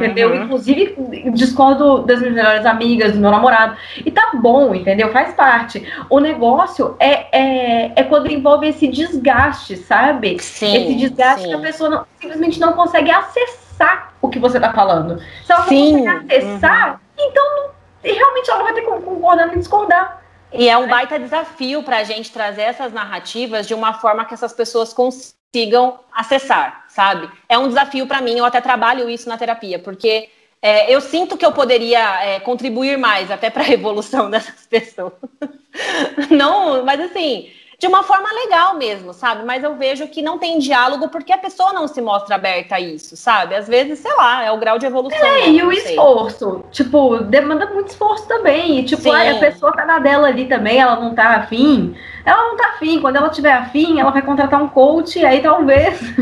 entendeu? 0.00 0.30
Uhum. 0.30 0.44
Inclusive, 0.44 0.94
discordo 1.32 2.02
das 2.02 2.20
minhas 2.20 2.36
melhores 2.36 2.64
amigas, 2.64 3.14
do 3.14 3.18
meu 3.18 3.32
namorado. 3.32 3.76
E 4.06 4.12
tá 4.12 4.30
bom, 4.34 4.72
entendeu? 4.72 5.10
Faz 5.10 5.34
parte. 5.34 5.84
O 6.08 6.20
negócio 6.20 6.94
é, 7.00 7.26
é, 7.36 7.92
é 7.96 8.04
quando 8.04 8.30
envolve 8.30 8.68
esse 8.68 8.86
desgaste, 8.86 9.76
sabe? 9.76 10.38
Sim, 10.38 10.76
esse 10.76 10.94
desgaste 10.94 11.42
sim. 11.42 11.48
que 11.48 11.54
a 11.54 11.58
pessoa 11.58 11.90
não, 11.90 12.06
simplesmente 12.20 12.60
não 12.60 12.74
consegue 12.74 13.10
acessar 13.10 14.12
o 14.22 14.28
que 14.28 14.38
você 14.38 14.60
tá 14.60 14.72
falando. 14.72 15.18
Se 15.44 15.52
ela 15.52 15.62
não 15.62 15.68
sim. 15.68 15.98
consegue 15.98 16.36
acessar, 16.36 16.92
uhum. 16.92 17.28
então 17.28 17.56
não, 17.56 17.70
realmente 18.04 18.50
ela 18.50 18.58
não 18.58 18.66
vai 18.66 18.74
ter 18.74 18.82
como 18.82 19.02
concordar 19.02 19.46
nem 19.48 19.58
discordar. 19.58 20.22
E 20.52 20.68
é 20.68 20.78
um 20.78 20.88
baita 20.88 21.18
desafio 21.18 21.82
para 21.82 21.98
a 21.98 22.04
gente 22.04 22.30
trazer 22.30 22.62
essas 22.62 22.92
narrativas 22.92 23.66
de 23.66 23.74
uma 23.74 23.94
forma 23.94 24.24
que 24.24 24.32
essas 24.32 24.52
pessoas 24.52 24.92
consigam 24.92 25.98
acessar, 26.14 26.84
sabe? 26.98 27.30
É 27.48 27.56
um 27.56 27.68
desafio 27.68 28.08
para 28.08 28.20
mim, 28.20 28.36
eu 28.36 28.44
até 28.44 28.60
trabalho 28.60 29.08
isso 29.08 29.28
na 29.28 29.38
terapia, 29.38 29.78
porque 29.78 30.28
é, 30.60 30.92
eu 30.92 31.00
sinto 31.00 31.36
que 31.36 31.46
eu 31.46 31.52
poderia 31.52 32.24
é, 32.24 32.40
contribuir 32.40 32.98
mais 32.98 33.30
até 33.30 33.50
para 33.50 33.62
a 33.62 33.70
evolução 33.70 34.28
dessas 34.28 34.66
pessoas. 34.66 35.12
Não, 36.28 36.84
mas 36.84 37.00
assim, 37.00 37.52
de 37.78 37.86
uma 37.86 38.02
forma 38.02 38.28
legal 38.32 38.76
mesmo, 38.76 39.14
sabe? 39.14 39.44
Mas 39.44 39.62
eu 39.62 39.76
vejo 39.76 40.08
que 40.08 40.20
não 40.20 40.36
tem 40.36 40.58
diálogo 40.58 41.08
porque 41.08 41.32
a 41.32 41.38
pessoa 41.38 41.72
não 41.72 41.86
se 41.86 42.00
mostra 42.00 42.34
aberta 42.34 42.74
a 42.74 42.80
isso, 42.80 43.16
sabe? 43.16 43.54
Às 43.54 43.68
vezes, 43.68 44.00
sei 44.00 44.12
lá, 44.16 44.44
é 44.44 44.50
o 44.50 44.58
grau 44.58 44.80
de 44.80 44.86
evolução. 44.86 45.24
É, 45.24 45.48
e 45.48 45.62
o 45.62 45.70
esforço, 45.70 46.64
tipo, 46.72 47.18
demanda 47.18 47.66
muito 47.66 47.90
esforço 47.90 48.26
também. 48.26 48.80
E, 48.80 48.84
tipo, 48.84 49.12
a 49.12 49.38
pessoa 49.38 49.72
tá 49.72 49.86
na 49.86 50.00
dela 50.00 50.26
ali 50.26 50.46
também, 50.46 50.80
ela 50.80 50.96
não 50.96 51.14
tá 51.14 51.36
afim. 51.36 51.94
Ela 52.26 52.48
não 52.48 52.56
tá 52.56 52.70
afim. 52.70 53.00
Quando 53.00 53.14
ela 53.14 53.28
tiver 53.28 53.52
afim, 53.52 54.00
ela 54.00 54.10
vai 54.10 54.22
contratar 54.22 54.60
um 54.60 54.68
coach, 54.68 55.16
e 55.16 55.24
aí 55.24 55.40
talvez. 55.40 56.00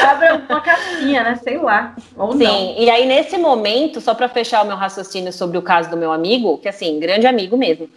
Abra 0.00 0.42
uma 0.48 0.60
casinha, 0.60 1.24
né? 1.24 1.40
Sei 1.42 1.58
lá. 1.58 1.92
Ou 2.16 2.32
Sim, 2.32 2.44
não. 2.44 2.74
e 2.78 2.88
aí 2.88 3.04
nesse 3.04 3.36
momento, 3.36 4.00
só 4.00 4.14
para 4.14 4.28
fechar 4.28 4.62
o 4.62 4.66
meu 4.66 4.76
raciocínio 4.76 5.32
sobre 5.32 5.58
o 5.58 5.62
caso 5.62 5.90
do 5.90 5.96
meu 5.96 6.12
amigo, 6.12 6.58
que 6.58 6.68
assim, 6.68 7.00
grande 7.00 7.26
amigo 7.26 7.56
mesmo 7.56 7.88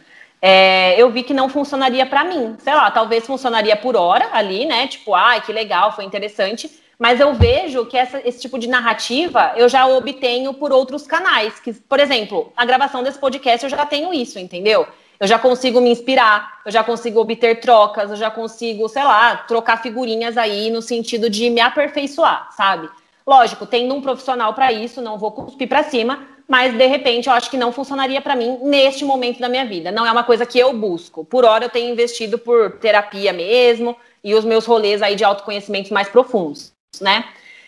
é, 0.41 0.99
eu 1.01 1.09
vi 1.09 1.23
que 1.23 1.33
não 1.33 1.49
funcionaria 1.49 2.05
para 2.05 2.23
mim. 2.23 2.55
Sei 2.59 2.73
lá, 2.73 2.89
talvez 2.91 3.25
funcionaria 3.25 3.75
por 3.75 3.95
hora 3.95 4.29
ali, 4.31 4.65
né? 4.65 4.87
Tipo, 4.87 5.13
ai, 5.13 5.41
que 5.41 5.51
legal, 5.51 5.91
foi 5.91 6.05
interessante. 6.05 6.69
Mas 6.97 7.19
eu 7.19 7.33
vejo 7.33 7.85
que 7.85 7.97
essa, 7.97 8.21
esse 8.27 8.41
tipo 8.41 8.59
de 8.59 8.67
narrativa 8.67 9.53
eu 9.55 9.69
já 9.69 9.87
obtenho 9.87 10.53
por 10.53 10.71
outros 10.71 11.07
canais. 11.07 11.59
Que, 11.59 11.73
por 11.73 11.99
exemplo, 11.99 12.51
a 12.55 12.65
gravação 12.65 13.03
desse 13.03 13.17
podcast 13.17 13.63
eu 13.63 13.69
já 13.69 13.85
tenho 13.85 14.13
isso, 14.13 14.37
entendeu? 14.37 14.85
Eu 15.19 15.27
já 15.27 15.37
consigo 15.37 15.81
me 15.81 15.89
inspirar, 15.89 16.61
eu 16.65 16.71
já 16.71 16.81
consigo 16.81 17.19
obter 17.19 17.59
trocas, 17.59 18.09
eu 18.09 18.15
já 18.15 18.31
consigo, 18.31 18.87
sei 18.87 19.03
lá, 19.03 19.35
trocar 19.35 19.81
figurinhas 19.81 20.37
aí 20.37 20.69
no 20.69 20.81
sentido 20.81 21.29
de 21.29 21.49
me 21.49 21.59
aperfeiçoar, 21.59 22.49
sabe? 22.51 22.89
Lógico, 23.27 23.65
tendo 23.65 23.93
um 23.93 24.01
profissional 24.01 24.53
para 24.53 24.71
isso, 24.71 25.01
não 25.01 25.17
vou 25.17 25.31
cuspir 25.31 25.67
para 25.67 25.83
cima, 25.83 26.25
mas 26.49 26.75
de 26.75 26.87
repente 26.87 27.29
eu 27.29 27.33
acho 27.33 27.47
que 27.51 27.55
não 27.55 27.71
funcionaria 27.71 28.19
para 28.19 28.35
mim 28.35 28.57
neste 28.63 29.05
momento 29.05 29.39
da 29.39 29.47
minha 29.47 29.63
vida. 29.65 29.91
Não 29.91 30.03
é 30.03 30.11
uma 30.11 30.23
coisa 30.23 30.47
que 30.47 30.57
eu 30.57 30.73
busco. 30.73 31.23
Por 31.23 31.45
hora 31.45 31.65
eu 31.65 31.69
tenho 31.69 31.91
investido 31.91 32.39
por 32.39 32.71
terapia 32.79 33.31
mesmo 33.31 33.95
e 34.23 34.33
os 34.33 34.43
meus 34.43 34.65
rolês 34.65 35.03
aí 35.03 35.15
de 35.15 35.23
autoconhecimento 35.23 35.93
mais 35.93 36.09
profundos, 36.09 36.73
né? 36.99 37.23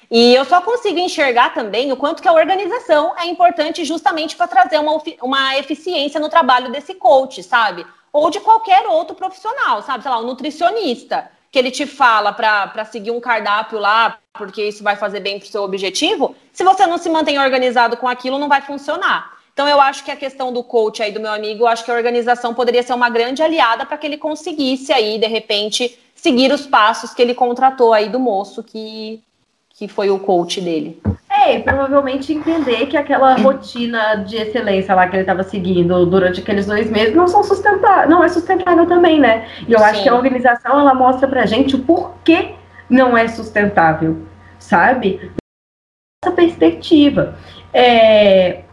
E 0.09 0.33
eu 0.33 0.43
só 0.43 0.59
consigo 0.59 0.97
enxergar 0.97 1.53
também 1.53 1.91
o 1.91 1.95
quanto 1.95 2.23
que 2.23 2.27
a 2.27 2.33
organização 2.33 3.13
é 3.17 3.27
importante 3.27 3.85
justamente 3.85 4.35
para 4.35 4.47
trazer 4.47 4.79
uma, 4.79 5.01
uma 5.21 5.57
eficiência 5.57 6.19
no 6.19 6.27
trabalho 6.27 6.71
desse 6.71 6.95
coach, 6.95 7.43
sabe? 7.43 7.85
Ou 8.11 8.31
de 8.31 8.39
qualquer 8.39 8.87
outro 8.87 9.15
profissional, 9.15 9.83
sabe? 9.83 10.01
Sei 10.01 10.11
lá, 10.11 10.19
um 10.19 10.25
nutricionista 10.25 11.31
que 11.51 11.59
ele 11.59 11.69
te 11.69 11.85
fala 11.85 12.33
para 12.33 12.83
seguir 12.85 13.11
um 13.11 13.21
cardápio 13.21 13.77
lá, 13.77 14.17
porque 14.33 14.63
isso 14.63 14.83
vai 14.83 14.95
fazer 14.95 15.19
bem 15.19 15.37
para 15.37 15.47
o 15.47 15.49
seu 15.49 15.63
objetivo, 15.63 16.35
se 16.51 16.63
você 16.63 16.87
não 16.87 16.97
se 16.97 17.09
mantém 17.09 17.39
organizado 17.39 17.97
com 17.97 18.07
aquilo, 18.07 18.39
não 18.39 18.47
vai 18.47 18.61
funcionar. 18.61 19.39
Então, 19.53 19.67
eu 19.67 19.81
acho 19.81 20.05
que 20.05 20.11
a 20.11 20.15
questão 20.15 20.53
do 20.53 20.63
coach 20.63 21.03
aí 21.03 21.11
do 21.11 21.19
meu 21.19 21.31
amigo, 21.31 21.63
eu 21.63 21.67
acho 21.67 21.83
que 21.83 21.91
a 21.91 21.93
organização 21.93 22.53
poderia 22.53 22.81
ser 22.81 22.93
uma 22.93 23.09
grande 23.09 23.43
aliada 23.43 23.85
para 23.85 23.97
que 23.97 24.07
ele 24.07 24.17
conseguisse 24.17 24.93
aí, 24.93 25.19
de 25.19 25.27
repente, 25.27 25.99
seguir 26.15 26.51
os 26.53 26.65
passos 26.65 27.13
que 27.13 27.21
ele 27.21 27.33
contratou 27.33 27.93
aí 27.93 28.07
do 28.07 28.19
moço 28.19 28.63
que, 28.63 29.21
que 29.71 29.89
foi 29.89 30.09
o 30.09 30.19
coach 30.19 30.61
dele. 30.61 31.01
É, 31.29 31.59
provavelmente 31.59 32.33
entender 32.33 32.85
que 32.85 32.95
aquela 32.95 33.35
rotina 33.35 34.15
de 34.15 34.37
excelência 34.37 34.95
lá 34.95 35.07
que 35.07 35.15
ele 35.15 35.23
estava 35.23 35.43
seguindo 35.43 36.05
durante 36.05 36.39
aqueles 36.39 36.65
dois 36.65 36.89
meses 36.89 37.13
não 37.13 37.27
são 37.27 37.43
sustentáveis, 37.43 38.09
não 38.09 38.23
é 38.23 38.29
sustentável 38.29 38.85
também, 38.85 39.19
né? 39.19 39.47
E 39.67 39.73
eu 39.73 39.79
Sim. 39.79 39.85
acho 39.85 40.03
que 40.03 40.09
a 40.09 40.15
organização 40.15 40.79
ela 40.79 40.93
mostra 40.93 41.27
pra 41.27 41.45
gente 41.45 41.75
o 41.75 41.79
porquê 41.79 42.55
não 42.91 43.17
é 43.17 43.27
sustentável, 43.29 44.17
sabe? 44.59 45.31
Essa 46.23 46.35
perspectiva. 46.35 47.35
É, 47.73 48.63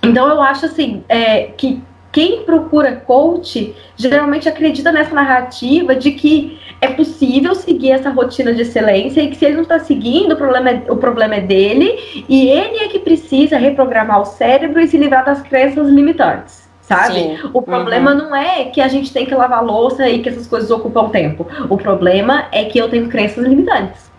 então 0.00 0.28
eu 0.28 0.40
acho 0.40 0.66
assim 0.66 1.04
é, 1.08 1.48
que 1.48 1.82
quem 2.12 2.44
procura 2.44 2.94
coach 2.94 3.74
geralmente 3.96 4.48
acredita 4.48 4.92
nessa 4.92 5.12
narrativa 5.12 5.96
de 5.96 6.12
que 6.12 6.60
é 6.80 6.86
possível 6.86 7.52
seguir 7.56 7.90
essa 7.90 8.10
rotina 8.10 8.54
de 8.54 8.62
excelência 8.62 9.20
e 9.20 9.28
que 9.28 9.36
se 9.36 9.44
ele 9.44 9.56
não 9.56 9.62
está 9.62 9.80
seguindo, 9.80 10.32
o 10.32 10.36
problema, 10.36 10.70
é, 10.70 10.84
o 10.88 10.96
problema 10.96 11.34
é 11.34 11.40
dele 11.40 12.24
e 12.28 12.48
ele 12.48 12.84
é 12.84 12.88
que 12.88 13.00
precisa 13.00 13.58
reprogramar 13.58 14.20
o 14.20 14.24
cérebro 14.24 14.80
e 14.80 14.86
se 14.86 14.96
livrar 14.96 15.24
das 15.24 15.42
crenças 15.42 15.88
limitantes 15.88 16.63
sabe? 16.86 17.14
Sim. 17.14 17.38
O 17.52 17.62
problema 17.62 18.12
uhum. 18.12 18.18
não 18.18 18.36
é 18.36 18.64
que 18.66 18.80
a 18.80 18.88
gente 18.88 19.12
tem 19.12 19.26
que 19.26 19.34
lavar 19.34 19.64
louça 19.64 20.08
e 20.08 20.20
que 20.20 20.28
essas 20.28 20.46
coisas 20.46 20.70
ocupam 20.70 21.08
tempo. 21.08 21.46
O 21.68 21.76
problema 21.76 22.46
é 22.52 22.64
que 22.64 22.78
eu 22.78 22.88
tenho 22.88 23.08
crenças 23.08 23.44
limitantes. 23.44 24.12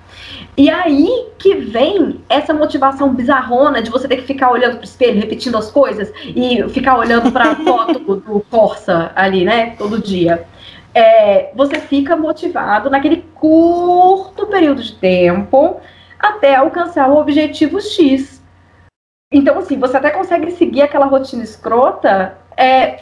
E 0.57 0.70
aí 0.70 1.28
que 1.38 1.53
vem 1.55 2.22
essa 2.30 2.53
motivação 2.53 3.13
bizarrona 3.13 3.82
de 3.82 3.89
você 3.89 4.07
ter 4.07 4.18
que 4.18 4.24
ficar 4.24 4.51
olhando 4.51 4.78
pro 4.78 4.86
espelho, 4.86 5.20
repetindo 5.20 5.57
as 5.57 5.70
coisas 5.70 6.11
e 6.26 6.63
ficar 6.70 6.97
olhando 6.97 7.32
para 7.32 7.51
a 7.51 7.55
foto 7.63 7.99
do 7.99 8.39
Corsa 8.49 9.11
ali, 9.16 9.43
né, 9.43 9.76
todo 9.78 10.01
dia. 10.01 10.45
É, 10.93 11.51
você 11.53 11.76
fica 11.76 12.16
motivado 12.16 12.89
naquele 12.89 13.26
curto 13.36 14.47
período 14.47 14.82
de 14.82 14.93
tempo 14.93 15.82
até 16.18 16.55
alcançar 16.55 17.09
o 17.09 17.18
objetivo 17.18 17.82
X. 17.82 18.41
Então, 19.30 19.59
assim, 19.59 19.78
você 19.78 19.97
até 19.97 20.09
consegue 20.09 20.51
seguir 20.51 20.84
aquela 20.84 21.05
rotina 21.05 21.43
escrota 21.43 22.38
é, 22.57 22.99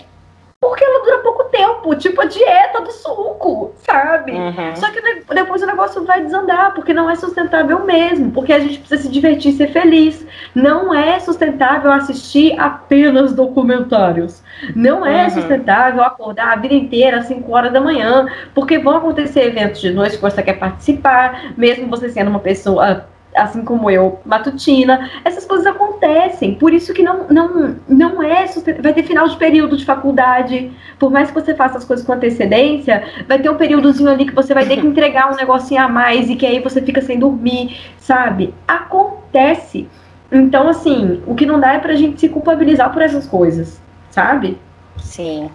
porque 0.63 0.81
ela 0.81 1.03
dura 1.03 1.17
pouco 1.17 1.43
tempo, 1.49 1.93
tipo 1.95 2.21
a 2.21 2.25
dieta 2.25 2.79
do 2.79 2.89
suco, 2.89 3.73
sabe? 3.79 4.31
Uhum. 4.31 4.75
Só 4.75 4.89
que 4.91 5.01
depois 5.33 5.61
o 5.61 5.65
negócio 5.65 6.05
vai 6.05 6.23
desandar, 6.23 6.73
porque 6.73 6.93
não 6.93 7.09
é 7.09 7.15
sustentável 7.15 7.83
mesmo, 7.85 8.31
porque 8.31 8.53
a 8.53 8.59
gente 8.59 8.79
precisa 8.79 9.01
se 9.01 9.09
divertir 9.09 9.51
e 9.51 9.57
ser 9.57 9.67
feliz. 9.67 10.25
Não 10.55 10.93
é 10.93 11.19
sustentável 11.19 11.91
assistir 11.91 12.57
apenas 12.57 13.33
documentários. 13.33 14.41
Não 14.73 15.05
é 15.05 15.25
uhum. 15.25 15.29
sustentável 15.31 16.01
acordar 16.01 16.53
a 16.53 16.55
vida 16.55 16.75
inteira 16.75 17.17
às 17.17 17.25
5 17.25 17.51
horas 17.51 17.73
da 17.73 17.81
manhã, 17.81 18.25
porque 18.55 18.79
vão 18.79 18.95
acontecer 18.95 19.47
eventos 19.47 19.81
de 19.81 19.91
noite 19.91 20.15
que 20.15 20.21
você 20.21 20.41
quer 20.41 20.57
participar, 20.59 21.53
mesmo 21.57 21.89
você 21.89 22.07
sendo 22.07 22.29
uma 22.29 22.39
pessoa 22.39 23.05
assim 23.35 23.63
como 23.63 23.89
eu, 23.89 24.19
matutina, 24.25 25.09
essas 25.23 25.45
coisas 25.45 25.65
acontecem. 25.65 26.55
Por 26.55 26.73
isso 26.73 26.93
que 26.93 27.03
não, 27.03 27.27
não, 27.27 27.75
não 27.87 28.23
é 28.23 28.45
vai 28.79 28.93
ter 28.93 29.03
final 29.03 29.27
de 29.27 29.37
período 29.37 29.77
de 29.77 29.85
faculdade. 29.85 30.71
Por 30.99 31.11
mais 31.11 31.29
que 31.29 31.39
você 31.39 31.53
faça 31.53 31.77
as 31.77 31.85
coisas 31.85 32.05
com 32.05 32.13
antecedência, 32.13 33.03
vai 33.27 33.39
ter 33.39 33.49
um 33.49 33.57
períodozinho 33.57 34.09
ali 34.09 34.25
que 34.25 34.35
você 34.35 34.53
vai 34.53 34.65
ter 34.65 34.79
que 34.79 34.87
entregar 34.87 35.31
um 35.31 35.35
negocinho 35.35 35.81
a 35.81 35.87
mais 35.87 36.29
e 36.29 36.35
que 36.35 36.45
aí 36.45 36.59
você 36.59 36.81
fica 36.81 37.01
sem 37.01 37.19
dormir, 37.19 37.77
sabe? 37.97 38.53
Acontece. 38.67 39.87
Então, 40.31 40.67
assim, 40.67 41.21
o 41.27 41.35
que 41.35 41.45
não 41.45 41.59
dá 41.59 41.73
é 41.73 41.79
pra 41.79 41.95
gente 41.95 42.19
se 42.19 42.29
culpabilizar 42.29 42.91
por 42.91 43.01
essas 43.01 43.27
coisas, 43.27 43.79
sabe? 44.09 44.57
Sim. 44.97 45.49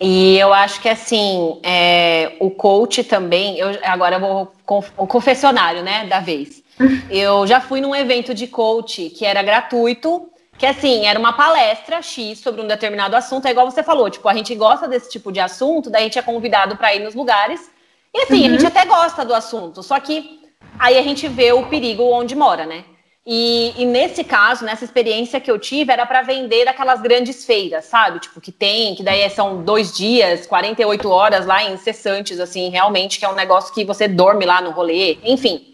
E 0.00 0.36
eu 0.38 0.52
acho 0.52 0.80
que 0.80 0.88
assim, 0.88 1.58
é, 1.62 2.32
o 2.40 2.50
coach 2.50 3.04
também, 3.04 3.58
eu 3.58 3.68
agora 3.84 4.16
eu 4.16 4.20
vou 4.20 4.52
o 4.96 5.06
confessionário, 5.06 5.82
né, 5.82 6.06
da 6.06 6.20
vez. 6.20 6.63
Eu 7.10 7.46
já 7.46 7.60
fui 7.60 7.80
num 7.80 7.94
evento 7.94 8.34
de 8.34 8.46
coach 8.46 9.10
que 9.10 9.24
era 9.24 9.42
gratuito, 9.42 10.30
que 10.58 10.66
assim, 10.66 11.06
era 11.06 11.18
uma 11.18 11.32
palestra 11.32 12.00
X 12.02 12.38
sobre 12.38 12.60
um 12.60 12.66
determinado 12.66 13.16
assunto, 13.16 13.46
é 13.46 13.50
igual 13.50 13.70
você 13.70 13.82
falou, 13.82 14.08
tipo, 14.10 14.28
a 14.28 14.34
gente 14.34 14.54
gosta 14.54 14.86
desse 14.86 15.10
tipo 15.10 15.32
de 15.32 15.40
assunto, 15.40 15.90
daí 15.90 16.02
a 16.02 16.04
gente 16.04 16.18
é 16.18 16.22
convidado 16.22 16.76
para 16.76 16.94
ir 16.94 17.00
nos 17.00 17.14
lugares. 17.14 17.70
E 18.12 18.22
assim, 18.22 18.40
uhum. 18.40 18.46
a 18.46 18.50
gente 18.50 18.66
até 18.66 18.84
gosta 18.86 19.24
do 19.24 19.34
assunto, 19.34 19.82
só 19.82 19.98
que 19.98 20.40
aí 20.78 20.96
a 20.96 21.02
gente 21.02 21.26
vê 21.28 21.52
o 21.52 21.66
perigo 21.66 22.04
onde 22.04 22.36
mora, 22.36 22.64
né? 22.64 22.84
E, 23.26 23.72
e, 23.78 23.86
nesse 23.86 24.22
caso, 24.22 24.66
nessa 24.66 24.84
experiência 24.84 25.40
que 25.40 25.50
eu 25.50 25.58
tive, 25.58 25.90
era 25.90 26.04
para 26.04 26.20
vender 26.20 26.66
daquelas 26.66 27.00
grandes 27.00 27.46
feiras, 27.46 27.86
sabe? 27.86 28.20
Tipo, 28.20 28.38
que 28.38 28.52
tem, 28.52 28.94
que 28.94 29.02
daí 29.02 29.28
são 29.30 29.64
dois 29.64 29.96
dias, 29.96 30.46
48 30.46 31.08
horas 31.08 31.46
lá 31.46 31.64
incessantes, 31.64 32.38
assim, 32.38 32.68
realmente, 32.68 33.18
que 33.18 33.24
é 33.24 33.28
um 33.28 33.34
negócio 33.34 33.72
que 33.72 33.82
você 33.82 34.06
dorme 34.06 34.44
lá 34.44 34.60
no 34.60 34.72
rolê, 34.72 35.16
enfim. 35.24 35.73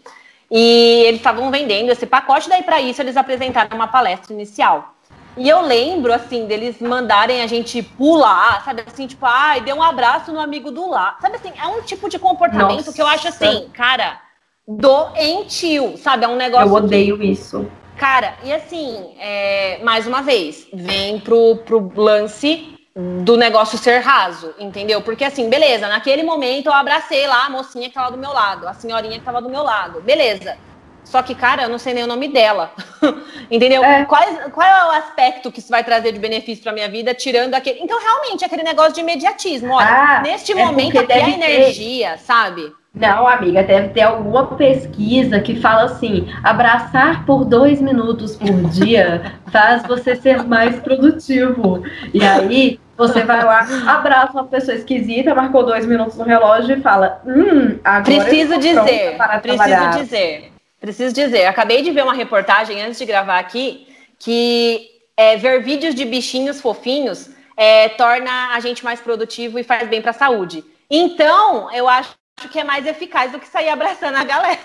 E 0.51 1.03
eles 1.05 1.21
estavam 1.21 1.49
vendendo 1.49 1.89
esse 1.89 2.05
pacote, 2.05 2.49
daí 2.49 2.61
para 2.61 2.81
isso 2.81 3.01
eles 3.01 3.15
apresentaram 3.15 3.73
uma 3.73 3.87
palestra 3.87 4.33
inicial. 4.33 4.93
E 5.37 5.47
eu 5.47 5.61
lembro, 5.61 6.11
assim, 6.11 6.45
deles 6.45 6.81
mandarem 6.81 7.41
a 7.41 7.47
gente 7.47 7.81
pular, 7.81 8.61
sabe 8.65 8.83
assim, 8.85 9.07
tipo, 9.07 9.25
ai, 9.25 9.59
ah, 9.59 9.61
dê 9.61 9.71
um 9.71 9.81
abraço 9.81 10.31
no 10.33 10.41
amigo 10.41 10.71
do 10.71 10.89
lá. 10.89 11.17
Sabe 11.21 11.37
assim, 11.37 11.53
é 11.57 11.65
um 11.67 11.81
tipo 11.83 12.09
de 12.09 12.19
comportamento 12.19 12.77
Nossa. 12.77 12.93
que 12.93 13.01
eu 13.01 13.07
acho 13.07 13.29
assim, 13.29 13.69
cara, 13.73 14.19
doentio, 14.67 15.97
sabe? 15.97 16.25
É 16.25 16.27
um 16.27 16.35
negócio. 16.35 16.67
Eu 16.67 16.73
odeio 16.73 17.17
que... 17.17 17.27
isso. 17.27 17.65
Cara, 17.95 18.35
e 18.43 18.51
assim, 18.51 19.15
é, 19.19 19.79
mais 19.83 20.05
uma 20.05 20.21
vez, 20.21 20.67
vem 20.73 21.19
pro, 21.19 21.57
pro 21.57 21.91
lance 21.95 22.77
do 22.95 23.37
negócio 23.37 23.77
ser 23.77 23.99
raso, 23.99 24.53
entendeu? 24.59 25.01
Porque 25.01 25.23
assim, 25.23 25.49
beleza, 25.49 25.87
naquele 25.87 26.23
momento 26.23 26.67
eu 26.67 26.73
abracei 26.73 27.25
lá 27.25 27.45
a 27.45 27.49
mocinha 27.49 27.87
que 27.87 27.95
tava 27.95 28.11
do 28.11 28.17
meu 28.17 28.33
lado, 28.33 28.67
a 28.67 28.73
senhorinha 28.73 29.17
que 29.17 29.25
tava 29.25 29.41
do 29.41 29.49
meu 29.49 29.63
lado, 29.63 30.01
beleza. 30.01 30.57
Só 31.03 31.21
que, 31.21 31.33
cara, 31.33 31.63
eu 31.63 31.69
não 31.69 31.79
sei 31.79 31.93
nem 31.93 32.03
o 32.03 32.07
nome 32.07 32.27
dela. 32.27 32.71
entendeu? 33.49 33.83
É. 33.83 34.05
Qual, 34.05 34.21
qual 34.51 34.67
é 34.67 34.85
o 34.85 34.91
aspecto 34.91 35.51
que 35.51 35.59
isso 35.59 35.69
vai 35.69 35.83
trazer 35.83 36.11
de 36.11 36.19
benefício 36.19 36.63
para 36.63 36.71
minha 36.71 36.87
vida, 36.87 37.13
tirando 37.13 37.53
aquele. 37.53 37.79
Então, 37.81 37.99
realmente, 37.99 38.45
aquele 38.45 38.63
negócio 38.63 38.93
de 38.93 39.01
imediatismo. 39.01 39.73
Olha, 39.73 39.87
ah, 39.87 40.21
neste 40.21 40.51
é 40.51 40.55
momento 40.55 40.99
aqui 40.99 41.11
a 41.11 41.29
energia, 41.29 42.11
ter... 42.11 42.19
sabe? 42.19 42.73
Não, 42.93 43.25
amiga, 43.25 43.63
deve 43.63 43.89
ter 43.89 44.01
alguma 44.01 44.47
pesquisa 44.47 45.39
que 45.39 45.55
fala 45.59 45.85
assim: 45.85 46.27
abraçar 46.43 47.25
por 47.25 47.45
dois 47.45 47.79
minutos 47.79 48.35
por 48.35 48.69
dia 48.69 49.33
faz 49.49 49.83
você 49.83 50.15
ser 50.15 50.43
mais 50.43 50.77
produtivo. 50.81 51.83
E 52.13 52.21
aí 52.21 52.79
você 52.97 53.23
vai 53.23 53.43
lá, 53.45 53.65
abraça 53.87 54.33
uma 54.33 54.43
pessoa 54.43 54.75
esquisita, 54.75 55.33
marcou 55.33 55.65
dois 55.65 55.85
minutos 55.85 56.17
no 56.17 56.25
relógio 56.25 56.77
e 56.77 56.81
fala: 56.81 57.21
Hum, 57.25 57.79
agora. 57.81 58.03
Preciso 58.03 58.57
dizer, 58.59 59.17
preciso 59.41 59.89
dizer, 59.97 60.51
preciso 60.79 61.15
dizer. 61.15 61.45
Acabei 61.45 61.81
de 61.81 61.91
ver 61.91 62.03
uma 62.03 62.13
reportagem 62.13 62.81
antes 62.81 62.99
de 62.99 63.05
gravar 63.05 63.39
aqui 63.39 63.87
que 64.19 64.89
é, 65.15 65.37
ver 65.37 65.63
vídeos 65.63 65.95
de 65.95 66.03
bichinhos 66.03 66.59
fofinhos 66.59 67.29
é, 67.55 67.89
torna 67.89 68.53
a 68.53 68.59
gente 68.59 68.83
mais 68.83 68.99
produtivo 68.99 69.57
e 69.57 69.63
faz 69.63 69.87
bem 69.87 70.01
para 70.01 70.11
a 70.11 70.13
saúde. 70.13 70.63
Então, 70.89 71.71
eu 71.71 71.87
acho 71.87 72.20
que 72.49 72.59
é 72.59 72.63
mais 72.63 72.85
eficaz 72.85 73.31
do 73.31 73.39
que 73.39 73.47
sair 73.47 73.69
abraçando 73.69 74.15
a 74.15 74.23
galera. 74.23 74.59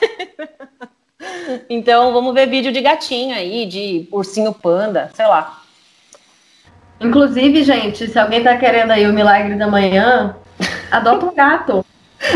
então, 1.69 2.13
vamos 2.13 2.35
ver 2.35 2.47
vídeo 2.47 2.73
de 2.73 2.81
gatinho 2.81 3.35
aí, 3.35 3.67
de 3.67 4.09
ursinho 4.11 4.53
panda, 4.53 5.11
sei 5.15 5.27
lá. 5.27 5.63
Inclusive, 7.01 7.63
gente, 7.63 8.09
se 8.09 8.19
alguém 8.19 8.43
tá 8.43 8.57
querendo 8.57 8.91
aí 8.91 9.07
o 9.07 9.13
milagre 9.13 9.55
da 9.55 9.67
manhã, 9.67 10.37
adota 10.91 11.27
um 11.27 11.35
gato. 11.35 11.85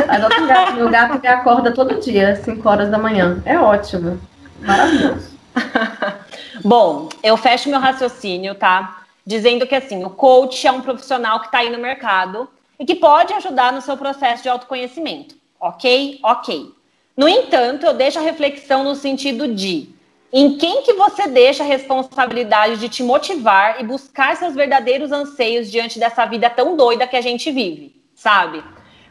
Adota 0.08 0.40
um 0.40 0.46
gato. 0.46 0.72
Meu 0.74 0.90
gato 0.90 1.20
me 1.20 1.28
acorda 1.28 1.72
todo 1.72 2.00
dia, 2.00 2.36
5 2.36 2.68
horas 2.68 2.90
da 2.90 2.98
manhã. 2.98 3.42
É 3.46 3.58
ótimo. 3.58 4.20
Maravilhoso. 4.60 5.38
Bom, 6.62 7.08
eu 7.22 7.36
fecho 7.36 7.70
meu 7.70 7.80
raciocínio, 7.80 8.54
tá? 8.54 8.98
Dizendo 9.24 9.66
que 9.66 9.74
assim, 9.74 10.04
o 10.04 10.10
coach 10.10 10.66
é 10.66 10.72
um 10.72 10.82
profissional 10.82 11.40
que 11.40 11.46
está 11.46 11.58
aí 11.58 11.70
no 11.70 11.78
mercado 11.78 12.48
e 12.80 12.86
que 12.86 12.94
pode 12.94 13.34
ajudar 13.34 13.74
no 13.74 13.82
seu 13.82 13.94
processo 13.94 14.42
de 14.42 14.48
autoconhecimento. 14.48 15.36
Ok? 15.60 16.18
Ok. 16.22 16.74
No 17.14 17.28
entanto, 17.28 17.84
eu 17.84 17.92
deixo 17.92 18.18
a 18.18 18.22
reflexão 18.22 18.82
no 18.82 18.96
sentido 18.96 19.54
de 19.54 19.90
em 20.32 20.56
quem 20.56 20.82
que 20.82 20.94
você 20.94 21.26
deixa 21.26 21.62
a 21.62 21.66
responsabilidade 21.66 22.78
de 22.78 22.88
te 22.88 23.02
motivar 23.02 23.80
e 23.80 23.84
buscar 23.84 24.34
seus 24.36 24.54
verdadeiros 24.54 25.12
anseios 25.12 25.70
diante 25.70 25.98
dessa 25.98 26.24
vida 26.24 26.48
tão 26.48 26.76
doida 26.76 27.06
que 27.06 27.16
a 27.16 27.20
gente 27.20 27.50
vive, 27.50 28.00
sabe? 28.14 28.64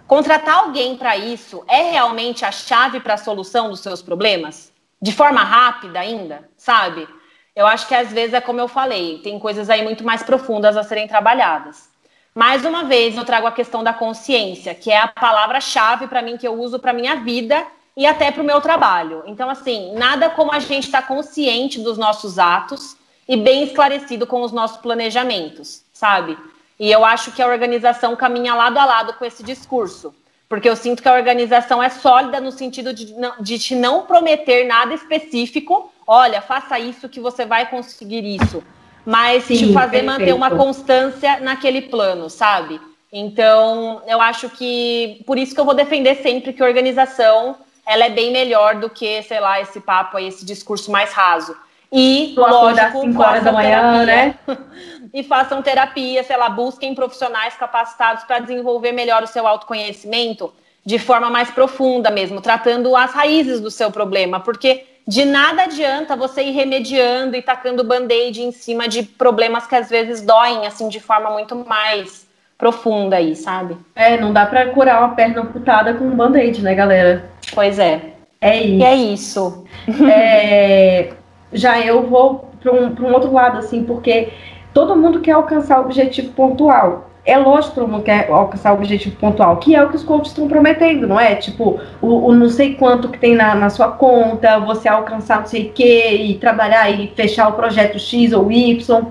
Contratar 0.07 0.63
alguém 0.63 0.97
para 0.97 1.15
isso 1.17 1.63
é 1.67 1.91
realmente 1.91 2.43
a 2.43 2.51
chave 2.51 2.99
para 2.99 3.13
a 3.13 3.17
solução 3.17 3.70
dos 3.70 3.82
seus 3.82 4.01
problemas? 4.01 4.72
De 4.99 5.11
forma 5.11 5.43
rápida 5.43 5.99
ainda, 5.99 6.49
sabe? 6.57 7.07
Eu 7.55 7.67
acho 7.67 7.88
que 7.88 7.93
às 7.93 8.11
vezes 8.11 8.34
é 8.34 8.41
como 8.41 8.61
eu 8.61 8.67
falei, 8.67 9.20
tem 9.20 9.38
coisas 9.38 9.70
aí 9.70 9.84
muito 9.84 10.03
mais 10.03 10.24
profundas 10.24 10.76
a 10.76 10.84
serem 10.84 11.07
trabalhadas. 11.07 11.88
Mais 12.34 12.63
uma 12.63 12.84
vez, 12.84 13.17
eu 13.17 13.25
trago 13.25 13.47
a 13.47 13.51
questão 13.51 13.84
da 13.84 13.93
consciência, 13.93 14.73
que 14.75 14.91
é 14.91 14.97
a 14.97 15.07
palavra-chave 15.07 16.07
para 16.07 16.21
mim 16.21 16.38
que 16.38 16.47
eu 16.47 16.53
uso 16.53 16.80
para 16.80 16.93
minha 16.93 17.15
vida 17.15 17.65
e 17.97 18.05
até 18.05 18.32
para 18.32 18.41
o 18.41 18.45
meu 18.45 18.61
trabalho. 18.61 19.23
Então, 19.25 19.49
assim, 19.49 19.93
nada 19.95 20.30
como 20.30 20.51
a 20.51 20.59
gente 20.59 20.86
estar 20.86 21.01
tá 21.01 21.07
consciente 21.07 21.80
dos 21.82 21.97
nossos 21.97 22.39
atos 22.39 22.95
e 23.27 23.36
bem 23.36 23.63
esclarecido 23.63 24.25
com 24.25 24.41
os 24.41 24.51
nossos 24.51 24.77
planejamentos, 24.77 25.84
sabe? 25.91 26.38
E 26.80 26.91
eu 26.91 27.03
acho 27.03 27.32
que 27.32 27.41
a 27.41 27.47
organização 27.47 28.15
caminha 28.15 28.55
lado 28.55 28.77
a 28.77 28.86
lado 28.86 29.13
com 29.13 29.25
esse 29.25 29.43
discurso, 29.43 30.15
porque 30.47 30.69
eu 30.69 30.75
sinto 30.75 31.01
que 31.01 31.09
a 31.09 31.13
organização 31.13 31.84
é 31.84 31.89
sólida 31.89 32.39
no 32.39 32.51
sentido 32.51 32.93
de, 32.93 33.13
de 33.39 33.59
te 33.59 33.75
não 33.75 34.05
prometer 34.05 34.65
nada 34.65 34.93
específico 34.93 35.91
olha, 36.11 36.41
faça 36.41 36.80
isso 36.80 37.07
que 37.07 37.19
você 37.19 37.45
vai 37.45 37.69
conseguir 37.69 38.25
isso. 38.25 38.63
Mas 39.10 39.45
Sim, 39.45 39.57
te 39.57 39.74
fazer 39.74 40.03
perfeito. 40.03 40.05
manter 40.05 40.34
uma 40.36 40.51
constância 40.51 41.39
naquele 41.39 41.82
plano, 41.82 42.30
sabe? 42.30 42.80
Então, 43.12 44.03
eu 44.05 44.22
acho 44.22 44.47
que 44.51 45.24
por 45.26 45.36
isso 45.36 45.55
que 45.55 45.60
eu 45.60 45.66
vou 45.66 45.74
defender 45.74 46.18
sempre 46.18 46.53
que 46.53 46.62
organização 46.62 47.55
ela 47.88 48.05
é 48.05 48.10
bem 48.12 48.32
melhor 48.32 48.76
do 48.76 48.88
que, 48.88 49.24
sei 49.24 49.39
lá, 49.39 49.60
esse 49.60 49.80
papo 49.80 50.16
aí, 50.16 50.28
esse 50.28 50.45
discurso 50.45 50.91
mais 50.91 51.12
raso. 51.12 51.57
E, 51.91 52.34
tu 52.36 52.41
lógico, 52.41 53.01
5 53.01 53.20
horas 53.20 53.43
da 53.43 53.51
manhã, 53.51 54.05
né? 54.05 54.36
e 55.12 55.24
façam 55.24 55.60
terapia, 55.64 56.24
sei 56.24 56.38
lá, 56.38 56.47
busquem 56.47 56.93
profissionais 56.93 57.55
capacitados 57.55 58.26
para 58.26 58.38
desenvolver 58.38 58.91
melhor 58.91 59.24
o 59.24 59.28
seu 59.28 59.47
autoconhecimento 59.47 60.53
de 60.86 60.99
forma 60.99 61.32
mais 61.32 61.49
profunda 61.49 62.12
mesmo, 62.12 62.41
tratando 62.41 62.95
as 62.95 63.12
raízes 63.12 63.60
do 63.60 63.72
seu 63.72 63.89
problema, 63.89 64.39
porque 64.39 64.86
de 65.08 65.26
nada 65.26 65.64
adianta 65.64 66.16
você 66.16 66.43
ir 66.43 66.52
remediando 66.52 67.36
e 67.36 67.41
tacando 67.41 67.84
band-aid 67.84 68.41
em 68.41 68.52
cima 68.52 68.88
de 68.88 69.04
problemas 69.04 69.66
que 69.66 69.76
às 69.76 69.89
vezes 69.89 70.22
doem, 70.22 70.68
assim, 70.68 70.88
de 70.88 71.00
forma 71.00 71.30
muito 71.32 71.56
mais 71.56 72.28
profunda 72.58 73.16
aí, 73.16 73.36
sabe? 73.36 73.78
É, 73.95 74.20
não 74.20 74.34
dá 74.34 74.45
para 74.45 74.70
curar 74.70 75.00
uma 75.00 75.16
perna 75.16 75.41
amputada 75.41 75.93
com 75.93 76.06
um 76.06 76.16
band-aid, 76.16 76.62
né, 76.62 76.76
galera? 76.76 77.30
Pois 77.54 77.80
é. 77.80 78.14
É 78.41 78.58
isso. 78.58 78.76
E 78.76 78.84
é 78.84 78.95
isso. 78.95 79.66
É, 80.12 81.14
já 81.52 81.80
eu 81.80 82.08
vou 82.08 82.50
para 82.62 82.74
um, 82.74 82.95
um 83.00 83.14
outro 83.14 83.34
lado, 83.34 83.58
assim, 83.58 83.84
porque 83.84 84.30
todo 84.74 84.95
mundo 84.95 85.22
quer 85.22 85.32
alcançar 85.32 85.80
o 85.80 85.86
objetivo 85.86 86.32
pontual 86.34 87.09
é 87.30 87.38
lógico 87.38 87.69
que 87.69 87.80
todo 87.80 87.88
mundo 87.89 88.03
quer 88.03 88.30
alcançar 88.30 88.73
o 88.73 88.75
objetivo 88.75 89.15
pontual, 89.17 89.57
que 89.57 89.75
é 89.75 89.84
o 89.84 89.89
que 89.89 89.95
os 89.95 90.03
coaches 90.03 90.30
estão 90.30 90.47
prometendo, 90.47 91.07
não 91.07 91.19
é? 91.19 91.36
Tipo, 91.36 91.80
o, 92.01 92.27
o 92.27 92.34
não 92.34 92.49
sei 92.49 92.75
quanto 92.75 93.09
que 93.09 93.19
tem 93.19 93.36
na, 93.36 93.53
na, 93.55 93.69
sua 93.69 93.89
conta, 93.89 94.59
você 94.59 94.89
alcançar 94.89 95.39
não 95.39 95.45
sei 95.45 95.67
o 95.67 95.73
que, 95.73 96.13
e 96.13 96.36
trabalhar 96.39 96.89
e 96.89 97.07
fechar 97.15 97.47
o 97.47 97.53
projeto 97.53 97.99
X 97.99 98.34
ou 98.34 98.51
Y. 98.51 99.05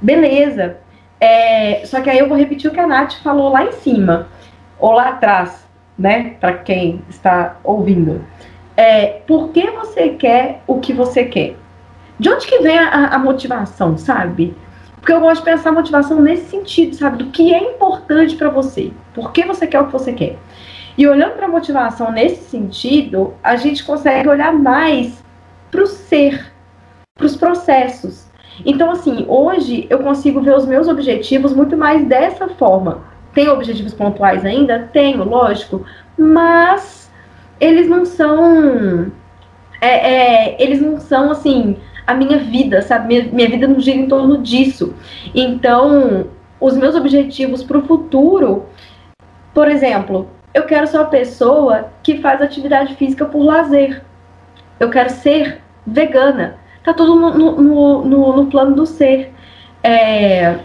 Beleza. 0.00 0.78
É, 1.20 1.82
só 1.84 2.00
que 2.00 2.10
aí 2.10 2.18
eu 2.18 2.28
vou 2.28 2.36
repetir 2.36 2.70
o 2.70 2.74
que 2.74 2.80
a 2.80 2.86
Nath 2.86 3.14
falou 3.22 3.50
lá 3.50 3.64
em 3.64 3.72
cima, 3.72 4.26
ou 4.78 4.92
lá 4.92 5.10
atrás, 5.10 5.66
né? 5.98 6.34
Para 6.40 6.54
quem 6.54 7.02
está 7.08 7.56
ouvindo. 7.62 8.24
É, 8.76 9.20
por 9.26 9.50
que 9.50 9.70
você 9.70 10.10
quer 10.10 10.62
o 10.66 10.80
que 10.80 10.92
você 10.92 11.24
quer? 11.24 11.56
De 12.18 12.28
onde 12.28 12.46
que 12.46 12.58
vem 12.58 12.78
a, 12.78 13.08
a 13.08 13.18
motivação, 13.18 13.96
sabe? 13.96 14.56
Porque 15.00 15.12
eu 15.12 15.20
gosto 15.20 15.40
de 15.44 15.50
pensar 15.50 15.72
motivação 15.72 16.20
nesse 16.20 16.50
sentido, 16.50 16.94
sabe? 16.94 17.18
Do 17.18 17.30
que 17.30 17.54
é 17.54 17.72
importante 17.72 18.36
para 18.36 18.50
você. 18.50 18.92
Por 19.14 19.32
que 19.32 19.44
você 19.44 19.66
quer 19.66 19.80
o 19.80 19.86
que 19.86 19.92
você 19.92 20.12
quer. 20.12 20.36
E 20.96 21.08
olhando 21.08 21.32
para 21.32 21.46
a 21.46 21.48
motivação 21.48 22.12
nesse 22.12 22.50
sentido, 22.50 23.34
a 23.42 23.56
gente 23.56 23.82
consegue 23.82 24.28
olhar 24.28 24.52
mais 24.52 25.22
para 25.70 25.82
o 25.82 25.86
ser, 25.86 26.52
para 27.16 27.26
os 27.26 27.36
processos. 27.36 28.28
Então, 28.66 28.90
assim, 28.90 29.24
hoje 29.26 29.86
eu 29.88 30.00
consigo 30.00 30.42
ver 30.42 30.54
os 30.54 30.66
meus 30.66 30.88
objetivos 30.88 31.54
muito 31.54 31.76
mais 31.76 32.04
dessa 32.06 32.48
forma. 32.48 33.02
Tenho 33.32 33.52
objetivos 33.52 33.94
pontuais 33.94 34.44
ainda? 34.44 34.90
Tenho, 34.92 35.24
lógico, 35.24 35.86
mas 36.18 37.10
eles 37.58 37.88
não 37.88 38.04
são. 38.04 39.10
É, 39.80 40.12
é, 40.12 40.62
eles 40.62 40.82
não 40.82 41.00
são 41.00 41.30
assim 41.30 41.78
a 42.10 42.14
minha 42.14 42.38
vida, 42.38 42.82
sabe? 42.82 43.06
Minha, 43.06 43.32
minha 43.32 43.48
vida 43.48 43.66
não 43.66 43.80
gira 43.80 43.98
em 43.98 44.08
torno 44.08 44.38
disso. 44.38 44.94
Então, 45.34 46.26
os 46.60 46.76
meus 46.76 46.94
objetivos 46.94 47.62
para 47.62 47.78
o 47.78 47.86
futuro, 47.86 48.66
por 49.54 49.68
exemplo, 49.68 50.28
eu 50.52 50.64
quero 50.64 50.86
ser 50.86 50.98
uma 50.98 51.06
pessoa 51.06 51.90
que 52.02 52.18
faz 52.18 52.42
atividade 52.42 52.94
física 52.96 53.24
por 53.24 53.42
lazer. 53.42 54.02
Eu 54.78 54.90
quero 54.90 55.10
ser 55.10 55.60
vegana. 55.86 56.56
Tá 56.82 56.92
tudo 56.92 57.14
no, 57.14 57.52
no, 57.52 58.04
no, 58.04 58.36
no 58.36 58.46
plano 58.46 58.74
do 58.74 58.86
ser. 58.86 59.32
É, 59.82 60.58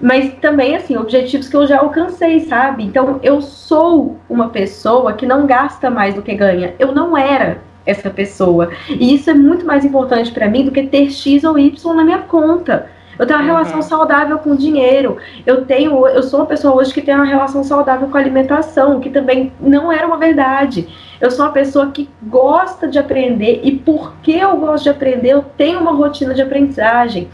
mas 0.00 0.34
também, 0.34 0.76
assim, 0.76 0.96
objetivos 0.96 1.48
que 1.48 1.56
eu 1.56 1.66
já 1.66 1.78
alcancei, 1.78 2.40
sabe? 2.40 2.84
Então, 2.84 3.18
eu 3.22 3.40
sou 3.40 4.18
uma 4.28 4.50
pessoa 4.50 5.14
que 5.14 5.26
não 5.26 5.46
gasta 5.46 5.90
mais 5.90 6.14
do 6.14 6.22
que 6.22 6.34
ganha. 6.34 6.74
Eu 6.78 6.92
não 6.92 7.16
era 7.16 7.60
essa 7.86 8.10
pessoa. 8.10 8.70
E 8.88 9.14
isso 9.14 9.30
é 9.30 9.34
muito 9.34 9.66
mais 9.66 9.84
importante 9.84 10.30
para 10.32 10.48
mim 10.48 10.64
do 10.64 10.70
que 10.70 10.86
ter 10.86 11.10
X 11.10 11.44
ou 11.44 11.58
Y 11.58 11.94
na 11.94 12.04
minha 12.04 12.18
conta. 12.18 12.90
Eu 13.18 13.26
tenho 13.26 13.38
uma 13.38 13.46
uhum. 13.46 13.54
relação 13.54 13.82
saudável 13.82 14.38
com 14.38 14.50
o 14.50 14.56
dinheiro. 14.56 15.18
Eu 15.46 15.64
tenho, 15.64 16.06
eu 16.08 16.22
sou 16.22 16.40
uma 16.40 16.46
pessoa 16.46 16.74
hoje 16.74 16.92
que 16.92 17.00
tem 17.00 17.14
uma 17.14 17.24
relação 17.24 17.62
saudável 17.62 18.08
com 18.08 18.16
a 18.16 18.20
alimentação, 18.20 19.00
que 19.00 19.10
também 19.10 19.52
não 19.60 19.92
era 19.92 20.06
uma 20.06 20.16
verdade. 20.16 20.88
Eu 21.20 21.30
sou 21.30 21.44
uma 21.44 21.52
pessoa 21.52 21.90
que 21.90 22.08
gosta 22.22 22.88
de 22.88 22.98
aprender 22.98 23.60
e 23.62 23.78
porque 23.78 24.32
eu 24.32 24.56
gosto 24.56 24.84
de 24.84 24.90
aprender, 24.90 25.30
eu 25.30 25.44
tenho 25.56 25.80
uma 25.80 25.92
rotina 25.92 26.34
de 26.34 26.42
aprendizagem. 26.42 27.28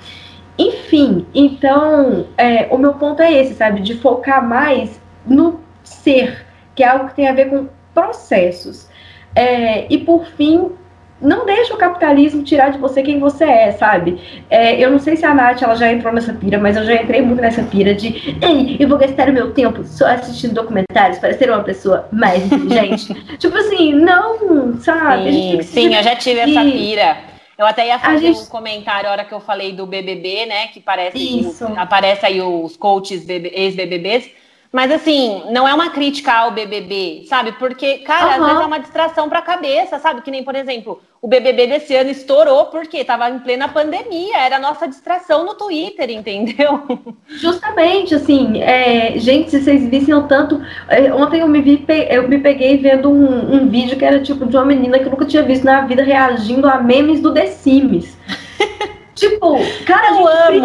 Enfim, 0.59 1.27
então 1.35 2.27
é, 2.37 2.69
o 2.71 2.77
meu 2.77 2.93
ponto 2.95 3.23
é 3.23 3.33
esse, 3.33 3.55
sabe, 3.55 3.81
de 3.81 3.95
focar 3.95 4.47
mais 4.47 5.01
no 5.27 5.61
ser, 5.83 6.45
que 6.75 6.83
é 6.83 6.89
algo 6.89 7.09
que 7.09 7.15
tem 7.15 7.29
a 7.29 7.33
ver 7.33 7.49
com 7.49 7.69
processos. 7.95 8.90
É, 9.35 9.87
e 9.93 9.99
por 9.99 10.27
fim, 10.27 10.73
não 11.21 11.45
deixa 11.45 11.75
o 11.75 11.77
capitalismo 11.77 12.43
tirar 12.43 12.71
de 12.71 12.79
você 12.79 13.03
quem 13.03 13.19
você 13.19 13.45
é, 13.45 13.73
sabe? 13.73 14.21
É, 14.49 14.83
eu 14.83 14.91
não 14.91 14.99
sei 14.99 15.17
se 15.17 15.27
a 15.27 15.35
Nath 15.35 15.63
ela 15.63 15.75
já 15.75 15.93
entrou 15.93 16.13
nessa 16.13 16.33
pira, 16.33 16.59
mas 16.59 16.77
eu 16.77 16.85
já 16.85 16.95
entrei 16.95 17.21
muito 17.21 17.41
nessa 17.41 17.63
pira 17.63 17.95
de 17.95 18.37
ei, 18.41 18.77
eu 18.81 18.89
vou 18.89 18.99
gastar 18.99 19.29
o 19.29 19.33
meu 19.33 19.53
tempo 19.53 19.85
só 19.85 20.07
assistindo 20.07 20.55
documentários 20.55 21.19
para 21.19 21.35
ser 21.35 21.51
uma 21.51 21.63
pessoa 21.63 22.09
mais 22.11 22.45
inteligente. 22.45 23.15
tipo 23.37 23.57
assim, 23.57 23.93
não, 23.93 24.79
sabe? 24.81 25.33
Sim, 25.33 25.63
sim 25.63 25.95
eu 25.95 26.03
já 26.03 26.17
tive 26.17 26.41
essa 26.41 26.63
pira. 26.63 27.31
Eu 27.59 27.67
até 27.67 27.89
ia 27.89 27.99
fazer 27.99 28.33
gente... 28.33 28.41
um 28.41 28.47
comentário 28.47 29.07
a 29.07 29.13
hora 29.13 29.25
que 29.25 29.35
eu 29.35 29.41
falei 29.41 29.73
do 29.73 29.85
BBB, 29.85 30.47
né? 30.47 30.69
Que 30.69 30.81
parece 30.81 31.19
Isso. 31.19 31.67
aparece 31.77 32.25
aí 32.25 32.41
os 32.41 32.75
coaches 32.75 33.29
ex-BBBs. 33.29 34.31
Mas 34.73 34.93
assim, 34.93 35.43
não 35.51 35.67
é 35.67 35.75
uma 35.75 35.91
crítica 35.91 36.33
ao 36.33 36.53
BBB, 36.53 37.25
sabe? 37.27 37.53
Porque, 37.53 37.99
cara, 37.99 38.27
uhum. 38.27 38.31
às 38.31 38.47
vezes 38.47 38.63
é 38.63 38.67
uma 38.67 38.79
distração 38.79 39.29
pra 39.29 39.43
cabeça, 39.43 39.99
sabe? 39.99 40.23
Que 40.23 40.31
nem, 40.31 40.45
por 40.45 40.55
exemplo, 40.55 41.01
o 41.21 41.27
BBB 41.27 41.67
desse 41.67 41.95
ano 41.97 42.09
estourou 42.09 42.67
porque 42.67 43.05
tava 43.05 43.29
em 43.29 43.41
plena 43.41 43.69
pandemia, 43.69 44.39
era 44.39 44.57
a 44.57 44.61
nossa 44.61 44.87
distração 44.87 45.45
no 45.45 45.55
Twitter, 45.55 46.09
entendeu? 46.11 47.05
Justamente, 47.27 48.15
assim, 48.15 48.63
é, 48.63 49.19
gente, 49.19 49.51
se 49.51 49.61
vocês 49.61 49.89
vissem 49.89 50.15
o 50.15 50.29
tanto. 50.29 50.65
É, 50.89 51.13
ontem 51.13 51.41
eu 51.41 51.49
me, 51.49 51.61
vi, 51.61 51.85
eu 52.09 52.29
me 52.29 52.39
peguei 52.39 52.79
vendo 52.79 53.11
um, 53.11 53.57
um 53.57 53.69
vídeo 53.69 53.99
que 53.99 54.05
era 54.05 54.23
tipo 54.23 54.47
de 54.47 54.57
uma 54.57 54.65
menina 54.65 55.01
que 55.01 55.07
eu 55.07 55.11
nunca 55.11 55.27
tinha 55.27 55.43
visto 55.43 55.65
na 55.65 55.81
vida 55.81 56.05
reagindo 56.05 56.69
a 56.69 56.79
memes 56.81 57.21
do 57.21 57.35
The 57.35 57.49
Sims. 57.49 58.20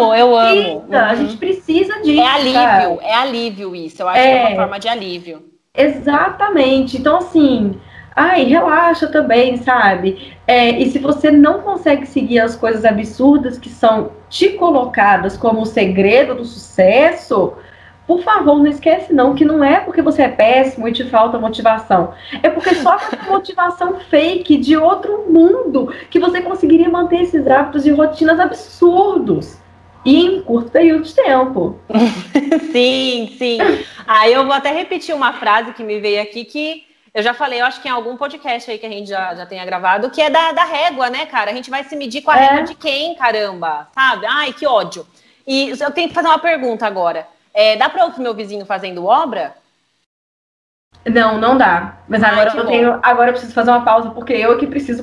Amo, 0.02 0.14
eu 0.14 0.36
amo. 0.36 0.84
Uhum. 0.88 0.96
A 0.96 1.14
gente 1.14 1.36
precisa 1.36 2.00
disso. 2.00 2.20
É 2.20 2.26
alívio, 2.26 2.54
cara. 2.54 2.98
é 3.02 3.14
alívio 3.14 3.74
isso. 3.74 4.02
Eu 4.02 4.08
acho 4.08 4.18
é, 4.18 4.22
que 4.22 4.38
é 4.38 4.48
uma 4.48 4.56
forma 4.56 4.78
de 4.78 4.88
alívio. 4.88 5.42
Exatamente. 5.74 6.96
Então, 6.96 7.18
assim, 7.18 7.78
ai, 8.14 8.44
relaxa 8.44 9.06
também, 9.08 9.58
sabe? 9.58 10.34
É, 10.46 10.70
e 10.70 10.90
se 10.90 10.98
você 10.98 11.30
não 11.30 11.60
consegue 11.60 12.06
seguir 12.06 12.40
as 12.40 12.56
coisas 12.56 12.84
absurdas 12.84 13.58
que 13.58 13.68
são 13.68 14.12
te 14.28 14.50
colocadas 14.50 15.36
como 15.36 15.60
o 15.62 15.66
segredo 15.66 16.34
do 16.34 16.44
sucesso, 16.44 17.54
por 18.06 18.22
favor, 18.22 18.58
não 18.58 18.68
esquece 18.68 19.12
não 19.12 19.34
que 19.34 19.44
não 19.44 19.62
é 19.62 19.80
porque 19.80 20.00
você 20.00 20.22
é 20.22 20.28
péssimo 20.28 20.86
e 20.86 20.92
te 20.92 21.04
falta 21.04 21.38
motivação. 21.38 22.14
É 22.42 22.48
porque 22.48 22.74
só 22.76 22.96
com 22.98 23.26
motivação 23.32 23.98
fake 24.08 24.56
de 24.56 24.76
outro 24.76 25.26
mundo 25.28 25.92
que 26.08 26.20
você 26.20 26.40
conseguiria 26.40 26.88
manter 26.88 27.22
esses 27.22 27.46
hábitos 27.46 27.84
e 27.84 27.90
rotinas 27.90 28.38
absurdos. 28.38 29.58
E 30.06 30.24
em 30.24 30.40
curto 30.40 30.70
período 30.70 31.02
de 31.02 31.12
tempo. 31.12 31.80
sim, 32.70 33.34
sim. 33.36 33.58
Aí 34.06 34.32
eu 34.32 34.44
vou 34.44 34.54
até 34.54 34.70
repetir 34.70 35.12
uma 35.12 35.32
frase 35.32 35.72
que 35.72 35.82
me 35.82 35.98
veio 35.98 36.22
aqui 36.22 36.44
que 36.44 36.86
eu 37.12 37.22
já 37.22 37.34
falei, 37.34 37.60
eu 37.60 37.66
acho 37.66 37.80
que 37.82 37.88
em 37.88 37.90
algum 37.90 38.16
podcast 38.16 38.70
aí 38.70 38.78
que 38.78 38.86
a 38.86 38.90
gente 38.90 39.08
já, 39.08 39.34
já 39.34 39.44
tenha 39.46 39.64
gravado, 39.64 40.10
que 40.10 40.22
é 40.22 40.30
da, 40.30 40.52
da 40.52 40.64
régua, 40.64 41.10
né, 41.10 41.26
cara? 41.26 41.50
A 41.50 41.54
gente 41.54 41.70
vai 41.70 41.82
se 41.82 41.96
medir 41.96 42.22
com 42.22 42.30
a 42.30 42.36
é. 42.36 42.46
régua 42.46 42.62
de 42.62 42.74
quem, 42.74 43.16
caramba? 43.16 43.88
Sabe? 43.94 44.26
Ai, 44.26 44.52
que 44.52 44.66
ódio. 44.66 45.04
E 45.44 45.70
eu 45.70 45.90
tenho 45.90 46.08
que 46.08 46.14
fazer 46.14 46.28
uma 46.28 46.38
pergunta 46.38 46.86
agora. 46.86 47.26
É, 47.52 47.74
dá 47.74 47.88
para 47.88 48.04
ouvir 48.04 48.20
meu 48.20 48.34
vizinho 48.34 48.64
fazendo 48.64 49.06
obra? 49.06 49.56
Não, 51.04 51.38
não 51.38 51.56
dá. 51.56 51.98
Mas 52.06 52.22
agora 52.22 52.52
eu 52.54 52.66
tenho. 52.66 53.00
Agora 53.02 53.30
eu 53.30 53.32
preciso 53.32 53.54
fazer 53.54 53.70
uma 53.70 53.82
pausa, 53.84 54.10
porque 54.10 54.34
eu 54.34 54.58
que 54.58 54.66
preciso 54.66 55.02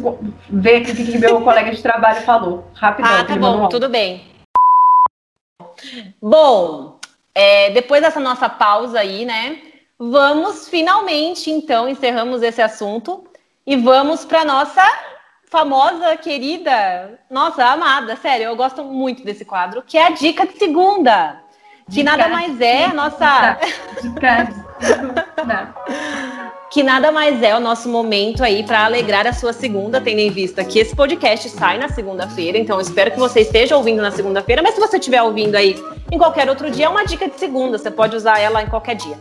ver 0.49 0.81
o 0.81 0.85
que 0.85 1.17
meu 1.17 1.41
colega 1.43 1.71
de 1.71 1.81
trabalho 1.81 2.21
falou. 2.21 2.67
Rapidão. 2.73 3.11
Ah, 3.11 3.23
tá 3.23 3.35
bom, 3.35 3.67
tudo 3.69 3.89
bem. 3.89 4.32
Bom, 6.21 6.99
é, 7.33 7.69
depois 7.71 8.01
dessa 8.01 8.19
nossa 8.19 8.49
pausa 8.49 8.99
aí, 8.99 9.25
né? 9.25 9.61
Vamos 9.97 10.67
finalmente, 10.67 11.49
então, 11.49 11.87
encerramos 11.87 12.41
esse 12.41 12.61
assunto 12.61 13.25
e 13.65 13.75
vamos 13.75 14.25
para 14.25 14.43
nossa 14.43 14.83
famosa, 15.45 16.17
querida, 16.17 17.19
nossa, 17.29 17.63
amada, 17.65 18.15
sério, 18.15 18.45
eu 18.45 18.55
gosto 18.55 18.83
muito 18.83 19.23
desse 19.23 19.45
quadro, 19.45 19.83
que 19.83 19.97
é 19.97 20.07
a 20.07 20.09
dica 20.09 20.47
de 20.47 20.57
segunda 20.57 21.42
que 21.91 22.03
nada 22.03 22.27
mais 22.27 22.59
é 22.61 22.85
a 22.85 22.93
nossa. 22.93 23.57
que 26.71 26.81
nada 26.81 27.11
mais 27.11 27.41
é 27.43 27.55
o 27.55 27.59
nosso 27.59 27.87
momento 27.87 28.43
aí 28.43 28.63
para 28.63 28.85
alegrar 28.85 29.27
a 29.27 29.33
sua 29.33 29.53
segunda, 29.53 30.01
tendo 30.01 30.19
em 30.19 30.31
vista 30.31 30.63
que 30.63 30.79
esse 30.79 30.95
podcast 30.95 31.47
sai 31.49 31.77
na 31.77 31.87
segunda-feira, 31.87 32.57
então 32.57 32.81
espero 32.81 33.11
que 33.11 33.19
você 33.19 33.41
esteja 33.41 33.77
ouvindo 33.77 34.01
na 34.01 34.09
segunda-feira, 34.09 34.61
mas 34.63 34.73
se 34.73 34.79
você 34.79 34.97
estiver 34.97 35.21
ouvindo 35.21 35.55
aí 35.55 35.75
em 36.11 36.17
qualquer 36.17 36.49
outro 36.49 36.71
dia, 36.71 36.87
é 36.87 36.89
uma 36.89 37.05
dica 37.05 37.29
de 37.29 37.39
segunda, 37.39 37.77
você 37.77 37.91
pode 37.91 38.15
usar 38.15 38.39
ela 38.39 38.63
em 38.63 38.67
qualquer 38.67 38.95
dia. 38.95 39.17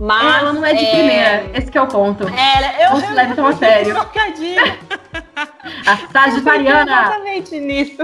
Mas, 0.00 0.42
ela 0.42 0.52
não 0.52 0.64
é 0.64 0.74
de 0.74 0.84
é... 0.84 0.90
primeira, 0.90 1.50
esse 1.54 1.76
é 1.76 1.80
o 1.80 1.86
ponto. 1.86 2.24
É, 2.28 2.86
eu, 2.86 2.90
não 2.90 3.00
se 3.00 3.12
leve 3.12 3.34
tão 3.34 3.46
a 3.46 3.52
sério. 3.54 3.96
A 5.86 5.96
Sagitariana. 6.12 6.92
Exatamente 6.92 7.60
nisso. 7.60 8.02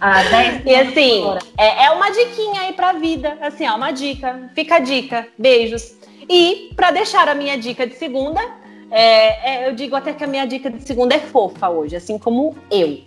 Ah, 0.00 0.22
10 0.22 0.62
e 0.66 0.74
assim, 0.74 1.24
é, 1.56 1.84
é 1.84 1.90
uma 1.90 2.10
diquinha 2.10 2.62
aí 2.62 2.72
pra 2.72 2.92
vida. 2.92 3.38
Assim, 3.40 3.68
ó, 3.68 3.76
uma 3.76 3.92
dica. 3.92 4.50
Fica 4.54 4.76
a 4.76 4.78
dica. 4.78 5.28
Beijos. 5.38 5.94
E 6.28 6.72
para 6.74 6.90
deixar 6.90 7.28
a 7.28 7.34
minha 7.34 7.56
dica 7.56 7.86
de 7.86 7.94
segunda, 7.94 8.40
é, 8.90 9.64
é, 9.64 9.68
eu 9.68 9.74
digo 9.74 9.96
até 9.96 10.12
que 10.12 10.22
a 10.24 10.26
minha 10.26 10.46
dica 10.46 10.70
de 10.70 10.82
segunda 10.82 11.14
é 11.14 11.18
fofa 11.18 11.68
hoje, 11.68 11.96
assim 11.96 12.18
como 12.18 12.56
eu. 12.70 13.00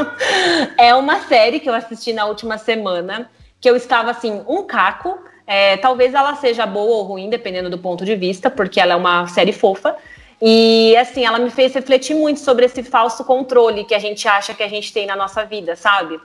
é 0.76 0.94
uma 0.94 1.20
série 1.20 1.60
que 1.60 1.68
eu 1.68 1.74
assisti 1.74 2.12
na 2.12 2.26
última 2.26 2.58
semana, 2.58 3.30
que 3.60 3.68
eu 3.68 3.76
estava 3.76 4.10
assim, 4.10 4.42
um 4.48 4.64
caco. 4.64 5.18
É, 5.46 5.76
talvez 5.76 6.14
ela 6.14 6.34
seja 6.36 6.64
boa 6.64 6.96
ou 6.96 7.02
ruim, 7.02 7.28
dependendo 7.28 7.68
do 7.68 7.78
ponto 7.78 8.04
de 8.04 8.16
vista, 8.16 8.50
porque 8.50 8.80
ela 8.80 8.94
é 8.94 8.96
uma 8.96 9.26
série 9.26 9.52
fofa. 9.52 9.96
E 10.40 10.96
assim, 10.96 11.24
ela 11.24 11.38
me 11.38 11.50
fez 11.50 11.74
refletir 11.74 12.14
muito 12.14 12.40
sobre 12.40 12.66
esse 12.66 12.82
falso 12.82 13.24
controle 13.24 13.84
que 13.84 13.94
a 13.94 13.98
gente 13.98 14.26
acha 14.26 14.54
que 14.54 14.62
a 14.62 14.68
gente 14.68 14.92
tem 14.92 15.06
na 15.06 15.16
nossa 15.16 15.44
vida, 15.44 15.76
sabe? 15.76 16.20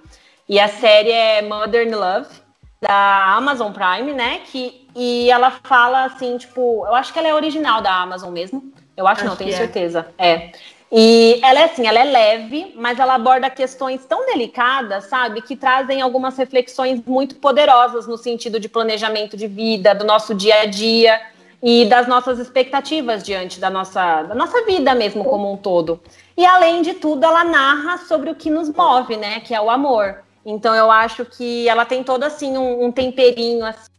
E 0.47 0.59
a 0.59 0.67
série 0.67 1.11
é 1.11 1.41
Modern 1.41 1.93
Love, 1.93 2.27
da 2.81 3.35
Amazon 3.35 3.71
Prime, 3.71 4.13
né? 4.13 4.41
Que, 4.45 4.87
e 4.95 5.29
ela 5.29 5.51
fala 5.51 6.05
assim, 6.05 6.37
tipo, 6.37 6.85
eu 6.85 6.95
acho 6.95 7.11
que 7.13 7.19
ela 7.19 7.27
é 7.27 7.33
original 7.33 7.81
da 7.81 7.93
Amazon 7.93 8.31
mesmo. 8.31 8.73
Eu 8.95 9.07
acho, 9.07 9.21
acho 9.21 9.29
não, 9.29 9.35
tenho 9.35 9.51
é. 9.51 9.57
certeza. 9.57 10.07
É. 10.17 10.51
E 10.91 11.39
ela 11.43 11.59
é 11.59 11.63
assim, 11.65 11.85
ela 11.85 11.99
é 11.99 12.03
leve, 12.03 12.73
mas 12.75 12.99
ela 12.99 13.13
aborda 13.13 13.47
questões 13.49 14.03
tão 14.05 14.25
delicadas, 14.25 15.05
sabe, 15.05 15.41
que 15.41 15.55
trazem 15.55 16.01
algumas 16.01 16.35
reflexões 16.35 16.99
muito 17.05 17.35
poderosas 17.35 18.07
no 18.07 18.17
sentido 18.17 18.59
de 18.59 18.67
planejamento 18.67 19.37
de 19.37 19.47
vida, 19.47 19.93
do 19.93 20.03
nosso 20.03 20.33
dia 20.33 20.61
a 20.61 20.65
dia 20.65 21.21
e 21.61 21.85
das 21.85 22.07
nossas 22.07 22.39
expectativas 22.39 23.21
diante 23.21 23.59
da 23.59 23.69
nossa, 23.69 24.23
da 24.23 24.33
nossa 24.33 24.65
vida 24.65 24.95
mesmo 24.95 25.23
como 25.23 25.51
um 25.51 25.57
todo. 25.57 26.01
E 26.35 26.43
além 26.43 26.81
de 26.81 26.95
tudo, 26.95 27.23
ela 27.23 27.43
narra 27.43 27.97
sobre 27.99 28.31
o 28.31 28.35
que 28.35 28.49
nos 28.49 28.69
move, 28.69 29.15
né, 29.15 29.41
que 29.41 29.53
é 29.53 29.61
o 29.61 29.69
amor. 29.69 30.23
Então 30.43 30.73
eu 30.73 30.89
acho 30.89 31.23
que 31.23 31.69
ela 31.69 31.85
tem 31.85 32.03
todo 32.03 32.23
assim 32.23 32.57
um, 32.57 32.85
um 32.85 32.91
temperinho 32.91 33.63
assim, 33.63 33.89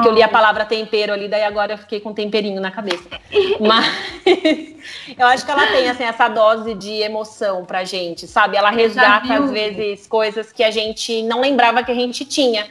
que 0.00 0.08
eu 0.08 0.12
li 0.12 0.22
a 0.22 0.28
palavra 0.28 0.64
tempero 0.64 1.12
ali, 1.12 1.28
daí 1.28 1.44
agora 1.44 1.74
eu 1.74 1.78
fiquei 1.78 2.00
com 2.00 2.12
temperinho 2.12 2.60
na 2.60 2.70
cabeça. 2.70 3.08
Mas 3.60 3.86
eu 5.18 5.26
acho 5.26 5.44
que 5.44 5.50
ela 5.50 5.66
tem 5.66 5.88
assim 5.88 6.04
essa 6.04 6.28
dose 6.28 6.74
de 6.74 6.92
emoção 7.02 7.64
pra 7.64 7.84
gente, 7.84 8.26
sabe? 8.26 8.56
Ela 8.56 8.70
resgata 8.70 9.34
às 9.34 9.50
vezes 9.50 10.06
coisas 10.06 10.52
que 10.52 10.62
a 10.62 10.70
gente 10.70 11.22
não 11.22 11.40
lembrava 11.40 11.82
que 11.82 11.92
a 11.92 11.94
gente 11.94 12.24
tinha. 12.24 12.66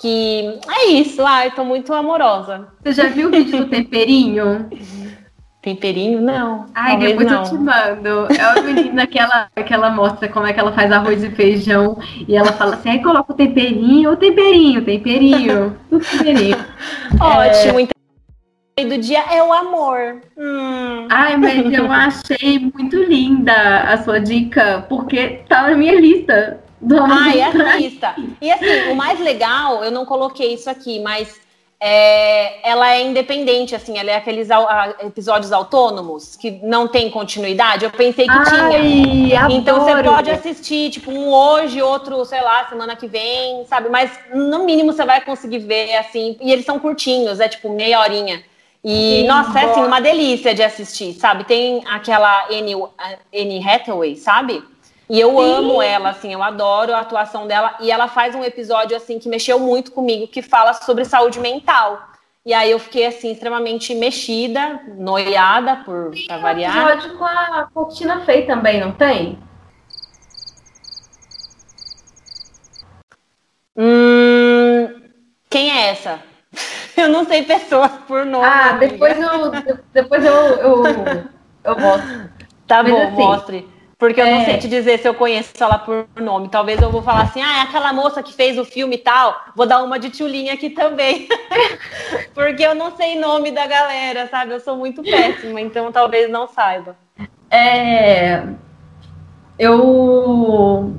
Que 0.00 0.58
é 0.66 0.86
isso, 0.86 1.22
ai, 1.26 1.50
tô 1.50 1.62
muito 1.62 1.92
amorosa. 1.92 2.68
Você 2.82 2.92
já 2.92 3.08
viu 3.08 3.28
o 3.28 3.30
vídeo 3.30 3.58
do 3.58 3.68
temperinho? 3.68 4.70
Temperinho, 5.62 6.22
não. 6.22 6.66
Ai, 6.74 6.96
depois 6.96 7.30
não. 7.30 7.42
eu 7.42 7.48
te 7.50 7.54
mando. 7.54 8.34
É 8.34 8.52
uma 8.52 8.62
menina 8.62 9.06
que 9.06 9.18
ela, 9.18 9.50
que 9.54 9.74
ela 9.74 9.90
mostra 9.90 10.26
como 10.26 10.46
é 10.46 10.54
que 10.54 10.60
ela 10.60 10.72
faz 10.72 10.90
arroz 10.90 11.22
e 11.22 11.30
feijão. 11.30 11.98
E 12.26 12.34
ela 12.34 12.50
fala 12.52 12.76
assim: 12.76 12.88
aí 12.88 13.02
coloca 13.02 13.32
o 13.32 13.36
temperinho, 13.36 14.12
o 14.12 14.16
temperinho, 14.16 14.82
temperinho, 14.82 15.76
o 15.90 16.00
temperinho. 16.00 16.56
Ótimo. 17.20 17.80
É... 17.80 17.88
Então, 18.78 18.96
do 18.96 18.98
dia 19.02 19.22
é 19.30 19.42
o 19.42 19.52
amor. 19.52 20.22
Hum. 20.38 21.06
Ai, 21.10 21.36
mas 21.36 21.70
eu 21.70 21.92
achei 21.92 22.58
muito 22.58 22.96
linda 22.96 23.80
a 23.80 23.98
sua 23.98 24.18
dica, 24.18 24.86
porque 24.88 25.42
tá 25.46 25.68
na 25.68 25.76
minha 25.76 26.00
lista. 26.00 26.64
Do 26.80 26.96
ah, 27.04 27.36
é 27.36 27.42
a 27.42 27.76
lista. 27.76 28.14
E 28.40 28.50
assim, 28.50 28.90
o 28.90 28.96
mais 28.96 29.20
legal, 29.20 29.84
eu 29.84 29.90
não 29.90 30.06
coloquei 30.06 30.54
isso 30.54 30.70
aqui, 30.70 30.98
mas 31.00 31.38
é, 31.82 32.68
ela 32.68 32.94
é 32.94 33.00
independente, 33.02 33.74
assim, 33.74 33.96
ela 33.96 34.10
é 34.10 34.16
aqueles 34.16 34.48
episódios 35.02 35.50
autônomos 35.50 36.36
que 36.36 36.60
não 36.62 36.86
tem 36.86 37.10
continuidade. 37.10 37.86
Eu 37.86 37.90
pensei 37.90 38.26
que 38.26 38.30
Ai, 38.30 38.44
tinha. 38.44 39.40
Adoro. 39.40 39.52
Então 39.54 39.80
você 39.80 40.02
pode 40.02 40.30
assistir, 40.30 40.90
tipo, 40.90 41.10
um 41.10 41.32
hoje, 41.32 41.80
outro, 41.80 42.22
sei 42.26 42.42
lá, 42.42 42.68
semana 42.68 42.94
que 42.94 43.06
vem, 43.06 43.64
sabe? 43.64 43.88
Mas 43.88 44.10
no 44.30 44.64
mínimo 44.64 44.92
você 44.92 45.06
vai 45.06 45.22
conseguir 45.22 45.60
ver, 45.60 45.96
assim. 45.96 46.36
E 46.42 46.52
eles 46.52 46.66
são 46.66 46.78
curtinhos, 46.78 47.40
é 47.40 47.48
tipo 47.48 47.70
meia 47.70 48.00
horinha. 48.00 48.44
E, 48.84 49.20
Sim, 49.22 49.26
nossa, 49.26 49.58
é 49.58 49.64
assim, 49.64 49.80
uma 49.80 50.00
delícia 50.00 50.54
de 50.54 50.62
assistir, 50.62 51.14
sabe? 51.14 51.44
Tem 51.44 51.82
aquela 51.86 52.46
Anne, 52.50 52.74
Anne 53.34 53.66
Hathaway, 53.66 54.16
sabe? 54.16 54.62
E 55.10 55.18
eu 55.18 55.30
Sim. 55.30 55.42
amo 55.42 55.82
ela, 55.82 56.10
assim, 56.10 56.32
eu 56.32 56.40
adoro 56.40 56.94
a 56.94 57.00
atuação 57.00 57.44
dela. 57.44 57.74
E 57.80 57.90
ela 57.90 58.06
faz 58.06 58.32
um 58.32 58.44
episódio, 58.44 58.96
assim, 58.96 59.18
que 59.18 59.28
mexeu 59.28 59.58
muito 59.58 59.90
comigo, 59.90 60.28
que 60.28 60.40
fala 60.40 60.72
sobre 60.72 61.04
saúde 61.04 61.40
mental. 61.40 62.00
E 62.46 62.54
aí 62.54 62.70
eu 62.70 62.78
fiquei, 62.78 63.04
assim, 63.04 63.32
extremamente 63.32 63.92
mexida, 63.92 64.80
noiada, 64.96 65.78
por 65.84 66.12
pra 66.28 66.38
variar. 66.38 66.72
Tem 66.72 66.84
um 66.84 66.88
episódio 66.90 67.18
com 67.18 67.24
a 67.24 67.68
Cortina 67.74 68.20
Fey 68.20 68.46
também, 68.46 68.78
não 68.80 68.92
tem? 68.92 69.36
Hum, 73.76 75.02
quem 75.50 75.72
é 75.72 75.88
essa? 75.88 76.20
Eu 76.96 77.08
não 77.08 77.24
sei 77.24 77.42
pessoas 77.42 77.90
por 78.06 78.24
nome. 78.24 78.46
Ah, 78.46 78.72
depois 78.72 79.18
eu, 79.18 79.52
depois 79.92 80.24
eu, 80.24 80.34
eu, 80.34 81.24
eu 81.64 81.78
mostro. 81.80 82.30
Tá 82.66 82.82
Mas, 82.82 82.92
bom, 82.92 83.02
assim, 83.02 83.16
mostre. 83.16 83.79
Porque 84.00 84.18
eu 84.18 84.24
é. 84.24 84.38
não 84.38 84.44
sei 84.46 84.56
te 84.56 84.66
dizer 84.66 84.98
se 84.98 85.06
eu 85.06 85.12
conheço 85.12 85.52
ela 85.60 85.78
por 85.78 86.06
nome. 86.16 86.48
Talvez 86.48 86.80
eu 86.80 86.90
vou 86.90 87.02
falar 87.02 87.24
assim, 87.24 87.42
ah, 87.42 87.58
é 87.58 87.60
aquela 87.60 87.92
moça 87.92 88.22
que 88.22 88.32
fez 88.32 88.58
o 88.58 88.64
filme 88.64 88.96
e 88.96 88.98
tal. 88.98 89.38
Vou 89.54 89.66
dar 89.66 89.82
uma 89.82 89.98
de 89.98 90.08
tchulinha 90.08 90.54
aqui 90.54 90.70
também. 90.70 91.28
Porque 92.32 92.62
eu 92.62 92.74
não 92.74 92.96
sei 92.96 93.20
nome 93.20 93.50
da 93.50 93.66
galera, 93.66 94.26
sabe? 94.28 94.54
Eu 94.54 94.60
sou 94.60 94.74
muito 94.74 95.02
péssima, 95.02 95.60
então 95.60 95.92
talvez 95.92 96.30
não 96.30 96.48
saiba. 96.48 96.96
É. 97.50 98.42
Eu. 99.58 100.94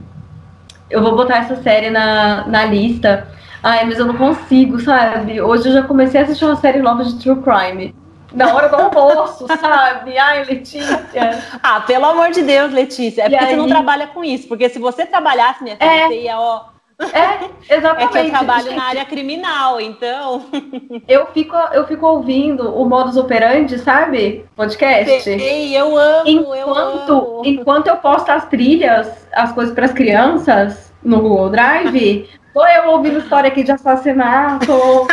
Eu 0.87 1.01
vou 1.01 1.15
botar 1.15 1.37
essa 1.37 1.55
série 1.63 1.89
na, 1.89 2.45
na 2.45 2.65
lista. 2.65 3.27
Ai, 3.63 3.83
mas 3.85 3.97
eu 3.97 4.05
não 4.05 4.15
consigo, 4.15 4.79
sabe? 4.79 5.41
Hoje 5.41 5.69
eu 5.69 5.73
já 5.73 5.83
comecei 5.83 6.21
a 6.21 6.23
assistir 6.23 6.45
uma 6.45 6.55
série 6.55 6.79
nova 6.79 7.03
de 7.03 7.17
True 7.19 7.41
Crime 7.41 7.95
na 8.33 8.53
hora 8.53 8.69
do 8.69 8.75
almoço, 8.75 9.45
sabe? 9.47 10.17
Ai, 10.17 10.43
Letícia. 10.43 11.43
Ah, 11.61 11.81
pelo 11.81 12.05
amor 12.05 12.31
de 12.31 12.41
Deus, 12.41 12.71
Letícia. 12.71 13.23
É 13.23 13.27
e 13.27 13.29
porque 13.29 13.43
aí... 13.43 13.51
você 13.51 13.57
não 13.57 13.67
trabalha 13.67 14.07
com 14.07 14.23
isso. 14.23 14.47
Porque 14.47 14.69
se 14.69 14.79
você 14.79 15.05
trabalhasse, 15.05 15.63
minha 15.63 15.75
filha, 15.75 15.89
é... 15.89 16.07
você 16.07 16.21
ia, 16.21 16.39
ó. 16.39 16.71
É, 17.13 17.75
exatamente. 17.75 18.11
É 18.17 18.21
que 18.21 18.27
eu 18.27 18.29
trabalho 18.29 18.63
Gente. 18.65 18.75
na 18.75 18.83
área 18.83 19.05
criminal, 19.05 19.81
então. 19.81 20.45
Eu 21.07 21.27
fico, 21.27 21.55
eu 21.73 21.87
fico 21.87 22.05
ouvindo 22.05 22.69
o 22.75 22.85
modus 22.85 23.17
operandi, 23.17 23.79
sabe? 23.79 24.45
Podcast. 24.55 25.21
Sei, 25.23 25.75
eu 25.75 25.97
amo, 25.97 26.29
enquanto, 26.29 26.57
eu 26.57 26.75
amo. 26.75 27.41
Enquanto 27.45 27.87
eu 27.87 27.97
posto 27.97 28.29
as 28.29 28.45
trilhas, 28.45 29.27
as 29.33 29.51
coisas 29.51 29.73
para 29.73 29.85
as 29.85 29.91
crianças 29.91 30.93
no 31.03 31.21
Google 31.21 31.49
Drive, 31.49 32.29
tô 32.53 32.65
eu 32.65 32.91
ouvindo 32.91 33.19
história 33.19 33.49
aqui 33.49 33.63
de 33.63 33.71
assassinato. 33.71 35.07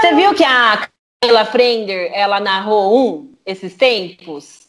Você 0.00 0.14
viu 0.14 0.34
que 0.34 0.44
a 0.44 0.88
Camila 1.24 1.44
Frender, 1.46 2.10
ela 2.12 2.38
narrou 2.38 2.94
um 2.94 3.34
esses 3.46 3.74
tempos? 3.74 4.68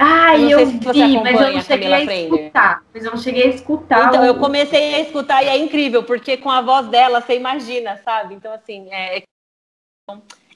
Ah, 0.00 0.36
eu, 0.38 0.60
eu 0.60 0.66
vi, 0.66 1.20
mas 1.20 1.40
eu 1.40 1.52
não 1.52 1.60
cheguei 1.60 1.92
a, 1.92 1.96
a 1.96 2.04
escutar. 2.04 2.82
Mas 2.94 3.04
eu 3.04 3.10
não 3.10 3.18
cheguei 3.18 3.42
a 3.42 3.48
escutar. 3.48 4.08
Então, 4.08 4.22
o... 4.22 4.24
eu 4.24 4.38
comecei 4.38 4.94
a 4.94 5.00
escutar 5.00 5.42
e 5.42 5.48
é 5.48 5.58
incrível, 5.58 6.04
porque 6.04 6.36
com 6.36 6.50
a 6.50 6.62
voz 6.62 6.86
dela, 6.88 7.20
você 7.20 7.36
imagina, 7.36 8.00
sabe? 8.04 8.34
Então, 8.34 8.52
assim, 8.52 8.88
é, 8.90 9.24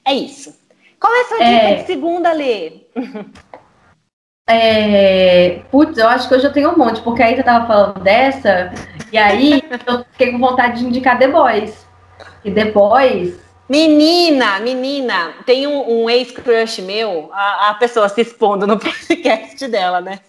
é 0.05 0.13
isso. 0.13 0.57
Qual 0.99 1.13
é 1.13 1.21
a 1.21 1.25
sua 1.25 1.37
dica 1.37 1.49
é... 1.49 1.75
de 1.75 1.85
segunda, 1.85 2.31
Lê? 2.31 2.81
É... 4.49 5.61
Putz, 5.69 5.97
eu 5.97 6.07
acho 6.07 6.27
que 6.27 6.35
hoje 6.35 6.45
eu 6.45 6.53
tenho 6.53 6.71
um 6.71 6.77
monte, 6.77 7.01
porque 7.01 7.21
aí 7.21 7.35
você 7.35 7.43
tava 7.43 7.67
falando 7.67 7.99
dessa, 7.99 8.71
e 9.11 9.17
aí 9.17 9.61
eu 9.85 10.05
fiquei 10.11 10.31
com 10.31 10.39
vontade 10.39 10.79
de 10.79 10.85
indicar 10.85 11.19
The 11.19 11.27
Boys. 11.27 11.85
E 12.45 12.51
The 12.51 12.71
Boys 12.71 13.43
Menina, 13.67 14.59
menina, 14.59 15.35
tem 15.45 15.65
um, 15.65 16.03
um 16.03 16.09
ex-crush 16.09 16.81
meu, 16.81 17.29
a, 17.31 17.69
a, 17.69 17.73
pessoa 17.75 18.09
se 18.09 18.21
expondo 18.21 18.67
no 18.67 18.77
podcast 18.79 19.67
dela, 19.69 20.01
né? 20.01 20.19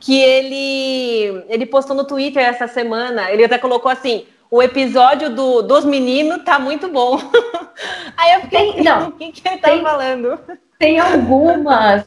que 0.00 0.18
ele, 0.18 1.44
ele 1.48 1.66
postou 1.66 1.94
no 1.94 2.06
Twitter 2.06 2.42
essa 2.42 2.66
semana, 2.66 3.30
ele 3.30 3.44
até 3.44 3.58
colocou 3.58 3.90
assim, 3.90 4.24
o 4.50 4.62
episódio 4.62 5.28
do, 5.28 5.60
dos 5.60 5.84
meninos 5.84 6.44
tá 6.44 6.58
muito 6.58 6.88
bom. 6.88 7.20
Aí 8.16 8.34
eu 8.34 8.40
fiquei, 8.42 8.72
tem, 8.72 8.84
não, 8.84 9.08
o 9.08 9.12
que, 9.12 9.32
que 9.32 9.46
ele 9.46 9.58
tá 9.58 9.68
tem, 9.68 9.82
falando? 9.82 10.38
Tem 10.78 10.98
algumas, 10.98 12.06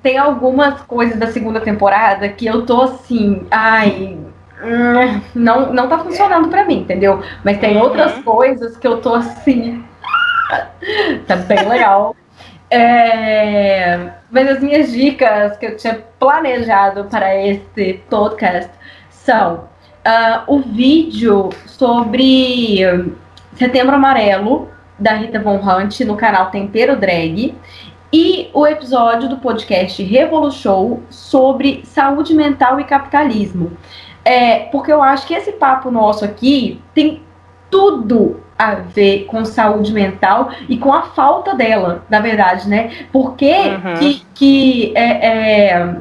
tem 0.00 0.16
algumas 0.16 0.80
coisas 0.82 1.18
da 1.18 1.32
segunda 1.32 1.60
temporada 1.60 2.28
que 2.28 2.46
eu 2.46 2.64
tô 2.64 2.82
assim, 2.82 3.46
ai, 3.50 4.16
hum, 4.62 5.20
não, 5.34 5.72
não 5.72 5.88
tá 5.88 5.98
funcionando 5.98 6.48
para 6.48 6.64
mim, 6.64 6.80
entendeu? 6.80 7.22
Mas 7.44 7.58
tem 7.58 7.76
uhum. 7.76 7.82
outras 7.82 8.18
coisas 8.18 8.76
que 8.76 8.86
eu 8.86 9.00
tô 9.00 9.14
assim, 9.14 9.84
tá 11.26 11.36
bem 11.36 11.68
legal. 11.68 12.14
É, 12.70 14.10
mas 14.30 14.48
as 14.48 14.60
minhas 14.60 14.92
dicas 14.92 15.56
que 15.56 15.66
eu 15.66 15.76
tinha 15.76 16.04
planejado 16.18 17.04
para 17.04 17.34
este 17.34 18.02
podcast 18.10 18.70
são 19.10 19.68
uh, 20.06 20.42
o 20.46 20.60
vídeo 20.60 21.48
sobre 21.66 23.14
Setembro 23.54 23.96
Amarelo, 23.96 24.68
da 24.98 25.14
Rita 25.14 25.40
Von 25.40 25.56
Hunt, 25.56 26.00
no 26.00 26.16
canal 26.16 26.50
Tempero 26.50 26.96
Drag, 26.96 27.54
e 28.12 28.50
o 28.54 28.66
episódio 28.66 29.28
do 29.28 29.36
podcast 29.36 30.02
Revolution 30.02 31.00
sobre 31.10 31.82
saúde 31.84 32.34
mental 32.34 32.80
e 32.80 32.84
capitalismo. 32.84 33.76
É, 34.28 34.68
porque 34.70 34.92
eu 34.92 35.02
acho 35.02 35.26
que 35.26 35.32
esse 35.32 35.52
papo 35.52 35.90
nosso 35.90 36.22
aqui 36.22 36.82
tem 36.94 37.22
tudo 37.70 38.42
a 38.58 38.74
ver 38.74 39.24
com 39.24 39.42
saúde 39.42 39.90
mental 39.90 40.50
e 40.68 40.76
com 40.76 40.92
a 40.92 41.00
falta 41.00 41.54
dela, 41.54 42.04
na 42.10 42.20
verdade, 42.20 42.68
né? 42.68 42.90
Porque 43.10 43.50
uhum. 43.50 43.94
que, 43.98 44.22
que 44.34 44.92
é, 44.94 45.26
é, 45.26 45.96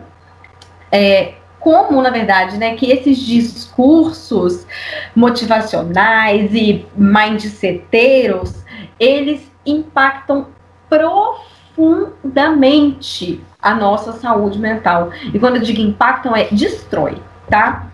é, 0.92 1.36
como, 1.58 2.02
na 2.02 2.10
verdade, 2.10 2.58
né, 2.58 2.76
que 2.76 2.92
esses 2.92 3.18
discursos 3.18 4.68
motivacionais 5.16 6.54
e 6.54 6.86
mindseteiros, 6.98 8.62
eles 9.00 9.50
impactam 9.66 10.48
profundamente 10.90 13.40
a 13.62 13.74
nossa 13.74 14.12
saúde 14.12 14.60
mental. 14.60 15.12
E 15.34 15.40
quando 15.40 15.56
eu 15.56 15.62
digo 15.62 15.80
impactam, 15.80 16.36
é 16.36 16.50
destrói, 16.52 17.22
tá? 17.50 17.88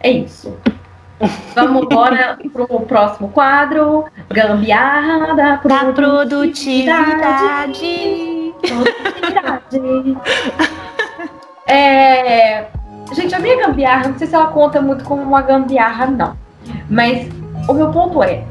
É 0.00 0.10
isso. 0.10 0.56
Vamos 1.54 1.82
embora 1.82 2.38
pro 2.52 2.66
próximo 2.80 3.28
quadro. 3.28 4.06
Gambiarra 4.30 5.34
da 5.34 5.58
produtividade. 5.58 6.84
Da 6.86 7.04
produtividade. 7.04 8.54
produtividade. 8.62 10.16
é, 11.68 12.66
gente, 13.12 13.34
a 13.34 13.38
minha 13.38 13.66
gambiarra, 13.66 14.08
não 14.08 14.18
sei 14.18 14.26
se 14.26 14.34
ela 14.34 14.46
conta 14.46 14.80
muito 14.80 15.04
como 15.04 15.22
uma 15.22 15.42
gambiarra, 15.42 16.06
não. 16.06 16.36
Mas 16.88 17.28
o 17.68 17.74
meu 17.74 17.90
ponto 17.90 18.22
é: 18.22 18.44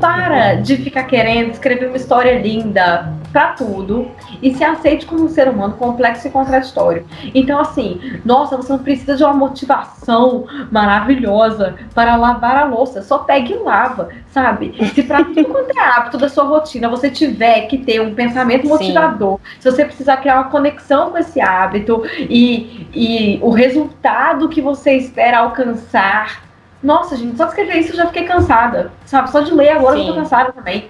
para 0.00 0.54
de 0.54 0.76
ficar 0.76 1.04
querendo 1.04 1.50
escrever 1.50 1.88
uma 1.88 1.96
história 1.96 2.40
linda, 2.40 3.12
para 3.32 3.52
tudo 3.52 4.10
e 4.42 4.54
se 4.54 4.64
aceite 4.64 5.06
como 5.06 5.24
um 5.24 5.28
ser 5.28 5.48
humano 5.48 5.74
complexo 5.74 6.26
e 6.26 6.30
contraditório. 6.30 7.06
Então, 7.34 7.60
assim, 7.60 8.20
nossa, 8.24 8.56
você 8.56 8.72
não 8.72 8.78
precisa 8.78 9.16
de 9.16 9.24
uma 9.24 9.32
motivação 9.32 10.46
maravilhosa 10.70 11.76
para 11.94 12.16
lavar 12.16 12.56
a 12.56 12.64
louça, 12.64 13.02
só 13.02 13.18
pegue 13.18 13.52
e 13.52 13.58
lava, 13.58 14.08
sabe? 14.30 14.74
Se 14.94 15.02
para 15.02 15.24
tudo 15.24 15.44
quanto 15.46 15.76
é 15.76 15.80
hábito 15.80 16.18
da 16.18 16.28
sua 16.28 16.44
rotina 16.44 16.88
você 16.88 17.10
tiver 17.10 17.62
que 17.62 17.78
ter 17.78 18.00
um 18.00 18.14
pensamento 18.14 18.66
motivador, 18.66 19.38
Sim. 19.38 19.56
se 19.60 19.70
você 19.70 19.84
precisar 19.84 20.16
criar 20.18 20.36
uma 20.36 20.50
conexão 20.50 21.10
com 21.10 21.18
esse 21.18 21.40
hábito 21.40 22.02
e, 22.18 22.86
e 22.94 23.38
o 23.42 23.50
resultado 23.50 24.48
que 24.48 24.60
você 24.60 24.92
espera 24.92 25.38
alcançar. 25.38 26.47
Nossa, 26.82 27.16
gente, 27.16 27.36
só 27.36 27.46
escrever 27.46 27.78
isso 27.78 27.92
eu 27.92 27.96
já 27.96 28.06
fiquei 28.06 28.24
cansada, 28.24 28.92
sabe? 29.04 29.30
Só 29.30 29.40
de 29.40 29.52
ler 29.52 29.70
agora 29.70 29.96
Sim. 29.96 30.06
eu 30.06 30.14
tô 30.14 30.20
cansada 30.20 30.52
também. 30.52 30.88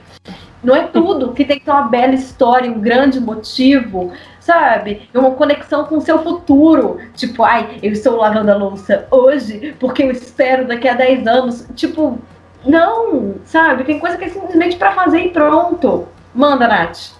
Não 0.62 0.74
é 0.74 0.86
tudo 0.86 1.32
que 1.32 1.44
tem 1.44 1.58
que 1.58 1.64
ter 1.64 1.70
uma 1.70 1.82
bela 1.82 2.14
história, 2.14 2.70
um 2.70 2.80
grande 2.80 3.20
motivo, 3.20 4.12
sabe? 4.40 5.08
Uma 5.14 5.30
conexão 5.30 5.84
com 5.84 5.98
o 5.98 6.00
seu 6.00 6.22
futuro. 6.22 6.98
Tipo, 7.14 7.44
ai, 7.44 7.78
eu 7.82 7.92
estou 7.92 8.16
lavando 8.16 8.50
a 8.50 8.56
louça 8.56 9.06
hoje 9.10 9.74
porque 9.78 10.02
eu 10.02 10.10
espero 10.10 10.66
daqui 10.66 10.88
a 10.88 10.94
10 10.94 11.26
anos. 11.26 11.66
Tipo, 11.76 12.18
não, 12.64 13.36
sabe? 13.44 13.84
Tem 13.84 14.00
coisa 14.00 14.16
que 14.16 14.24
é 14.24 14.28
simplesmente 14.28 14.76
para 14.76 14.92
fazer 14.92 15.20
e 15.20 15.30
pronto. 15.30 16.08
Manda, 16.34 16.66
Nath. 16.66 17.12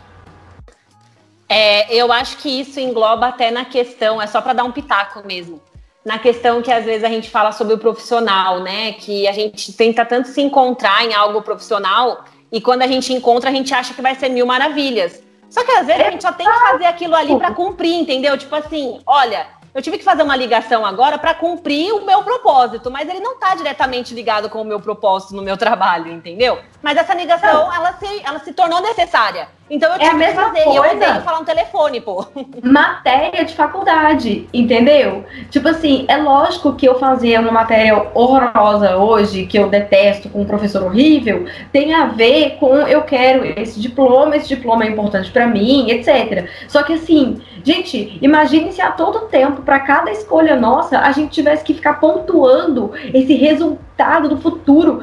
É, 1.48 1.94
eu 1.94 2.12
acho 2.12 2.36
que 2.38 2.60
isso 2.60 2.78
engloba 2.78 3.28
até 3.28 3.50
na 3.50 3.64
questão, 3.64 4.20
é 4.20 4.26
só 4.26 4.42
para 4.42 4.52
dar 4.52 4.64
um 4.64 4.72
pitaco 4.72 5.26
mesmo. 5.26 5.62
Na 6.04 6.18
questão 6.18 6.62
que 6.62 6.72
às 6.72 6.84
vezes 6.84 7.04
a 7.04 7.08
gente 7.08 7.28
fala 7.28 7.52
sobre 7.52 7.74
o 7.74 7.78
profissional, 7.78 8.60
né? 8.60 8.92
Que 8.92 9.26
a 9.28 9.32
gente 9.32 9.72
tenta 9.72 10.04
tanto 10.04 10.28
se 10.28 10.40
encontrar 10.40 11.04
em 11.04 11.12
algo 11.12 11.42
profissional 11.42 12.24
e 12.50 12.60
quando 12.60 12.82
a 12.82 12.86
gente 12.86 13.12
encontra, 13.12 13.50
a 13.50 13.52
gente 13.52 13.74
acha 13.74 13.92
que 13.92 14.00
vai 14.00 14.14
ser 14.14 14.28
mil 14.30 14.46
maravilhas. 14.46 15.22
Só 15.50 15.64
que 15.64 15.70
às 15.72 15.86
vezes 15.86 16.06
a 16.06 16.10
gente 16.10 16.22
só 16.22 16.32
tem 16.32 16.46
que 16.46 16.60
fazer 16.60 16.86
aquilo 16.86 17.14
ali 17.14 17.36
para 17.36 17.52
cumprir, 17.52 17.94
entendeu? 17.94 18.36
Tipo 18.36 18.54
assim, 18.54 19.00
olha, 19.06 19.46
eu 19.74 19.82
tive 19.82 19.98
que 19.98 20.04
fazer 20.04 20.22
uma 20.22 20.36
ligação 20.36 20.84
agora 20.84 21.18
para 21.18 21.34
cumprir 21.34 21.92
o 21.92 22.04
meu 22.04 22.22
propósito, 22.22 22.90
mas 22.90 23.08
ele 23.08 23.20
não 23.20 23.34
está 23.34 23.54
diretamente 23.54 24.14
ligado 24.14 24.48
com 24.48 24.60
o 24.60 24.64
meu 24.64 24.80
propósito 24.80 25.34
no 25.34 25.42
meu 25.42 25.56
trabalho, 25.56 26.10
entendeu? 26.10 26.58
Mas 26.82 26.96
essa 26.98 27.14
ligação, 27.14 27.72
ela 27.72 27.92
se, 27.94 28.22
ela 28.24 28.38
se 28.40 28.52
tornou 28.52 28.80
necessária. 28.80 29.48
Então 29.70 29.90
eu 29.90 29.96
é 29.96 30.10
tive 30.10 30.24
que 30.24 30.32
fazer. 30.32 30.64
Coisa. 30.64 30.78
Eu 30.78 30.96
odeio 30.96 31.22
falar 31.22 31.40
um 31.40 31.44
telefone, 31.44 32.00
pô. 32.00 32.26
Matéria 32.62 33.44
de 33.44 33.54
faculdade, 33.54 34.48
entendeu? 34.52 35.24
Tipo 35.50 35.68
assim, 35.68 36.04
é 36.08 36.16
lógico 36.16 36.74
que 36.74 36.86
eu 36.86 36.98
fazer 36.98 37.38
uma 37.38 37.52
matéria 37.52 38.10
horrorosa 38.14 38.96
hoje, 38.96 39.46
que 39.46 39.58
eu 39.58 39.68
detesto, 39.68 40.28
com 40.28 40.42
um 40.42 40.46
professor 40.46 40.82
horrível, 40.82 41.46
tem 41.72 41.94
a 41.94 42.06
ver 42.06 42.56
com 42.58 42.76
eu 42.76 43.02
quero 43.02 43.44
esse 43.60 43.80
diploma, 43.80 44.36
esse 44.36 44.48
diploma 44.48 44.84
é 44.84 44.88
importante 44.88 45.30
para 45.30 45.46
mim, 45.46 45.90
etc. 45.90 46.48
Só 46.66 46.82
que 46.82 46.94
assim, 46.94 47.40
gente, 47.62 48.18
imagine 48.22 48.72
se 48.72 48.80
a 48.80 48.90
todo 48.90 49.28
tempo, 49.28 49.62
para 49.62 49.80
cada 49.80 50.10
escolha 50.10 50.56
nossa, 50.56 50.98
a 50.98 51.12
gente 51.12 51.30
tivesse 51.30 51.64
que 51.64 51.74
ficar 51.74 51.94
pontuando 51.94 52.92
esse 53.12 53.34
resultado 53.34 54.28
do 54.28 54.38
futuro. 54.38 55.02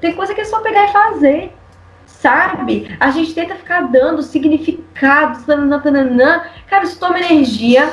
Tem 0.00 0.12
coisa 0.12 0.34
que 0.34 0.40
é 0.40 0.44
só 0.44 0.60
pegar 0.60 0.84
e 0.84 0.92
fazer 0.92 1.61
sabe? 2.22 2.96
A 3.00 3.10
gente 3.10 3.34
tenta 3.34 3.56
ficar 3.56 3.82
dando 3.90 4.22
significados, 4.22 5.44
nananana. 5.44 6.46
cara, 6.68 6.84
isso 6.84 6.98
toma 6.98 7.18
energia. 7.18 7.92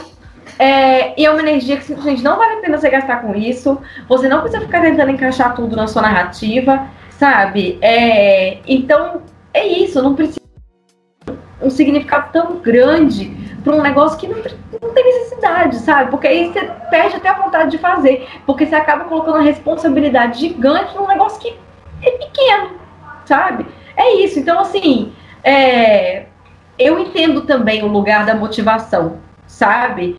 É, 0.57 1.19
e 1.19 1.25
é 1.25 1.31
uma 1.31 1.41
energia 1.41 1.77
que 1.77 1.85
simplesmente 1.85 2.21
não 2.21 2.37
vale 2.37 2.53
a 2.53 2.61
pena 2.61 2.77
você 2.77 2.89
gastar 2.89 3.21
com 3.21 3.35
isso. 3.35 3.81
Você 4.07 4.27
não 4.27 4.41
precisa 4.41 4.61
ficar 4.61 4.81
tentando 4.81 5.11
encaixar 5.11 5.55
tudo 5.55 5.75
na 5.75 5.87
sua 5.87 6.03
narrativa, 6.03 6.87
sabe? 7.09 7.79
É, 7.81 8.59
então, 8.67 9.23
é 9.51 9.65
isso. 9.65 10.01
Não 10.01 10.13
precisa 10.13 10.39
um 11.61 11.69
significado 11.69 12.31
tão 12.31 12.57
grande 12.57 13.35
para 13.63 13.75
um 13.75 13.81
negócio 13.81 14.17
que 14.17 14.27
não, 14.27 14.37
não 14.81 14.93
tem 14.93 15.05
necessidade, 15.05 15.77
sabe? 15.77 16.11
Porque 16.11 16.27
aí 16.27 16.51
você 16.51 16.69
perde 16.89 17.15
até 17.15 17.29
a 17.29 17.33
vontade 17.33 17.71
de 17.71 17.79
fazer. 17.79 18.27
Porque 18.45 18.65
você 18.65 18.75
acaba 18.75 19.05
colocando 19.05 19.35
uma 19.35 19.43
responsabilidade 19.43 20.39
gigante 20.39 20.95
num 20.95 21.07
negócio 21.07 21.39
que 21.39 21.55
é 22.03 22.11
pequeno, 22.11 22.71
sabe? 23.25 23.65
É 23.99 24.15
isso. 24.15 24.39
Então, 24.39 24.57
assim, 24.59 25.11
é, 25.43 26.25
eu 26.77 26.97
entendo 26.97 27.41
também 27.41 27.83
o 27.83 27.87
lugar 27.87 28.25
da 28.25 28.33
motivação, 28.33 29.17
sabe? 29.45 30.17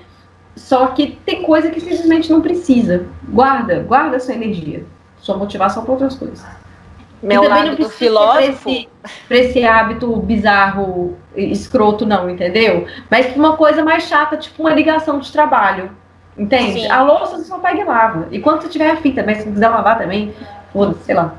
Só 0.55 0.89
que 0.89 1.18
tem 1.24 1.43
coisa 1.43 1.70
que 1.70 1.81
simplesmente 1.81 2.31
não 2.31 2.43
precisa. 2.43 3.07
Guarda, 3.26 3.81
guarda 3.81 4.20
sua 4.20 4.35
energia. 4.35 4.85
Sua 5.18 5.37
motivação 5.37 5.83
para 5.83 5.93
outras 5.93 6.14
coisas. 6.14 6.45
Meu 7.22 7.49
lado 7.49 7.76
do 7.76 7.89
filósofo. 7.89 8.64
Pra 8.64 9.39
esse, 9.39 9.49
esse 9.49 9.64
hábito 9.64 10.14
bizarro, 10.16 11.16
escroto, 11.35 12.05
não, 12.05 12.28
entendeu? 12.28 12.87
Mas 13.11 13.35
uma 13.35 13.57
coisa 13.57 13.83
mais 13.83 14.05
chata, 14.05 14.37
tipo 14.37 14.62
uma 14.62 14.74
ligação 14.74 15.18
de 15.18 15.33
trabalho. 15.33 15.91
Entende? 16.37 16.83
Sim. 16.83 16.91
A 16.91 17.03
louça 17.03 17.37
você 17.37 17.45
só 17.45 17.59
pega 17.59 17.81
e 17.81 17.85
lava. 17.85 18.28
E 18.31 18.41
quando 18.41 18.62
você 18.62 18.68
tiver 18.68 18.91
a 18.91 18.97
fita, 18.97 19.22
mas 19.24 19.39
se 19.39 19.45
quiser 19.45 19.68
lavar 19.68 19.99
também, 19.99 20.35
sei 21.03 21.14
lá. 21.14 21.35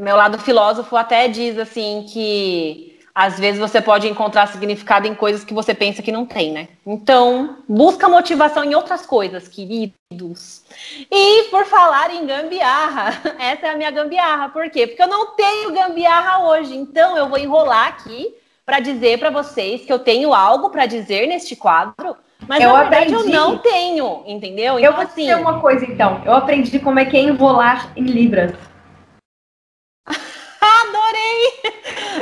Meu 0.00 0.16
lado 0.16 0.38
filósofo 0.38 0.96
até 0.96 1.28
diz 1.28 1.58
assim 1.58 2.06
que 2.08 2.98
às 3.14 3.38
vezes 3.38 3.60
você 3.60 3.82
pode 3.82 4.08
encontrar 4.08 4.46
significado 4.48 5.06
em 5.06 5.14
coisas 5.14 5.44
que 5.44 5.52
você 5.52 5.74
pensa 5.74 6.00
que 6.00 6.10
não 6.10 6.24
tem, 6.24 6.52
né? 6.52 6.68
Então, 6.86 7.58
busca 7.68 8.08
motivação 8.08 8.64
em 8.64 8.74
outras 8.74 9.04
coisas, 9.04 9.46
queridos. 9.46 10.62
E 11.10 11.42
por 11.50 11.66
falar 11.66 12.14
em 12.14 12.24
gambiarra, 12.24 13.20
essa 13.38 13.66
é 13.66 13.70
a 13.70 13.76
minha 13.76 13.90
gambiarra. 13.90 14.48
Por 14.48 14.70
quê? 14.70 14.86
Porque 14.86 15.02
eu 15.02 15.08
não 15.08 15.34
tenho 15.34 15.74
gambiarra 15.74 16.46
hoje. 16.46 16.74
Então, 16.74 17.14
eu 17.18 17.28
vou 17.28 17.36
enrolar 17.36 17.88
aqui 17.88 18.34
para 18.64 18.80
dizer 18.80 19.18
para 19.18 19.28
vocês 19.28 19.84
que 19.84 19.92
eu 19.92 19.98
tenho 19.98 20.32
algo 20.32 20.70
para 20.70 20.86
dizer 20.86 21.26
neste 21.26 21.54
quadro, 21.54 22.16
mas 22.48 22.62
eu 22.62 22.72
na 22.72 22.82
verdade 22.84 23.14
aprendi. 23.14 23.34
eu 23.34 23.40
não 23.40 23.58
tenho, 23.58 24.22
entendeu? 24.26 24.78
Então, 24.78 24.90
eu 24.90 24.92
vou 24.94 25.02
assim, 25.02 25.22
dizer 25.22 25.36
uma 25.36 25.60
coisa 25.60 25.84
então. 25.84 26.22
Eu 26.24 26.32
aprendi 26.32 26.78
como 26.78 26.98
é 26.98 27.04
que 27.04 27.18
é 27.18 27.20
enrolar 27.20 27.92
em 27.94 28.04
libras. 28.04 28.69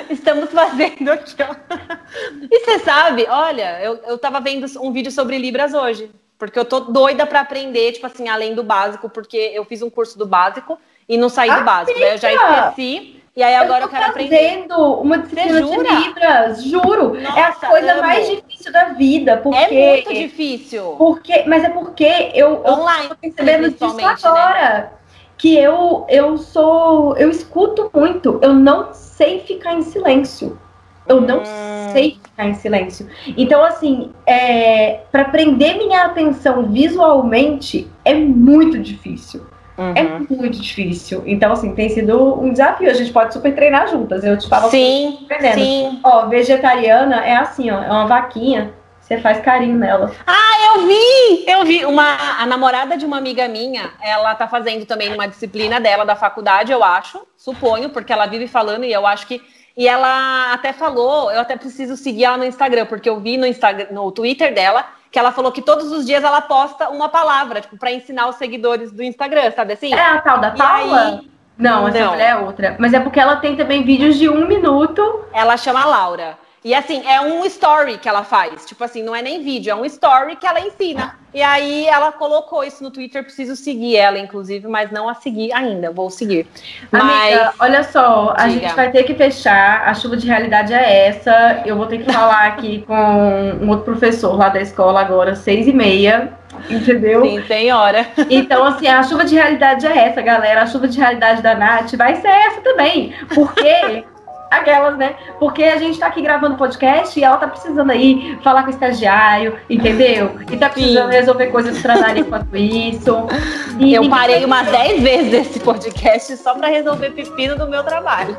Estamos 0.10 0.50
fazendo 0.50 1.10
aqui, 1.10 1.36
ó. 1.42 1.54
E 2.50 2.60
você 2.60 2.78
sabe, 2.78 3.26
olha, 3.28 3.80
eu, 3.82 3.96
eu 4.06 4.18
tava 4.18 4.40
vendo 4.40 4.66
um 4.80 4.92
vídeo 4.92 5.12
sobre 5.12 5.38
Libras 5.38 5.74
hoje. 5.74 6.10
Porque 6.38 6.58
eu 6.58 6.64
tô 6.64 6.80
doida 6.80 7.26
para 7.26 7.40
aprender, 7.40 7.92
tipo 7.92 8.06
assim, 8.06 8.28
além 8.28 8.54
do 8.54 8.62
básico, 8.62 9.10
porque 9.10 9.36
eu 9.36 9.64
fiz 9.64 9.82
um 9.82 9.90
curso 9.90 10.16
do 10.16 10.24
básico 10.24 10.78
e 11.08 11.16
não 11.18 11.28
saí 11.28 11.52
do 11.52 11.64
básico. 11.64 11.98
Né? 11.98 12.14
Eu 12.14 12.18
já 12.18 12.32
esqueci. 12.32 13.20
E 13.34 13.42
aí 13.42 13.54
agora 13.56 13.80
eu, 13.80 13.86
eu 13.86 13.88
quero 13.88 14.06
aprender. 14.06 14.66
uma 14.68 15.18
disciplina 15.18 15.62
de 15.62 16.06
Libras, 16.06 16.64
juro. 16.64 17.20
Nossa, 17.20 17.38
é 17.38 17.42
a 17.42 17.52
coisa 17.52 17.92
amo. 17.92 18.02
mais 18.02 18.28
difícil 18.28 18.72
da 18.72 18.84
vida. 18.90 19.36
Porque, 19.36 19.74
é 19.74 19.92
muito 19.92 20.14
difícil. 20.14 20.94
Porque, 20.96 21.44
mas 21.46 21.64
é 21.64 21.68
porque 21.68 22.32
eu, 22.34 22.64
Online, 22.64 23.04
eu 23.04 23.08
tô 23.10 23.16
percebendo 23.16 23.70
disso 23.70 23.94
né? 23.94 24.04
agora. 24.22 24.60
Né? 24.60 24.90
Que 25.38 25.56
eu 25.56 26.04
eu 26.08 26.36
sou 26.36 27.16
eu 27.16 27.30
escuto 27.30 27.90
muito, 27.94 28.38
eu 28.42 28.52
não 28.52 28.92
sei 28.92 29.40
ficar 29.40 29.74
em 29.74 29.82
silêncio. 29.82 30.58
Eu 31.06 31.22
não 31.22 31.38
hum. 31.38 31.92
sei 31.92 32.18
ficar 32.22 32.46
em 32.46 32.54
silêncio. 32.54 33.08
Então, 33.34 33.64
assim, 33.64 34.10
é, 34.26 35.00
para 35.10 35.24
prender 35.24 35.78
minha 35.78 36.02
atenção 36.02 36.64
visualmente 36.64 37.90
é 38.04 38.12
muito 38.12 38.78
difícil. 38.78 39.46
É 39.78 39.82
uhum. 39.82 39.92
É 39.94 40.18
muito 40.28 40.60
difícil. 40.60 41.22
Então, 41.24 41.52
assim, 41.52 41.72
tem 41.72 41.88
sido 41.88 42.34
um 42.40 42.50
desafio. 42.50 42.90
A 42.90 42.94
gente 42.94 43.12
pode 43.12 43.32
super 43.32 43.54
treinar 43.54 43.88
juntas. 43.88 44.24
Eu 44.24 44.36
te 44.36 44.48
falo 44.48 44.68
sim, 44.70 45.26
sim. 45.54 46.00
Ó, 46.02 46.26
vegetariana 46.26 47.24
é 47.24 47.36
assim, 47.36 47.70
ó, 47.70 47.80
é 47.80 47.88
uma 47.88 48.06
vaquinha. 48.06 48.72
Você 49.08 49.16
faz 49.22 49.40
carinho 49.40 49.78
nela. 49.78 50.12
Ah, 50.26 50.76
eu 50.76 50.86
vi! 50.86 51.44
Eu 51.46 51.64
vi. 51.64 51.82
Uma, 51.86 52.42
a 52.42 52.44
namorada 52.44 52.94
de 52.94 53.06
uma 53.06 53.16
amiga 53.16 53.48
minha, 53.48 53.90
ela 54.02 54.34
tá 54.34 54.46
fazendo 54.46 54.84
também 54.84 55.14
uma 55.14 55.26
disciplina 55.26 55.80
dela 55.80 56.04
da 56.04 56.14
faculdade, 56.14 56.72
eu 56.72 56.84
acho. 56.84 57.26
Suponho, 57.34 57.88
porque 57.88 58.12
ela 58.12 58.26
vive 58.26 58.46
falando 58.46 58.84
e 58.84 58.92
eu 58.92 59.06
acho 59.06 59.26
que. 59.26 59.40
E 59.74 59.88
ela 59.88 60.52
até 60.52 60.74
falou, 60.74 61.32
eu 61.32 61.40
até 61.40 61.56
preciso 61.56 61.96
seguir 61.96 62.24
ela 62.24 62.36
no 62.36 62.44
Instagram, 62.44 62.84
porque 62.84 63.08
eu 63.08 63.18
vi 63.18 63.38
no 63.38 63.46
Instagram, 63.46 63.86
no 63.92 64.12
Twitter 64.12 64.52
dela 64.52 64.84
que 65.10 65.18
ela 65.18 65.32
falou 65.32 65.50
que 65.50 65.62
todos 65.62 65.90
os 65.90 66.04
dias 66.04 66.22
ela 66.22 66.42
posta 66.42 66.90
uma 66.90 67.08
palavra, 67.08 67.62
tipo, 67.62 67.78
para 67.78 67.90
ensinar 67.90 68.28
os 68.28 68.36
seguidores 68.36 68.92
do 68.92 69.02
Instagram, 69.02 69.50
sabe 69.52 69.72
assim? 69.72 69.94
É 69.94 69.98
a 69.98 70.20
tal 70.20 70.38
da 70.38 70.50
Paula? 70.50 71.20
Aí... 71.22 71.30
Não, 71.56 71.88
essa 71.88 72.10
mulher 72.10 72.30
é 72.30 72.36
outra. 72.36 72.76
Mas 72.78 72.92
é 72.92 73.00
porque 73.00 73.18
ela 73.18 73.36
tem 73.36 73.56
também 73.56 73.82
vídeos 73.84 74.16
de 74.16 74.28
um 74.28 74.46
minuto. 74.46 75.24
Ela 75.32 75.56
chama 75.56 75.84
Laura. 75.86 76.36
E 76.64 76.74
assim, 76.74 77.02
é 77.06 77.20
um 77.20 77.44
story 77.44 77.98
que 77.98 78.08
ela 78.08 78.24
faz. 78.24 78.66
Tipo 78.66 78.82
assim, 78.84 79.02
não 79.02 79.14
é 79.14 79.22
nem 79.22 79.42
vídeo, 79.42 79.70
é 79.70 79.74
um 79.74 79.84
story 79.84 80.36
que 80.36 80.46
ela 80.46 80.60
ensina. 80.60 81.14
E 81.32 81.42
aí 81.42 81.86
ela 81.86 82.10
colocou 82.10 82.64
isso 82.64 82.82
no 82.82 82.90
Twitter, 82.90 83.22
preciso 83.22 83.54
seguir 83.54 83.96
ela, 83.96 84.18
inclusive, 84.18 84.66
mas 84.66 84.90
não 84.90 85.08
a 85.08 85.14
seguir 85.14 85.52
ainda, 85.52 85.90
vou 85.90 86.10
seguir. 86.10 86.46
Amiga, 86.90 87.44
mas... 87.44 87.54
olha 87.60 87.84
só, 87.84 88.34
a 88.36 88.48
Diga. 88.48 88.60
gente 88.60 88.74
vai 88.74 88.90
ter 88.90 89.04
que 89.04 89.14
fechar, 89.14 89.86
a 89.86 89.94
chuva 89.94 90.16
de 90.16 90.26
realidade 90.26 90.72
é 90.72 91.06
essa. 91.08 91.62
Eu 91.66 91.76
vou 91.76 91.86
ter 91.86 91.98
que 91.98 92.10
falar 92.10 92.46
aqui 92.46 92.82
com 92.88 92.94
um 92.94 93.68
outro 93.68 93.84
professor 93.84 94.36
lá 94.36 94.48
da 94.48 94.60
escola 94.60 95.00
agora, 95.00 95.34
seis 95.34 95.66
e 95.66 95.72
meia. 95.72 96.32
Entendeu? 96.68 97.24
Sim, 97.24 97.42
tem 97.46 97.72
hora. 97.72 98.06
Então, 98.30 98.64
assim, 98.64 98.86
a 98.86 99.02
chuva 99.02 99.24
de 99.24 99.34
realidade 99.34 99.86
é 99.86 99.96
essa, 100.08 100.20
galera. 100.22 100.62
A 100.62 100.66
chuva 100.66 100.88
de 100.88 100.98
realidade 100.98 101.42
da 101.42 101.54
Nath 101.54 101.94
vai 101.94 102.16
ser 102.16 102.28
essa 102.28 102.60
também. 102.62 103.14
Porque 103.34 104.04
Aquelas, 104.50 104.96
né? 104.96 105.14
Porque 105.38 105.62
a 105.62 105.76
gente 105.76 105.98
tá 105.98 106.06
aqui 106.06 106.22
gravando 106.22 106.56
podcast 106.56 107.18
e 107.18 107.22
ela 107.22 107.36
tá 107.36 107.46
precisando 107.46 107.90
aí 107.90 108.38
falar 108.42 108.62
com 108.62 108.68
o 108.68 108.70
estagiário, 108.70 109.58
entendeu? 109.68 110.38
E 110.50 110.56
tá 110.56 110.70
precisando 110.70 111.10
Sim. 111.10 111.16
resolver 111.18 111.46
coisas 111.48 111.76
do 111.76 111.82
trabalho 111.82 112.20
enquanto 112.20 112.56
isso. 112.56 113.26
E 113.78 113.94
eu 113.94 114.10
parei 114.10 114.44
umas 114.44 114.66
10 114.66 115.02
vezes 115.02 115.32
esse 115.32 115.60
podcast 115.60 116.36
só 116.38 116.52
para 116.52 116.66
resolver 116.66 117.10
pepino 117.10 117.56
do 117.56 117.68
meu 117.68 117.84
trabalho. 117.84 118.36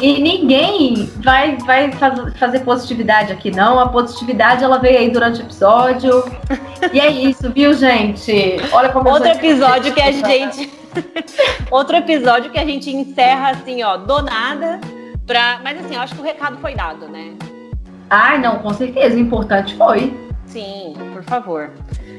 E 0.00 0.20
ninguém 0.20 1.08
vai, 1.22 1.56
vai 1.58 1.92
faz, 1.92 2.18
fazer 2.36 2.60
positividade 2.60 3.32
aqui, 3.32 3.52
não. 3.52 3.78
A 3.78 3.88
positividade 3.88 4.64
ela 4.64 4.78
veio 4.78 4.98
aí 4.98 5.08
durante 5.08 5.42
o 5.42 5.44
episódio. 5.44 6.24
E 6.92 6.98
é 6.98 7.08
isso, 7.08 7.48
viu, 7.52 7.72
gente? 7.72 8.56
Olha 8.72 8.88
como 8.88 9.10
Outro 9.10 9.28
episódio 9.28 9.94
que 9.94 10.02
a 10.02 10.10
gente. 10.10 10.72
Outro 11.70 11.96
episódio 11.96 12.50
que 12.50 12.58
a 12.58 12.64
gente 12.64 12.90
encerra 12.90 13.50
assim, 13.50 13.84
ó, 13.84 13.96
do 13.96 14.22
nada 14.22 14.80
Pra... 15.30 15.60
Mas 15.62 15.78
assim, 15.78 15.94
eu 15.94 16.00
acho 16.00 16.12
que 16.16 16.20
o 16.20 16.24
recado 16.24 16.58
foi 16.58 16.74
dado, 16.74 17.06
né? 17.06 17.34
Ah, 18.10 18.36
não, 18.36 18.58
com 18.58 18.74
certeza. 18.74 19.14
O 19.14 19.18
importante 19.20 19.76
foi. 19.76 20.12
Sim, 20.44 20.94
por 21.12 21.22
favor. 21.22 21.70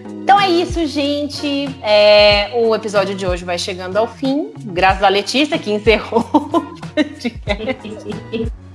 Então 0.08 0.40
é 0.40 0.50
isso, 0.50 0.88
gente. 0.88 1.68
É, 1.84 2.52
o 2.64 2.74
episódio 2.74 3.14
de 3.14 3.28
hoje 3.28 3.44
vai 3.44 3.58
chegando 3.58 3.98
ao 3.98 4.08
fim. 4.08 4.54
Graças 4.64 5.04
a 5.04 5.10
Letícia, 5.10 5.60
que 5.60 5.74
encerrou 5.74 6.24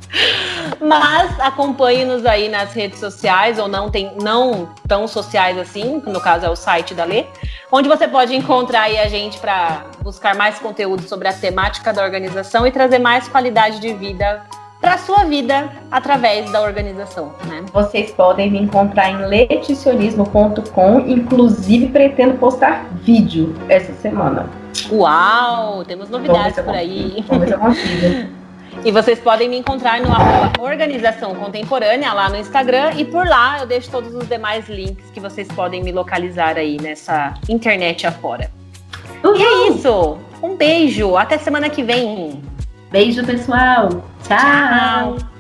Mas 0.80 1.38
acompanhe-nos 1.40 2.24
aí 2.24 2.48
nas 2.48 2.72
redes 2.72 2.98
sociais, 2.98 3.58
ou 3.58 3.68
não, 3.68 3.90
tem, 3.90 4.12
não 4.22 4.68
tão 4.86 5.08
sociais 5.08 5.58
assim, 5.58 6.02
no 6.06 6.20
caso 6.20 6.46
é 6.46 6.50
o 6.50 6.56
site 6.56 6.94
da 6.94 7.04
Lê, 7.04 7.24
onde 7.70 7.88
você 7.88 8.06
pode 8.06 8.34
encontrar 8.34 8.82
aí 8.82 8.98
a 8.98 9.08
gente 9.08 9.38
para 9.38 9.86
buscar 10.02 10.34
mais 10.34 10.58
conteúdo 10.58 11.02
sobre 11.02 11.28
a 11.28 11.32
temática 11.32 11.92
da 11.92 12.02
organização 12.02 12.66
e 12.66 12.70
trazer 12.70 12.98
mais 12.98 13.28
qualidade 13.28 13.80
de 13.80 13.92
vida 13.94 14.42
para 14.80 14.94
a 14.94 14.98
sua 14.98 15.24
vida 15.24 15.70
através 15.90 16.50
da 16.52 16.60
organização. 16.60 17.32
Né? 17.46 17.64
Vocês 17.72 18.12
podem 18.12 18.50
me 18.50 18.60
encontrar 18.60 19.10
em 19.10 19.26
leticionismo.com, 19.26 21.00
inclusive 21.00 21.88
pretendo 21.88 22.38
postar 22.38 22.86
vídeo 23.02 23.54
essa 23.68 23.92
semana. 23.94 24.48
Uau! 24.92 25.84
Temos 25.84 26.08
novidades 26.08 26.60
por 26.60 26.74
aí. 26.74 27.24
Vamos 27.26 27.40
ver 27.40 27.48
se 27.48 27.54
eu 27.54 27.58
consigo. 27.58 28.36
E 28.86 28.92
vocês 28.92 29.18
podem 29.18 29.48
me 29.48 29.58
encontrar 29.58 30.00
no 30.00 30.08
Organização 30.62 31.34
Contemporânea 31.34 32.12
lá 32.12 32.28
no 32.28 32.36
Instagram 32.36 32.92
e 32.96 33.04
por 33.04 33.26
lá 33.26 33.58
eu 33.58 33.66
deixo 33.66 33.90
todos 33.90 34.14
os 34.14 34.28
demais 34.28 34.68
links 34.68 35.10
que 35.12 35.18
vocês 35.18 35.48
podem 35.48 35.82
me 35.82 35.90
localizar 35.90 36.56
aí 36.56 36.76
nessa 36.80 37.34
internet 37.48 38.06
afora. 38.06 38.48
Uhum. 39.24 39.34
E 39.34 39.42
é 39.42 39.68
isso. 39.70 40.18
Um 40.40 40.54
beijo. 40.54 41.16
Até 41.16 41.36
semana 41.36 41.68
que 41.68 41.82
vem. 41.82 42.40
Beijo, 42.92 43.26
pessoal. 43.26 43.88
Tchau. 44.22 45.16
Tchau. 45.18 45.35